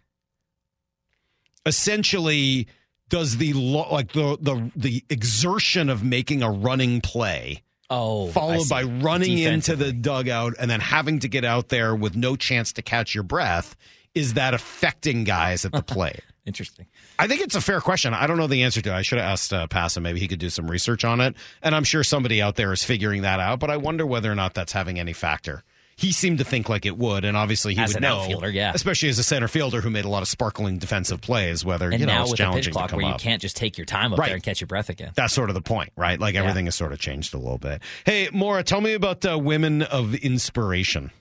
Essentially, 1.66 2.68
does 3.10 3.38
the 3.38 3.54
like 3.54 4.14
the 4.14 4.38
the 4.42 4.72
the 4.76 5.04
exertion 5.10 5.90
of 5.90 6.04
making 6.04 6.42
a 6.42 6.50
running 6.50 7.02
play 7.02 7.64
Oh, 7.92 8.28
followed 8.28 8.70
by 8.70 8.84
running 8.84 9.40
into 9.40 9.76
the 9.76 9.92
dugout 9.92 10.54
and 10.60 10.70
then 10.70 10.80
having 10.80 11.20
to 11.20 11.28
get 11.28 11.44
out 11.44 11.70
there 11.70 11.96
with 11.96 12.16
no 12.16 12.36
chance 12.36 12.72
to 12.74 12.84
catch 12.84 13.16
your 13.16 13.24
breath 13.24 13.76
is 14.16 14.34
that 14.36 14.54
affecting 14.54 15.24
guys 15.24 15.66
at 15.66 15.72
the 15.72 15.82
plate 15.96 16.22
Interesting. 16.46 16.88
I 17.20 17.28
think 17.28 17.42
it's 17.42 17.54
a 17.54 17.62
fair 17.62 17.80
question. 17.80 18.16
I 18.16 18.26
don't 18.26 18.38
know 18.38 18.48
the 18.48 18.64
answer 18.64 18.82
to 18.82 18.90
it. 18.90 18.94
I 18.96 19.04
should 19.04 19.20
have 19.20 19.28
asked 19.30 19.54
uh, 19.54 19.68
Passa. 19.68 20.02
Maybe 20.02 20.20
he 20.20 20.28
could 20.28 20.40
do 20.40 20.50
some 20.50 20.72
research 20.72 21.06
on 21.06 21.22
it. 21.22 21.36
And 21.62 21.76
I'm 21.76 21.84
sure 21.84 22.04
somebody 22.04 22.42
out 22.42 22.56
there 22.56 22.74
is 22.74 22.84
figuring 22.84 23.22
that 23.22 23.40
out. 23.40 23.60
But 23.60 23.70
I 23.70 23.78
wonder 23.78 24.04
whether 24.04 24.32
or 24.32 24.36
not 24.36 24.56
that's 24.56 24.72
having 24.72 24.98
any 24.98 25.14
factor. 25.14 25.64
He 25.96 26.12
seemed 26.12 26.40
to 26.40 26.44
think 26.44 26.68
like 26.68 26.88
it 26.88 26.98
would, 26.98 27.24
and 27.24 27.38
obviously 27.38 27.76
he 27.76 27.82
As 27.82 27.90
would 27.90 27.98
an 27.98 28.04
know, 28.04 28.22
outfielder, 28.22 28.50
yeah. 28.50 28.72
especially 28.74 29.10
as 29.10 29.20
a 29.20 29.24
center 29.24 29.48
fielder 29.50 29.82
who 29.82 29.90
made 29.92 30.06
a 30.06 30.10
lot 30.10 30.24
of 30.24 30.28
sparkling 30.28 30.80
defensive 30.80 31.22
plays. 31.22 31.64
Whether 31.64 31.92
And 31.92 32.00
you 32.00 32.06
know 32.08 32.14
now 32.14 32.22
it's 32.24 32.32
with 32.32 32.40
a 32.40 32.44
pitch 32.44 32.50
challenging 32.50 32.74
clock 32.74 32.88
to 32.88 32.92
come 32.94 33.04
where 33.04 33.12
you 33.12 33.20
can't 33.20 33.42
just 33.42 33.56
take 33.58 33.78
your 33.78 33.86
time 33.86 34.14
up 34.14 34.18
Right. 34.20 34.28
there 34.28 34.36
and 34.36 34.44
catch 34.44 34.60
your 34.60 34.70
breath 34.70 34.90
again. 34.90 35.12
That's 35.14 35.34
sort 35.34 35.50
of 35.52 35.54
the 35.56 35.62
point, 35.62 35.92
right? 35.98 36.20
Like 36.20 36.34
everything 36.34 36.66
has 36.66 36.74
sort 36.76 36.94
of 36.94 37.00
changed 37.00 37.36
a 37.36 37.38
little 37.38 37.58
bit. 37.60 37.82
Hey, 38.06 38.30
Maura, 38.34 38.64
tell 38.64 38.82
me 38.82 38.94
about 38.94 39.24
uh, 39.24 39.38
Women 39.38 39.84
of 39.84 40.16
Inspiration. 40.16 41.12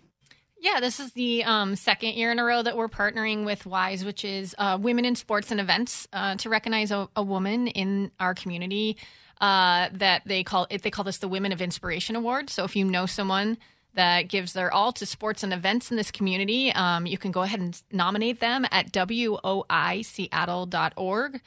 Yeah, 0.60 0.80
this 0.80 0.98
is 0.98 1.12
the 1.12 1.44
um, 1.44 1.76
second 1.76 2.14
year 2.14 2.32
in 2.32 2.38
a 2.38 2.44
row 2.44 2.62
that 2.62 2.76
we're 2.76 2.88
partnering 2.88 3.44
with 3.44 3.64
WISE, 3.64 4.04
which 4.04 4.24
is 4.24 4.54
uh, 4.58 4.76
Women 4.80 5.04
in 5.04 5.14
Sports 5.14 5.52
and 5.52 5.60
Events, 5.60 6.08
uh, 6.12 6.34
to 6.36 6.48
recognize 6.48 6.90
a, 6.90 7.08
a 7.14 7.22
woman 7.22 7.68
in 7.68 8.10
our 8.18 8.34
community. 8.34 8.96
Uh, 9.40 9.88
that 9.92 10.22
they 10.26 10.42
call 10.42 10.66
it. 10.68 10.82
They 10.82 10.90
call 10.90 11.04
this 11.04 11.18
the 11.18 11.28
Women 11.28 11.52
of 11.52 11.62
Inspiration 11.62 12.16
Award. 12.16 12.50
So 12.50 12.64
if 12.64 12.74
you 12.74 12.84
know 12.84 13.06
someone 13.06 13.56
that 13.94 14.22
gives 14.22 14.52
their 14.52 14.72
all 14.72 14.90
to 14.92 15.06
sports 15.06 15.44
and 15.44 15.52
events 15.52 15.92
in 15.92 15.96
this 15.96 16.10
community, 16.10 16.72
um, 16.72 17.06
you 17.06 17.18
can 17.18 17.30
go 17.30 17.42
ahead 17.42 17.60
and 17.60 17.80
nominate 17.92 18.40
them 18.40 18.66
at 18.72 18.90
woiseattle.org. 18.92 21.40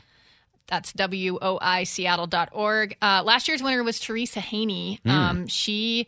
That's 0.67 0.93
woiseattle.org. 0.93 2.97
Uh, 3.01 3.23
last 3.25 3.49
year's 3.49 3.61
winner 3.61 3.83
was 3.83 3.99
Teresa 3.99 4.39
Haney. 4.39 5.01
Mm. 5.05 5.11
Um, 5.11 5.47
she 5.47 6.07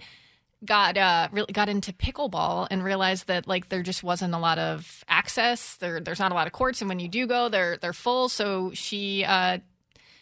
got 0.65 0.97
uh 0.97 1.27
really 1.31 1.51
got 1.53 1.69
into 1.69 1.91
pickleball 1.93 2.67
and 2.71 2.83
realized 2.83 3.27
that 3.27 3.47
like 3.47 3.69
there 3.69 3.83
just 3.83 4.03
wasn't 4.03 4.33
a 4.33 4.39
lot 4.39 4.57
of 4.59 5.03
access. 5.07 5.75
There 5.77 5.99
there's 5.99 6.19
not 6.19 6.31
a 6.31 6.35
lot 6.35 6.47
of 6.47 6.53
courts 6.53 6.81
and 6.81 6.89
when 6.89 6.99
you 6.99 7.07
do 7.07 7.27
go 7.27 7.49
they're 7.49 7.77
they're 7.77 7.93
full. 7.93 8.29
So 8.29 8.71
she 8.73 9.25
uh 9.25 9.59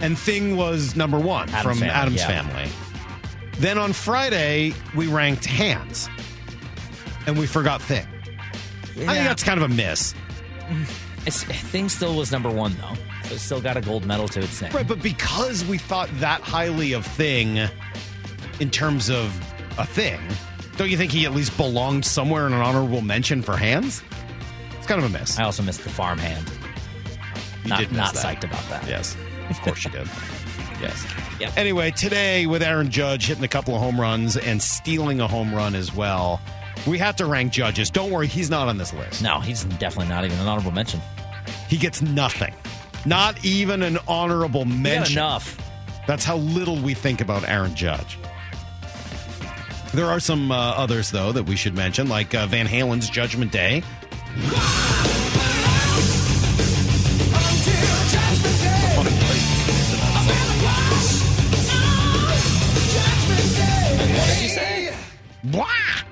And 0.00 0.18
Thing 0.18 0.56
was 0.56 0.96
number 0.96 1.20
one 1.20 1.48
Addams 1.50 1.62
from 1.62 1.78
Family, 1.78 1.94
Adam's 1.94 2.20
yeah. 2.20 2.26
Family. 2.42 2.89
Then 3.60 3.76
on 3.76 3.92
Friday, 3.92 4.72
we 4.96 5.06
ranked 5.06 5.44
Hands. 5.44 6.08
And 7.26 7.38
we 7.38 7.46
forgot 7.46 7.82
Thing. 7.82 8.06
I 8.06 8.94
think 8.94 9.06
that's 9.06 9.42
kind 9.42 9.62
of 9.62 9.70
a 9.70 9.72
miss. 9.74 10.14
It's, 11.26 11.44
thing 11.44 11.90
still 11.90 12.16
was 12.16 12.32
number 12.32 12.48
one 12.48 12.74
though, 12.80 12.94
so 13.24 13.34
it 13.34 13.40
still 13.40 13.60
got 13.60 13.76
a 13.76 13.82
gold 13.82 14.06
medal 14.06 14.26
to 14.28 14.40
its 14.40 14.62
name. 14.62 14.72
Right, 14.72 14.88
but 14.88 15.02
because 15.02 15.62
we 15.66 15.76
thought 15.76 16.08
that 16.14 16.40
highly 16.40 16.94
of 16.94 17.04
Thing 17.04 17.58
in 18.58 18.70
terms 18.70 19.10
of 19.10 19.26
a 19.78 19.84
thing, 19.84 20.18
don't 20.78 20.88
you 20.88 20.96
think 20.96 21.12
he 21.12 21.26
at 21.26 21.34
least 21.34 21.54
belonged 21.58 22.06
somewhere 22.06 22.46
in 22.46 22.54
an 22.54 22.62
honorable 22.62 23.02
mention 23.02 23.42
for 23.42 23.54
hands? 23.54 24.02
It's 24.78 24.86
kind 24.86 25.04
of 25.04 25.14
a 25.14 25.18
miss. 25.18 25.38
I 25.38 25.44
also 25.44 25.62
missed 25.62 25.84
the 25.84 25.90
farm 25.90 26.18
hand. 26.18 26.50
You 27.64 27.68
not, 27.68 27.80
did 27.80 27.92
not 27.92 28.14
that. 28.14 28.24
psyched 28.24 28.44
about 28.44 28.66
that. 28.70 28.88
Yes, 28.88 29.14
of 29.50 29.60
course 29.60 29.84
you 29.84 29.90
did. 29.90 30.08
Yes. 30.80 31.06
Yep. 31.38 31.56
Anyway, 31.56 31.90
today 31.90 32.46
with 32.46 32.62
Aaron 32.62 32.90
Judge 32.90 33.26
hitting 33.26 33.44
a 33.44 33.48
couple 33.48 33.74
of 33.74 33.80
home 33.80 34.00
runs 34.00 34.36
and 34.36 34.62
stealing 34.62 35.20
a 35.20 35.28
home 35.28 35.54
run 35.54 35.74
as 35.74 35.94
well, 35.94 36.40
we 36.86 36.98
have 36.98 37.16
to 37.16 37.26
rank 37.26 37.52
judges. 37.52 37.90
Don't 37.90 38.10
worry, 38.10 38.26
he's 38.26 38.50
not 38.50 38.68
on 38.68 38.78
this 38.78 38.92
list. 38.92 39.22
No, 39.22 39.40
he's 39.40 39.64
definitely 39.64 40.08
not 40.08 40.24
even 40.24 40.38
an 40.38 40.46
honorable 40.46 40.70
mention. 40.70 41.00
He 41.68 41.76
gets 41.76 42.00
nothing. 42.02 42.54
Not 43.06 43.44
even 43.44 43.82
an 43.82 43.98
honorable 44.08 44.64
mention. 44.64 45.18
enough. 45.18 45.56
That's 46.06 46.24
how 46.24 46.36
little 46.36 46.76
we 46.76 46.94
think 46.94 47.20
about 47.20 47.48
Aaron 47.48 47.74
Judge. 47.74 48.18
There 49.92 50.06
are 50.06 50.20
some 50.20 50.52
uh, 50.52 50.54
others, 50.54 51.10
though, 51.10 51.32
that 51.32 51.44
we 51.44 51.56
should 51.56 51.74
mention, 51.74 52.08
like 52.08 52.34
uh, 52.34 52.46
Van 52.46 52.66
Halen's 52.66 53.10
Judgment 53.10 53.52
Day. 53.52 53.82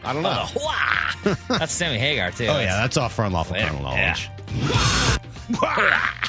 I 0.09 0.13
don't 0.13 0.23
know. 0.23 0.45
Oh! 1.25 1.37
That's 1.49 1.73
Sammy 1.73 1.99
Hagar 1.99 2.31
too. 2.31 2.47
Oh, 2.47 2.61
yeah, 2.61 2.77
that's 2.77 2.97
off 2.97 3.13
for 3.15 3.25
unlawful 3.25 3.57
Yeah. 3.57 3.69
carnal 3.69 3.83
knowledge. 3.83 4.31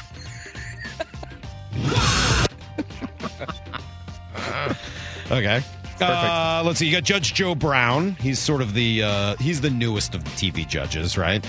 Okay. 5.30 5.62
Uh, 6.00 6.62
let's 6.64 6.78
see. 6.78 6.86
You 6.86 6.92
got 6.92 7.04
Judge 7.04 7.34
Joe 7.34 7.54
Brown. 7.54 8.12
He's 8.20 8.38
sort 8.38 8.62
of 8.62 8.74
the 8.74 9.02
uh, 9.02 9.36
he's 9.36 9.60
the 9.60 9.70
newest 9.70 10.14
of 10.14 10.24
the 10.24 10.30
TV 10.30 10.66
judges, 10.66 11.18
right? 11.18 11.44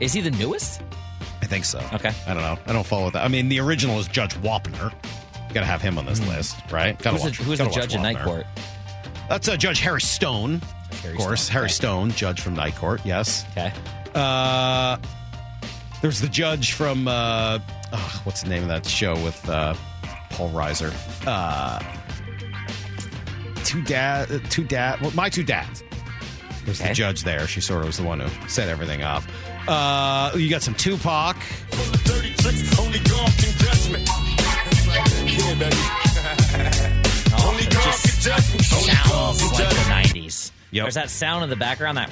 Is 0.00 0.12
he 0.12 0.20
the 0.20 0.30
newest? 0.32 0.82
I 1.40 1.46
think 1.46 1.64
so. 1.64 1.78
Okay. 1.92 2.12
I 2.26 2.34
don't 2.34 2.42
know. 2.42 2.58
I 2.66 2.72
don't 2.72 2.86
follow 2.86 3.10
that. 3.10 3.24
I 3.24 3.28
mean, 3.28 3.48
the 3.48 3.60
original 3.60 3.98
is 3.98 4.06
Judge 4.06 4.34
Wapner. 4.36 4.92
Got 5.52 5.60
to 5.60 5.66
have 5.66 5.82
him 5.82 5.98
on 5.98 6.06
this 6.06 6.20
list, 6.28 6.56
right? 6.70 6.98
Gotta. 6.98 7.16
Who's 7.18 7.22
the, 7.22 7.28
watch- 7.28 7.38
who's 7.38 7.58
the 7.58 7.64
watch 7.64 7.74
judge 7.74 7.94
in 7.94 8.02
Night 8.02 8.18
Court? 8.20 8.46
That's 9.28 9.48
uh, 9.48 9.56
Judge 9.56 9.80
Harry 9.80 10.00
Stone, 10.00 10.60
Harry 11.02 11.14
of 11.14 11.20
course. 11.20 11.42
Stone, 11.42 11.52
Harry 11.52 11.64
okay. 11.66 11.72
Stone, 11.72 12.10
judge 12.12 12.40
from 12.40 12.54
Night 12.54 12.76
Court. 12.76 13.00
Yes. 13.04 13.44
Okay. 13.52 13.72
Uh, 14.14 14.96
there's 16.00 16.20
the 16.20 16.28
judge 16.28 16.72
from 16.72 17.06
uh, 17.08 17.58
oh, 17.92 18.20
what's 18.24 18.42
the 18.42 18.48
name 18.48 18.62
of 18.62 18.68
that 18.68 18.86
show 18.86 19.14
with 19.22 19.48
uh, 19.48 19.74
Paul 20.30 20.50
Reiser? 20.50 20.92
Uh, 21.26 21.80
two 23.64 23.82
dad, 23.82 24.28
two 24.50 24.64
dad. 24.64 25.00
Well, 25.00 25.12
my 25.14 25.28
two 25.28 25.42
dads. 25.44 25.82
There's 26.64 26.80
Okay. 26.80 26.90
the 26.90 26.94
judge 26.94 27.24
there. 27.24 27.46
She 27.48 27.60
sort 27.60 27.80
of 27.80 27.86
was 27.88 27.96
the 27.96 28.04
one 28.04 28.20
who 28.20 28.48
set 28.48 28.68
everything 28.68 29.02
up. 29.02 29.24
Uh, 29.66 30.30
you 30.36 30.48
got 30.50 30.62
some 30.62 30.74
Tupac. 30.74 31.36
Only 32.78 32.98
God 33.00 33.32
can 33.38 33.52
judge 33.58 33.90
me. 33.90 34.04
Yeah, 35.24 35.54
baby. 35.58 35.76
Only 37.44 37.64
God 37.66 37.94
can 38.02 38.20
judge 38.20 38.52
me. 38.52 38.60
Only 38.72 38.92
God 38.92 39.36
Sounds 39.36 39.52
like 39.52 39.68
the 39.68 40.20
90s. 40.20 40.50
Yep. 40.72 40.84
There's 40.84 40.94
that 40.94 41.10
sound 41.10 41.44
in 41.44 41.50
the 41.50 41.56
background 41.56 41.98
that 41.98 42.10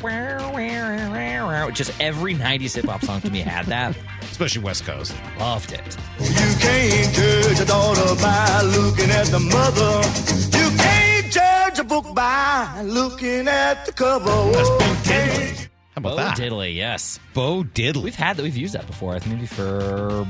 just 1.72 1.98
every 1.98 2.34
90s 2.34 2.74
hip 2.74 2.84
hop 2.84 3.02
song 3.02 3.20
to 3.22 3.30
me 3.30 3.40
had 3.40 3.64
that. 3.66 3.96
especially 4.30 4.62
West 4.62 4.84
Coast. 4.84 5.14
Loved 5.38 5.72
it. 5.72 5.96
You 6.20 6.56
can't 6.60 7.14
judge 7.14 7.60
a 7.60 7.64
daughter 7.64 8.20
by 8.20 8.62
looking 8.62 9.10
at 9.10 9.26
the 9.28 9.40
mother. 9.40 10.58
You 10.58 10.76
can't 10.76 11.32
judge 11.32 11.78
a 11.78 11.84
book 11.84 12.14
by 12.14 12.82
looking 12.84 13.48
at 13.48 13.86
the 13.86 13.92
cover. 13.92 14.30
Okay. 14.30 15.54
How 15.94 15.96
about 15.96 16.16
that? 16.16 16.36
Bo 16.36 16.44
that? 16.44 16.52
Diddley, 16.52 16.74
yes. 16.74 17.18
Bo 17.32 17.62
Diddley. 17.64 18.02
We've 18.02 18.14
had 18.14 18.36
that. 18.36 18.42
We've 18.42 18.56
used 18.56 18.74
that 18.74 18.86
before. 18.86 19.14
I 19.14 19.20
think 19.20 19.36
maybe 19.36 19.46
for 19.46 20.26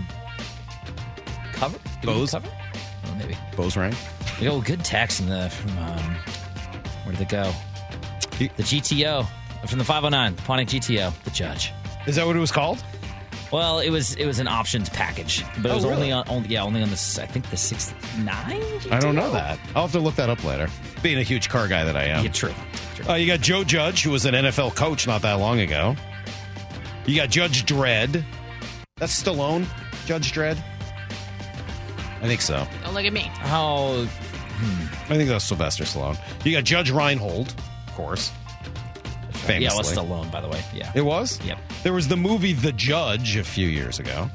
cover. 1.54 1.78
Did 1.78 1.94
we 1.94 2.00
do 2.00 2.06
Bo's? 2.20 2.30
cover. 2.30 2.48
Oh, 3.06 3.14
maybe. 3.18 3.36
Bo's 3.56 3.76
rank. 3.76 3.96
Oh, 4.42 4.60
good 4.60 4.84
text 4.84 5.18
in 5.20 5.26
the 5.28 5.50
from 5.50 5.78
um, 5.78 6.14
where 7.04 7.12
did 7.12 7.22
it 7.22 7.28
go? 7.28 7.52
He- 8.40 8.48
The 8.56 8.62
GTO 8.64 9.26
from 9.68 9.78
the 9.78 9.84
509 9.84 10.34
Pontiac 10.44 10.68
GTO. 10.82 11.12
The 11.24 11.30
judge. 11.30 11.72
Is 12.06 12.16
that 12.16 12.26
what 12.26 12.34
it 12.34 12.40
was 12.40 12.50
called? 12.50 12.82
Well, 13.52 13.80
it 13.80 13.90
was 13.90 14.14
it 14.14 14.26
was 14.26 14.38
an 14.38 14.46
options 14.48 14.88
package, 14.88 15.44
but 15.56 15.66
it 15.66 15.70
Oh, 15.72 15.74
was 15.74 15.84
really? 15.84 15.94
only 15.96 16.12
on 16.12 16.24
only 16.28 16.48
yeah 16.50 16.62
only 16.62 16.82
on 16.82 16.88
the 16.88 17.18
I 17.20 17.26
think 17.26 17.50
the 17.50 17.56
sixty 17.56 17.94
nine. 18.22 18.62
I 18.92 19.00
don't 19.00 19.14
know 19.16 19.30
that. 19.32 19.58
I'll 19.74 19.82
have 19.82 19.92
to 19.92 19.98
look 20.00 20.14
that 20.16 20.30
up 20.30 20.42
later. 20.44 20.68
Being 21.02 21.18
a 21.18 21.22
huge 21.24 21.48
car 21.48 21.66
guy 21.68 21.82
that 21.84 21.96
I 21.96 22.04
am. 22.04 22.24
Yeah, 22.24 22.30
true. 22.30 22.54
Uh, 23.08 23.14
you 23.14 23.26
got 23.26 23.40
Joe 23.40 23.64
Judge, 23.64 24.02
who 24.04 24.10
was 24.12 24.24
an 24.24 24.34
NFL 24.34 24.74
coach 24.76 25.06
not 25.06 25.22
that 25.22 25.34
long 25.34 25.58
ago. 25.60 25.96
You 27.06 27.16
got 27.16 27.28
Judge 27.30 27.64
Dredd. 27.66 28.22
That's 28.98 29.20
Stallone, 29.20 29.66
Judge 30.06 30.32
Dredd. 30.32 30.56
I 32.22 32.26
think 32.26 32.40
so. 32.42 32.66
Don't 32.84 32.94
look 32.94 33.04
at 33.04 33.12
me. 33.12 33.22
How? 33.34 34.06
I 35.08 35.16
think 35.16 35.28
that's 35.28 35.44
Sylvester 35.44 35.84
Stallone. 35.84 36.18
You 36.44 36.52
got 36.52 36.64
Judge 36.64 36.90
Reinhold, 36.90 37.52
of 37.90 37.96
course. 37.96 38.30
Famously. 39.32 39.64
Yeah, 39.64 39.72
it 39.72 39.78
was 39.78 39.92
Stallone, 39.92 40.30
by 40.30 40.40
the 40.40 40.48
way. 40.48 40.62
Yeah. 40.74 40.92
It 40.94 41.02
was? 41.02 41.40
Yep. 41.44 41.58
There 41.82 41.92
was 41.92 42.08
the 42.08 42.16
movie 42.16 42.52
The 42.52 42.72
Judge 42.72 43.36
a 43.36 43.44
few 43.44 43.66
years 43.68 43.98
ago. 43.98 44.30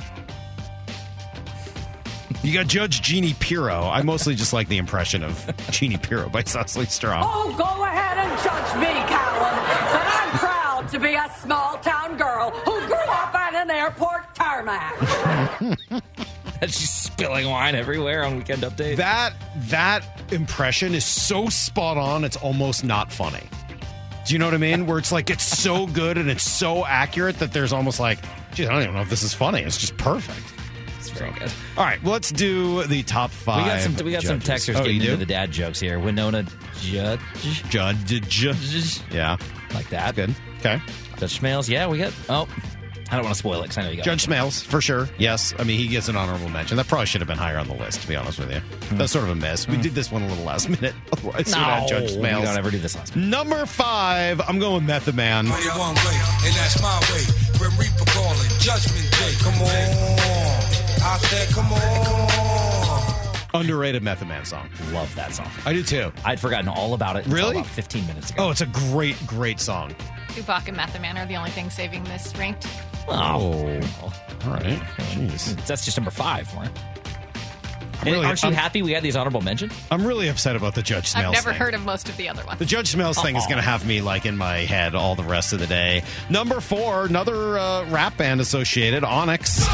You 2.43 2.53
got 2.53 2.67
Judge 2.67 3.01
Jeannie 3.01 3.33
Pirro. 3.39 3.83
I 3.83 4.01
mostly 4.03 4.35
just 4.35 4.53
like 4.53 4.67
the 4.67 4.77
impression 4.77 5.23
of 5.23 5.51
Jeannie 5.71 5.97
Pirro 5.97 6.29
by 6.29 6.43
Cecily 6.43 6.85
Strong. 6.85 7.23
Oh, 7.25 7.55
go 7.57 7.83
ahead 7.83 8.17
and 8.17 8.31
judge 8.43 8.75
me, 8.79 8.93
Colin. 9.09 9.55
But 9.91 10.05
I'm 10.05 10.37
proud 10.37 10.89
to 10.89 10.99
be 10.99 11.13
a 11.15 11.31
small 11.41 11.77
town 11.79 12.17
girl 12.17 12.51
who 12.51 12.85
grew 12.87 12.95
up 12.95 13.33
on 13.33 13.55
an 13.55 13.71
airport 13.71 14.33
tarmac. 14.35 14.93
She's 16.73 16.89
spilling 16.89 17.49
wine 17.49 17.75
everywhere 17.75 18.23
on 18.25 18.37
Weekend 18.37 18.63
Update. 18.63 18.97
That 18.97 19.33
that 19.69 20.03
impression 20.31 20.93
is 20.93 21.05
so 21.05 21.47
spot 21.49 21.97
on. 21.97 22.23
It's 22.23 22.37
almost 22.37 22.83
not 22.83 23.11
funny. 23.11 23.43
Do 24.25 24.33
you 24.33 24.39
know 24.39 24.45
what 24.45 24.55
I 24.55 24.57
mean? 24.57 24.87
Where 24.87 24.97
it's 24.97 25.11
like 25.11 25.29
it's 25.29 25.43
so 25.43 25.85
good 25.87 26.17
and 26.17 26.29
it's 26.29 26.43
so 26.49 26.83
accurate 26.85 27.37
that 27.39 27.53
there's 27.53 27.71
almost 27.71 27.99
like, 27.99 28.17
geez, 28.55 28.67
I 28.67 28.71
don't 28.73 28.81
even 28.81 28.95
know 28.95 29.01
if 29.01 29.09
this 29.09 29.21
is 29.21 29.33
funny. 29.35 29.61
It's 29.61 29.77
just 29.77 29.95
perfect. 29.97 30.41
It's 30.97 31.09
very 31.11 31.31
good. 31.33 31.51
All 31.77 31.83
right, 31.83 32.01
well, 32.01 32.13
let's 32.13 32.31
do 32.31 32.83
the 32.85 33.03
top 33.03 33.29
five. 33.29 33.63
We 33.63 33.69
got 33.69 33.81
some 33.81 34.05
we 34.05 34.11
got 34.11 34.23
some 34.23 34.39
texters 34.39 34.75
Oh, 34.75 34.79
getting 34.79 34.95
into 35.01 35.11
do? 35.11 35.17
the 35.17 35.25
dad 35.27 35.51
jokes 35.51 35.79
here. 35.79 35.99
Winona 35.99 36.43
Judge, 36.81 37.19
Judge, 37.69 38.27
Judge, 38.27 39.01
yeah, 39.11 39.37
like 39.75 39.87
that. 39.89 40.15
good. 40.15 40.33
Okay, 40.59 40.81
Judge 41.19 41.39
Schmales, 41.39 41.69
yeah, 41.69 41.87
we 41.87 41.99
got. 41.99 42.11
Oh, 42.27 42.47
I 43.11 43.15
don't 43.15 43.23
want 43.23 43.35
to 43.35 43.39
spoil 43.39 43.59
it 43.59 43.63
because 43.63 43.77
I 43.77 43.83
know 43.83 43.89
you 43.89 43.97
got. 43.97 44.05
Judge 44.05 44.25
Smails 44.25 44.63
for 44.63 44.81
sure. 44.81 45.07
Yes, 45.17 45.53
I 45.59 45.63
mean 45.63 45.77
he 45.79 45.87
gets 45.87 46.07
an 46.07 46.15
honorable 46.15 46.49
mention. 46.49 46.77
That 46.77 46.87
probably 46.87 47.05
should 47.05 47.21
have 47.21 47.27
been 47.27 47.37
higher 47.37 47.57
on 47.57 47.67
the 47.67 47.75
list. 47.75 48.01
To 48.01 48.07
be 48.07 48.15
honest 48.15 48.39
with 48.39 48.51
you, 48.51 48.59
hmm. 48.59 48.97
that's 48.97 49.11
sort 49.11 49.25
of 49.25 49.31
a 49.31 49.35
miss. 49.35 49.67
We 49.67 49.75
hmm. 49.75 49.81
did 49.81 49.93
this 49.93 50.11
one 50.11 50.23
a 50.23 50.27
little 50.27 50.43
last 50.43 50.69
minute. 50.81 50.93
Otherwise, 51.13 51.51
No, 51.51 51.59
we'd 51.59 51.63
have 51.65 51.87
Judge 51.87 52.11
we 52.11 52.17
Smails. 52.17 52.43
don't 52.43 52.57
ever 52.57 52.71
do 52.71 52.79
this 52.79 52.95
last. 52.95 53.15
Number 53.15 53.65
five, 53.65 54.41
I'm 54.41 54.59
going 54.59 54.75
with 54.75 54.83
Method 54.83 55.15
Man. 55.15 55.47
One 55.47 55.95
way, 55.95 56.19
and 56.45 56.55
that's 56.55 56.81
my 56.81 56.99
way. 57.11 57.23
Grim 57.57 57.71
Reaper 57.77 58.05
calling, 58.11 58.49
Judgment 58.59 59.11
Day. 59.11 59.33
Come 59.39 59.53
on, 59.53 59.69
I 61.03 61.17
said, 61.21 61.49
come 61.49 61.71
on. 61.71 62.25
Underrated 63.53 64.03
Method 64.03 64.27
Man 64.27 64.43
song. 64.43 64.69
Love 64.91 65.13
that 65.15 65.33
song. 65.33 65.49
I 65.65 65.71
do 65.71 65.81
too. 65.81 66.11
I'd 66.25 66.39
forgotten 66.41 66.67
all 66.67 66.93
about 66.93 67.15
it. 67.15 67.25
until 67.25 67.37
Really? 67.37 67.55
About 67.57 67.67
15 67.67 68.05
minutes 68.07 68.31
ago. 68.31 68.47
Oh, 68.47 68.51
it's 68.51 68.59
a 68.61 68.65
great, 68.65 69.15
great 69.25 69.61
song. 69.61 69.95
Tupac 70.29 70.67
and 70.67 70.75
Method 70.75 71.01
Man 71.01 71.17
are 71.17 71.25
the 71.25 71.37
only 71.37 71.51
thing 71.51 71.69
saving 71.69 72.03
this 72.03 72.35
ranked. 72.37 72.67
Oh, 73.07 73.79
all 74.45 74.51
right. 74.53 74.79
Jeez. 75.13 75.55
That's 75.67 75.85
just 75.85 75.97
number 75.97 76.11
five, 76.11 76.51
Warren. 76.53 76.71
I'm 78.01 78.11
really- 78.11 78.25
aren't 78.25 78.41
you 78.43 78.47
I'm- 78.49 78.55
happy 78.55 78.81
we 78.81 78.91
had 78.91 79.03
these 79.03 79.15
honorable 79.15 79.41
mentions? 79.41 79.73
I'm 79.89 80.05
really 80.05 80.27
upset 80.27 80.55
about 80.55 80.75
the 80.75 80.81
Judge 80.81 81.13
Smails 81.13 81.25
I've 81.27 81.31
never 81.33 81.51
thing. 81.51 81.59
heard 81.59 81.73
of 81.73 81.85
most 81.85 82.09
of 82.09 82.17
the 82.17 82.29
other 82.29 82.43
ones. 82.45 82.59
The 82.59 82.65
Judge 82.65 82.89
Smells 82.91 83.17
thing 83.17 83.35
is 83.35 83.43
Uh-uh. 83.43 83.49
going 83.49 83.63
to 83.63 83.67
have 83.69 83.85
me 83.85 84.01
like 84.01 84.25
in 84.25 84.37
my 84.37 84.57
head 84.59 84.95
all 84.95 85.15
the 85.15 85.23
rest 85.23 85.53
of 85.53 85.59
the 85.59 85.67
day. 85.67 86.03
Number 86.29 86.59
four, 86.61 87.05
another 87.05 87.57
uh, 87.57 87.85
rap 87.89 88.17
band 88.17 88.41
associated, 88.41 89.03
Onyx. 89.03 89.65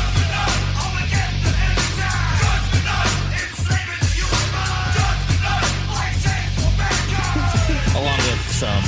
Along 7.96 8.18
with 8.18 8.42
some 8.52 8.84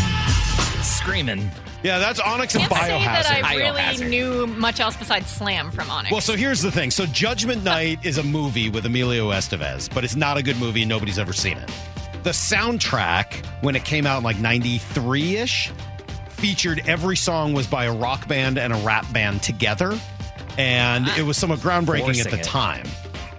screaming. 0.82 1.52
Yeah, 1.84 2.00
that's 2.00 2.20
Onyx 2.20 2.56
and 2.56 2.64
can't 2.64 2.74
say 2.82 3.00
that 3.00 3.44
I 3.44 3.56
really 3.56 3.80
Biohazard. 3.82 4.10
knew 4.10 4.48
much 4.48 4.80
else 4.80 4.96
besides 4.96 5.30
Slam 5.30 5.70
from 5.70 5.90
Onyx. 5.90 6.12
Well, 6.12 6.22
so 6.22 6.36
here's 6.36 6.62
the 6.62 6.72
thing. 6.72 6.92
So 6.92 7.06
Judgment 7.06 7.64
Night 7.66 8.06
is 8.06 8.18
a 8.18 8.24
movie 8.24 8.70
with 8.70 8.86
Emilio 8.86 9.32
Estevez, 9.32 9.94
but 9.94 10.04
it's 10.06 10.16
not 10.16 10.38
a 10.38 10.44
good 10.44 10.58
movie. 10.58 10.86
Nobody's 10.86 11.20
ever 11.20 11.34
seen 11.34 11.58
it. 11.58 11.70
The 12.24 12.30
soundtrack, 12.30 13.46
when 13.62 13.76
it 13.76 13.84
came 13.84 14.06
out 14.08 14.20
in 14.20 14.24
like 14.24 14.40
93 14.40 15.38
ish, 15.38 15.72
featured 16.30 16.82
every 16.88 17.18
song 17.18 17.54
was 17.54 17.68
by 17.68 17.86
a 17.86 17.94
rock 17.94 18.28
band 18.30 18.58
and 18.58 18.72
a 18.72 18.78
rap 18.78 19.12
band 19.12 19.44
together. 19.44 19.98
And 20.58 21.08
it 21.18 21.24
was 21.24 21.36
somewhat 21.38 21.60
groundbreaking 21.60 22.00
Forcing 22.06 22.26
at 22.26 22.32
the 22.32 22.40
it. 22.40 22.44
time. 22.44 22.86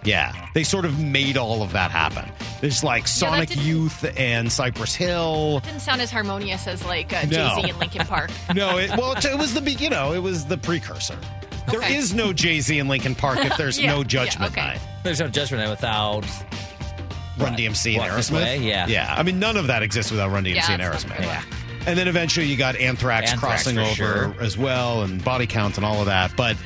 Yeah. 0.04 0.32
They 0.54 0.64
sort 0.64 0.84
of 0.84 0.98
made 1.00 1.36
all 1.36 1.62
of 1.62 1.72
that 1.72 1.90
happen. 1.90 2.30
There's 2.60 2.84
like 2.84 3.08
Sonic 3.08 3.48
didn't- 3.50 3.64
Youth 3.64 4.04
and 4.18 4.52
Cypress 4.52 4.94
Hill. 4.94 5.60
didn't 5.60 5.80
sound 5.80 6.00
as 6.00 6.10
harmonious 6.10 6.66
as 6.66 6.84
like 6.84 7.12
uh, 7.12 7.22
No. 7.22 7.28
Jay 7.56 7.62
Z 7.62 7.70
and 7.70 7.78
Linkin 7.78 8.06
Park. 8.06 8.30
No, 8.54 8.78
it, 8.78 8.90
well, 8.96 9.12
it 9.16 9.38
was 9.38 9.54
the 9.54 9.60
be- 9.60 9.72
you 9.74 9.90
know 9.90 10.12
it 10.12 10.18
was 10.22 10.44
the 10.46 10.58
precursor. 10.58 11.16
There 11.70 11.80
Okay. 11.80 11.96
is 11.96 12.12
no 12.14 12.32
Jay 12.32 12.60
Z 12.60 12.78
and 12.78 12.88
Linkin 12.88 13.14
Park 13.14 13.38
if 13.38 13.56
there's 13.56 13.78
Yeah, 13.80 13.92
no 13.92 13.98
yeah, 13.98 14.04
Judgment 14.04 14.52
okay. 14.52 14.60
Night. 14.66 14.80
There's 15.02 15.20
no 15.20 15.28
judgment 15.28 15.62
Night 15.64 15.70
without. 15.70 16.24
Run 17.36 17.54
DMC 17.56 17.94
and 17.94 17.98
Walk 17.98 18.16
This 18.16 18.30
Aerosmith. 18.30 18.34
Way, 18.34 18.58
yeah. 18.58 18.86
yeah. 18.86 19.12
I 19.16 19.22
mean, 19.24 19.40
none 19.40 19.56
of 19.56 19.66
that 19.66 19.82
exists 19.82 20.10
without 20.12 20.30
Run 20.30 20.44
DMC 20.44 20.54
Yeah, 20.54 20.70
and 20.72 20.82
that's 20.82 21.04
not 21.06 21.16
Aerosmith. 21.16 21.20
very 21.20 21.26
Yeah. 21.26 21.42
And 21.86 21.98
then 21.98 22.06
eventually 22.08 22.46
you 22.46 22.56
got 22.56 22.76
Anthrax, 22.76 23.32
Anthrax 23.32 23.64
crossing 23.64 23.74
for 23.76 23.82
over 23.82 23.94
sure. 23.94 24.34
as 24.40 24.56
well, 24.56 25.02
and 25.02 25.22
Body 25.24 25.46
Count 25.46 25.76
and 25.76 25.84
all 25.84 25.98
of 26.00 26.06
that. 26.06 26.34
But 26.36 26.56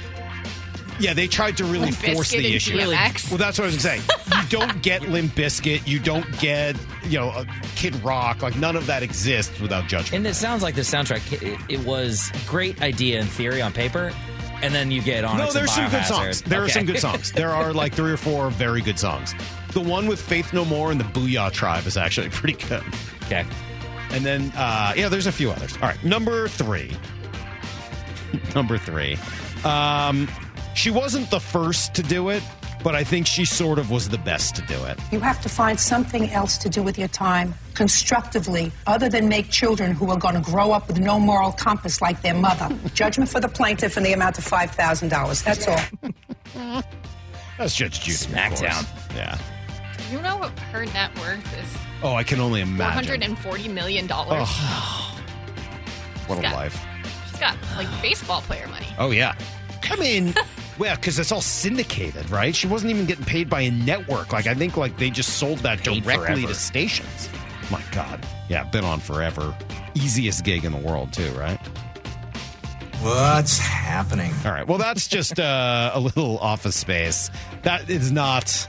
yeah, 0.99 1.15
they 1.15 1.27
tried 1.27 1.57
to 1.59 1.65
really 1.65 1.87
Limp 1.87 1.97
force 1.97 2.33
Bizkit 2.33 2.39
the 2.39 2.47
and 2.47 2.55
issue. 2.55 2.77
DMX. 2.79 3.29
Well, 3.31 3.39
that's 3.39 3.59
what 3.59 3.65
I 3.65 3.67
was 3.69 3.85
going 3.85 4.01
to 4.01 4.07
say. 4.07 4.41
you 4.43 4.49
don't 4.49 4.83
get 4.83 5.03
Limp 5.09 5.33
Bizkit. 5.33 5.87
You 5.87 5.99
don't 5.99 6.27
get 6.41 6.77
you 7.05 7.19
know 7.19 7.29
uh, 7.29 7.45
Kid 7.77 7.95
Rock. 8.05 8.43
Like 8.43 8.57
none 8.57 8.77
of 8.77 8.87
that 8.87 9.03
exists 9.03 9.61
without 9.61 9.87
Judgment. 9.89 10.15
And 10.15 10.27
it 10.27 10.35
sounds 10.35 10.63
like 10.63 10.75
the 10.75 10.83
soundtrack. 10.83 11.43
It, 11.43 11.59
it 11.69 11.87
was 11.87 12.31
great 12.47 12.81
idea 12.83 13.21
in 13.21 13.27
theory 13.27 13.63
on 13.63 13.73
paper, 13.73 14.13
and 14.63 14.75
then 14.75 14.91
you 14.91 15.03
get 15.03 15.25
on. 15.25 15.39
No, 15.39 15.51
there's 15.53 15.73
some 15.73 15.91
good 15.91 16.05
songs. 16.05 16.43
There 16.43 16.63
are 16.63 16.69
some 16.69 16.85
good 16.87 16.99
songs. 16.99 17.33
There 17.33 17.51
are 17.51 17.73
like 17.73 17.95
three 17.95 18.13
or 18.13 18.17
four 18.17 18.51
very 18.51 18.83
good 18.83 18.99
songs. 18.99 19.35
The 19.73 19.81
one 19.81 20.07
with 20.07 20.21
Faith 20.21 20.53
No 20.53 20.65
More 20.65 20.91
and 20.91 20.99
the 20.99 21.05
Boo-Yaa 21.05 21.53
Tribe 21.53 21.87
is 21.87 21.97
actually 21.97 22.29
pretty 22.31 22.59
good. 22.69 22.83
Okay. 23.25 23.45
And 24.11 24.25
then, 24.25 24.51
uh, 24.57 24.95
yeah, 24.97 25.11
there's 25.11 25.27
a 25.27 25.33
few 25.33 25.51
others. 25.51 25.75
All 25.77 25.83
right, 25.83 26.03
number 26.03 26.49
three. 26.49 26.91
number 28.55 28.79
three. 28.79 29.19
Um, 29.65 30.27
she 30.79 30.91
wasn't 30.93 31.29
the 31.31 31.41
first 31.41 31.93
to 31.95 32.03
do 32.05 32.29
it, 32.29 32.41
but 32.85 32.95
I 32.95 33.03
think 33.03 33.26
she 33.26 33.45
sort 33.45 33.81
of 33.81 33.91
was 33.91 34.09
the 34.09 34.18
best 34.18 34.55
to 34.57 34.62
do 34.62 34.85
it. 34.85 34.97
You 35.11 35.18
have 35.18 35.41
to 35.41 35.49
find 35.49 35.79
something 35.79 36.31
else 36.31 36.57
to 36.59 36.68
do 36.68 36.85
with 36.85 36.97
your 36.97 37.09
time 37.09 37.53
constructively, 37.74 38.70
other 38.87 39.09
than 39.09 39.29
make 39.29 39.51
children 39.51 39.91
who 39.91 40.09
are 40.11 40.16
going 40.16 40.37
to 40.37 40.41
grow 40.41 40.70
up 40.70 40.87
with 40.87 41.01
no 41.01 41.18
moral 41.18 41.51
compass 41.51 42.01
like 42.01 42.22
their 42.22 42.35
mother. 42.35 42.68
Judgment 42.95 43.29
for 43.29 43.41
the 43.41 43.49
plaintiff 43.49 43.97
in 43.97 44.05
the 44.05 44.12
amount 44.12 44.39
of 44.39 44.45
$5,000. 44.45 45.43
That's 45.45 45.66
all. 45.66 46.83
That's 47.59 47.74
Judge 47.74 48.01
Judy. 48.01 48.16
Smackdown. 48.16 48.87
Yeah. 49.16 49.37
you 50.12 50.20
know 50.22 50.37
what 50.37 50.57
her 50.72 50.85
net 50.87 51.11
worth 51.18 51.59
is? 51.61 51.76
Oh, 52.05 52.14
I 52.14 52.22
can 52.22 52.39
only 52.39 52.61
imagine. 52.61 52.93
hundred 52.93 53.22
and 53.24 53.37
forty 53.37 53.66
million 53.66 54.07
dollars. 54.07 54.47
Oh, 54.49 55.20
what 56.29 56.39
a 56.39 56.43
got- 56.43 56.55
life. 56.55 56.81
She's 57.29 57.41
got 57.41 57.57
like 57.76 57.89
baseball 58.01 58.43
player 58.43 58.68
money. 58.68 58.87
Oh 58.97 59.11
yeah. 59.11 59.35
I 59.91 59.97
mean, 59.97 60.35
well, 60.79 60.95
because 60.97 61.18
it's 61.18 61.33
all 61.33 61.41
syndicated, 61.41 62.29
right? 62.31 62.55
She 62.55 62.66
wasn't 62.66 62.91
even 62.93 63.07
getting 63.07 63.24
paid 63.24 63.49
by 63.51 63.62
a 63.62 63.70
network. 63.70 64.33
Like 64.33 64.47
I 64.47 64.55
think, 64.55 64.76
like 64.76 64.97
they 64.99 65.11
just 65.11 65.39
sold 65.39 65.59
that 65.61 65.79
Paid 65.85 66.03
directly 66.05 66.26
forever. 66.43 66.47
to 66.49 66.55
stations. 66.55 67.29
My 67.70 67.83
God, 67.93 68.24
yeah, 68.49 68.64
been 68.64 68.85
on 68.85 69.01
forever. 69.01 69.55
Easiest 69.95 70.45
gig 70.45 70.64
in 70.64 70.72
the 70.72 70.79
world, 70.79 71.12
too, 71.12 71.31
right? 71.33 71.59
What's 73.03 73.59
happening? 73.59 74.33
All 74.45 74.51
right. 74.53 74.66
Well, 74.66 74.79
that's 74.79 75.07
just 75.07 75.39
uh, 75.39 75.93
a 75.95 76.01
little 76.01 76.39
office 76.39 76.74
space. 76.76 77.31
That 77.62 77.89
is 77.89 78.11
not 78.11 78.66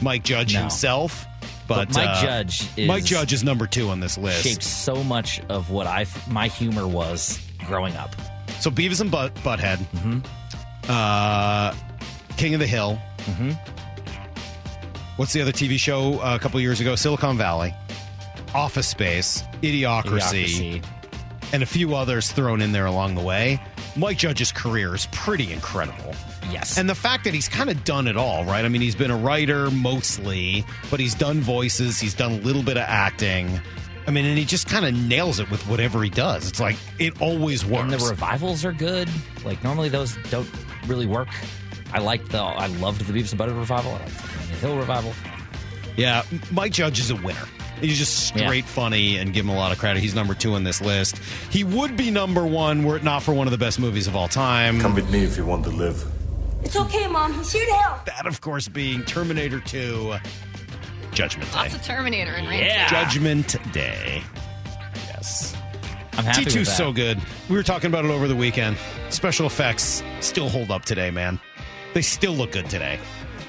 Mike 0.00 0.22
Judge 0.22 0.54
No. 0.54 0.60
himself, 0.60 1.26
but, 1.66 1.88
But 1.88 1.94
Mike 1.96 2.08
uh, 2.08 2.22
Judge 2.22 2.68
is- 2.78 2.86
Mike 2.86 3.04
Judge 3.04 3.32
is 3.32 3.42
number 3.42 3.66
two 3.66 3.88
on 3.88 3.98
this 4.00 4.16
list. 4.16 4.44
Shaped 4.44 4.62
so 4.62 5.02
much 5.02 5.40
of 5.48 5.70
what 5.70 5.86
I 5.86 6.06
my 6.28 6.46
humor 6.48 6.86
was 6.86 7.40
growing 7.66 7.96
up. 7.96 8.14
So 8.60 8.70
Beavis 8.70 9.00
and 9.00 9.10
Butt 9.10 9.34
Butthead, 9.36 9.78
Mm-hmm. 9.78 10.20
Uh, 10.88 11.74
King 12.36 12.54
of 12.54 12.60
the 12.60 12.66
Hill. 12.66 12.98
Mm-hmm. 13.18 13.50
What's 15.16 15.32
the 15.32 15.42
other 15.42 15.52
TV 15.52 15.78
show 15.78 16.20
uh, 16.20 16.36
a 16.36 16.38
couple 16.38 16.58
years 16.60 16.80
ago? 16.80 16.96
Silicon 16.96 17.36
Valley, 17.36 17.74
Office 18.54 18.88
Space, 18.88 19.44
Idiocracy, 19.62 20.80
Idiocracy. 20.80 20.84
and 21.52 21.62
a 21.62 21.66
few 21.66 21.94
others 21.94 22.32
thrown 22.32 22.60
in 22.62 22.72
there 22.72 22.86
along 22.86 23.14
the 23.14 23.22
way. 23.22 23.60
Mike 23.94 24.16
Judge's 24.16 24.50
career 24.50 24.94
is 24.94 25.06
pretty 25.12 25.52
incredible. 25.52 26.14
Yes. 26.50 26.78
And 26.78 26.88
the 26.88 26.94
fact 26.94 27.24
that 27.24 27.34
he's 27.34 27.48
kind 27.48 27.68
of 27.70 27.84
done 27.84 28.08
it 28.08 28.16
all, 28.16 28.44
right? 28.44 28.64
I 28.64 28.68
mean, 28.68 28.80
he's 28.80 28.94
been 28.94 29.10
a 29.10 29.16
writer 29.16 29.70
mostly, 29.70 30.64
but 30.90 30.98
he's 30.98 31.14
done 31.14 31.40
voices, 31.40 32.00
he's 32.00 32.14
done 32.14 32.32
a 32.32 32.36
little 32.38 32.62
bit 32.62 32.76
of 32.78 32.84
acting. 32.84 33.60
I 34.06 34.10
mean, 34.10 34.24
and 34.24 34.36
he 34.36 34.44
just 34.44 34.66
kind 34.66 34.84
of 34.84 34.94
nails 34.94 35.38
it 35.38 35.48
with 35.50 35.64
whatever 35.68 36.02
he 36.02 36.10
does. 36.10 36.48
It's 36.48 36.58
like 36.58 36.76
it 36.98 37.20
always 37.20 37.64
works. 37.64 37.92
And 37.92 37.92
the 37.92 38.08
revivals 38.08 38.64
are 38.64 38.72
good. 38.72 39.08
Like 39.44 39.62
normally 39.62 39.90
those 39.90 40.16
don't 40.30 40.48
really 40.86 41.06
work. 41.06 41.28
I 41.92 41.98
liked 41.98 42.30
the. 42.30 42.38
I 42.38 42.66
loved 42.66 43.04
the 43.04 43.12
Beavis 43.12 43.32
and 43.32 43.40
Butthead 43.40 43.58
revival. 43.58 43.92
I 43.92 43.98
liked 43.98 44.22
the 44.22 44.28
King 44.38 44.58
Hill 44.58 44.76
revival. 44.76 45.12
Yeah, 45.96 46.22
Mike 46.50 46.72
Judge 46.72 47.00
is 47.00 47.10
a 47.10 47.16
winner. 47.16 47.44
He's 47.80 47.98
just 47.98 48.28
straight 48.28 48.64
funny 48.64 49.16
and 49.16 49.32
give 49.34 49.44
him 49.44 49.50
a 49.50 49.56
lot 49.56 49.72
of 49.72 49.78
credit. 49.78 50.00
He's 50.02 50.14
number 50.14 50.34
two 50.34 50.54
on 50.54 50.62
this 50.64 50.80
list. 50.80 51.18
He 51.50 51.64
would 51.64 51.96
be 51.96 52.10
number 52.10 52.46
one 52.46 52.84
were 52.84 52.96
it 52.96 53.02
not 53.02 53.22
for 53.22 53.34
one 53.34 53.46
of 53.48 53.50
the 53.50 53.58
best 53.58 53.80
movies 53.80 54.06
of 54.06 54.14
all 54.14 54.28
time. 54.28 54.80
Come 54.80 54.94
with 54.94 55.10
me 55.10 55.24
if 55.24 55.36
you 55.36 55.44
want 55.44 55.64
to 55.64 55.70
live. 55.70 56.04
It's 56.62 56.76
okay, 56.76 57.08
Mom. 57.08 57.34
He's 57.34 57.50
here 57.52 57.66
to 57.66 57.72
help. 57.72 58.04
That, 58.04 58.26
of 58.26 58.40
course, 58.40 58.68
being 58.68 59.02
Terminator 59.04 59.58
2 59.58 60.14
Judgment 61.12 61.50
Day. 61.50 61.56
Lots 61.56 61.74
of 61.74 61.82
Terminator 61.82 62.32
in 62.34 62.46
Rain. 62.46 62.64
Judgment 62.88 63.56
Day. 63.72 64.22
Yes. 64.94 65.54
I'm 66.12 66.24
happy 66.24 66.44
T2's 66.44 66.54
with 66.54 66.66
that. 66.68 66.76
so 66.76 66.92
good. 66.92 67.20
We 67.48 67.56
were 67.56 67.62
talking 67.64 67.88
about 67.88 68.04
it 68.04 68.10
over 68.12 68.28
the 68.28 68.36
weekend. 68.36 68.76
Special 69.12 69.46
effects 69.46 70.02
still 70.20 70.48
hold 70.48 70.70
up 70.70 70.86
today, 70.86 71.10
man. 71.10 71.38
They 71.92 72.00
still 72.00 72.32
look 72.32 72.52
good 72.52 72.70
today. 72.70 72.98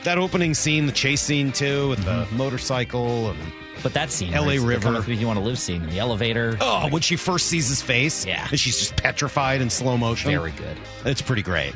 That 0.03 0.18
opening 0.18 0.53
scene, 0.53 0.86
the 0.86 0.91
chase 0.91 1.22
scene 1.22 1.53
too, 1.53 1.89
with 1.89 2.03
the 2.03 2.11
mm-hmm. 2.26 2.38
motorcycle 2.38 3.30
and 3.30 3.39
But 3.82 3.93
that 3.93 4.11
scene, 4.11 4.34
LA 4.34 4.55
River. 4.61 5.01
You 5.09 5.26
want 5.26 5.39
to 5.39 5.45
live 5.45 5.57
scene 5.57 5.82
in 5.82 5.89
the 5.89 5.99
elevator. 5.99 6.57
Oh, 6.59 6.89
when 6.89 7.01
she 7.01 7.16
first 7.16 7.47
sees 7.47 7.70
his 7.70 7.82
face, 7.82 8.26
Yeah. 8.26 8.45
and 8.51 8.59
she's 8.59 8.78
just 8.78 8.97
petrified 8.97 9.61
in 9.61 9.70
slow 9.70 9.95
motion. 9.95 10.32
Very 10.32 10.51
good. 10.51 10.78
It's 11.05 11.22
pretty 11.22 11.43
great. 11.43 11.74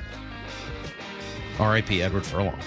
R.I.P. 1.57 2.01
Edward 2.01 2.25
Furlong. 2.25 2.59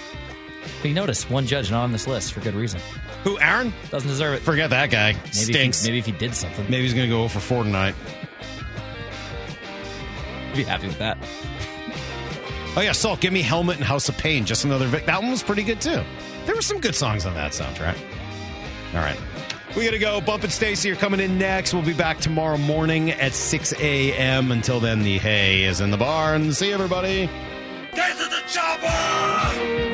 But 0.81 0.87
you 0.87 0.95
notice 0.95 1.29
one 1.29 1.45
judge 1.45 1.69
not 1.69 1.83
on 1.83 1.91
this 1.91 2.07
list 2.07 2.33
for 2.33 2.39
good 2.39 2.55
reason. 2.55 2.81
Who, 3.23 3.39
Aaron? 3.39 3.71
Doesn't 3.91 4.09
deserve 4.09 4.33
it. 4.33 4.39
Forget 4.41 4.71
that 4.71 4.89
guy. 4.89 5.13
Maybe 5.13 5.29
Stinks. 5.31 5.81
If 5.81 5.85
he, 5.85 5.91
maybe 5.91 5.99
if 5.99 6.05
he 6.07 6.11
did 6.13 6.35
something, 6.35 6.65
Maybe 6.67 6.81
he's 6.81 6.95
going 6.95 7.07
to 7.07 7.15
go 7.15 7.23
over 7.23 7.39
four 7.39 7.63
tonight. 7.63 7.93
be 10.55 10.63
happy 10.63 10.87
with 10.87 10.99
that. 10.99 11.17
Oh 12.75 12.81
yeah, 12.81 12.93
Salt, 12.93 13.19
give 13.19 13.33
me 13.33 13.41
Helmet 13.41 13.77
and 13.77 13.85
House 13.85 14.07
of 14.07 14.17
Pain. 14.17 14.45
Just 14.45 14.63
another 14.63 14.87
Vic. 14.87 15.05
That 15.05 15.21
one 15.21 15.31
was 15.31 15.43
pretty 15.43 15.63
good 15.63 15.81
too. 15.81 16.03
There 16.45 16.55
were 16.55 16.61
some 16.61 16.79
good 16.79 16.95
songs 16.95 17.25
on 17.25 17.33
that 17.33 17.51
soundtrack. 17.51 17.97
All 18.93 19.01
right. 19.01 19.19
We 19.75 19.85
gotta 19.85 19.99
go. 19.99 20.19
Bump 20.19 20.43
and 20.43 20.51
Stacy 20.51 20.91
are 20.91 20.95
coming 20.95 21.19
in 21.19 21.37
next. 21.37 21.73
We'll 21.73 21.83
be 21.83 21.93
back 21.93 22.19
tomorrow 22.19 22.57
morning 22.57 23.11
at 23.11 23.33
6 23.33 23.73
a.m. 23.79 24.51
Until 24.51 24.79
then, 24.79 25.03
the 25.03 25.17
hay 25.17 25.63
is 25.63 25.79
in 25.79 25.91
the 25.91 25.97
barn. 25.97 26.51
See 26.53 26.69
you, 26.69 26.73
everybody. 26.73 27.29
Get 27.93 28.17
to 28.17 28.23
the 28.23 28.41
chopper! 28.47 29.90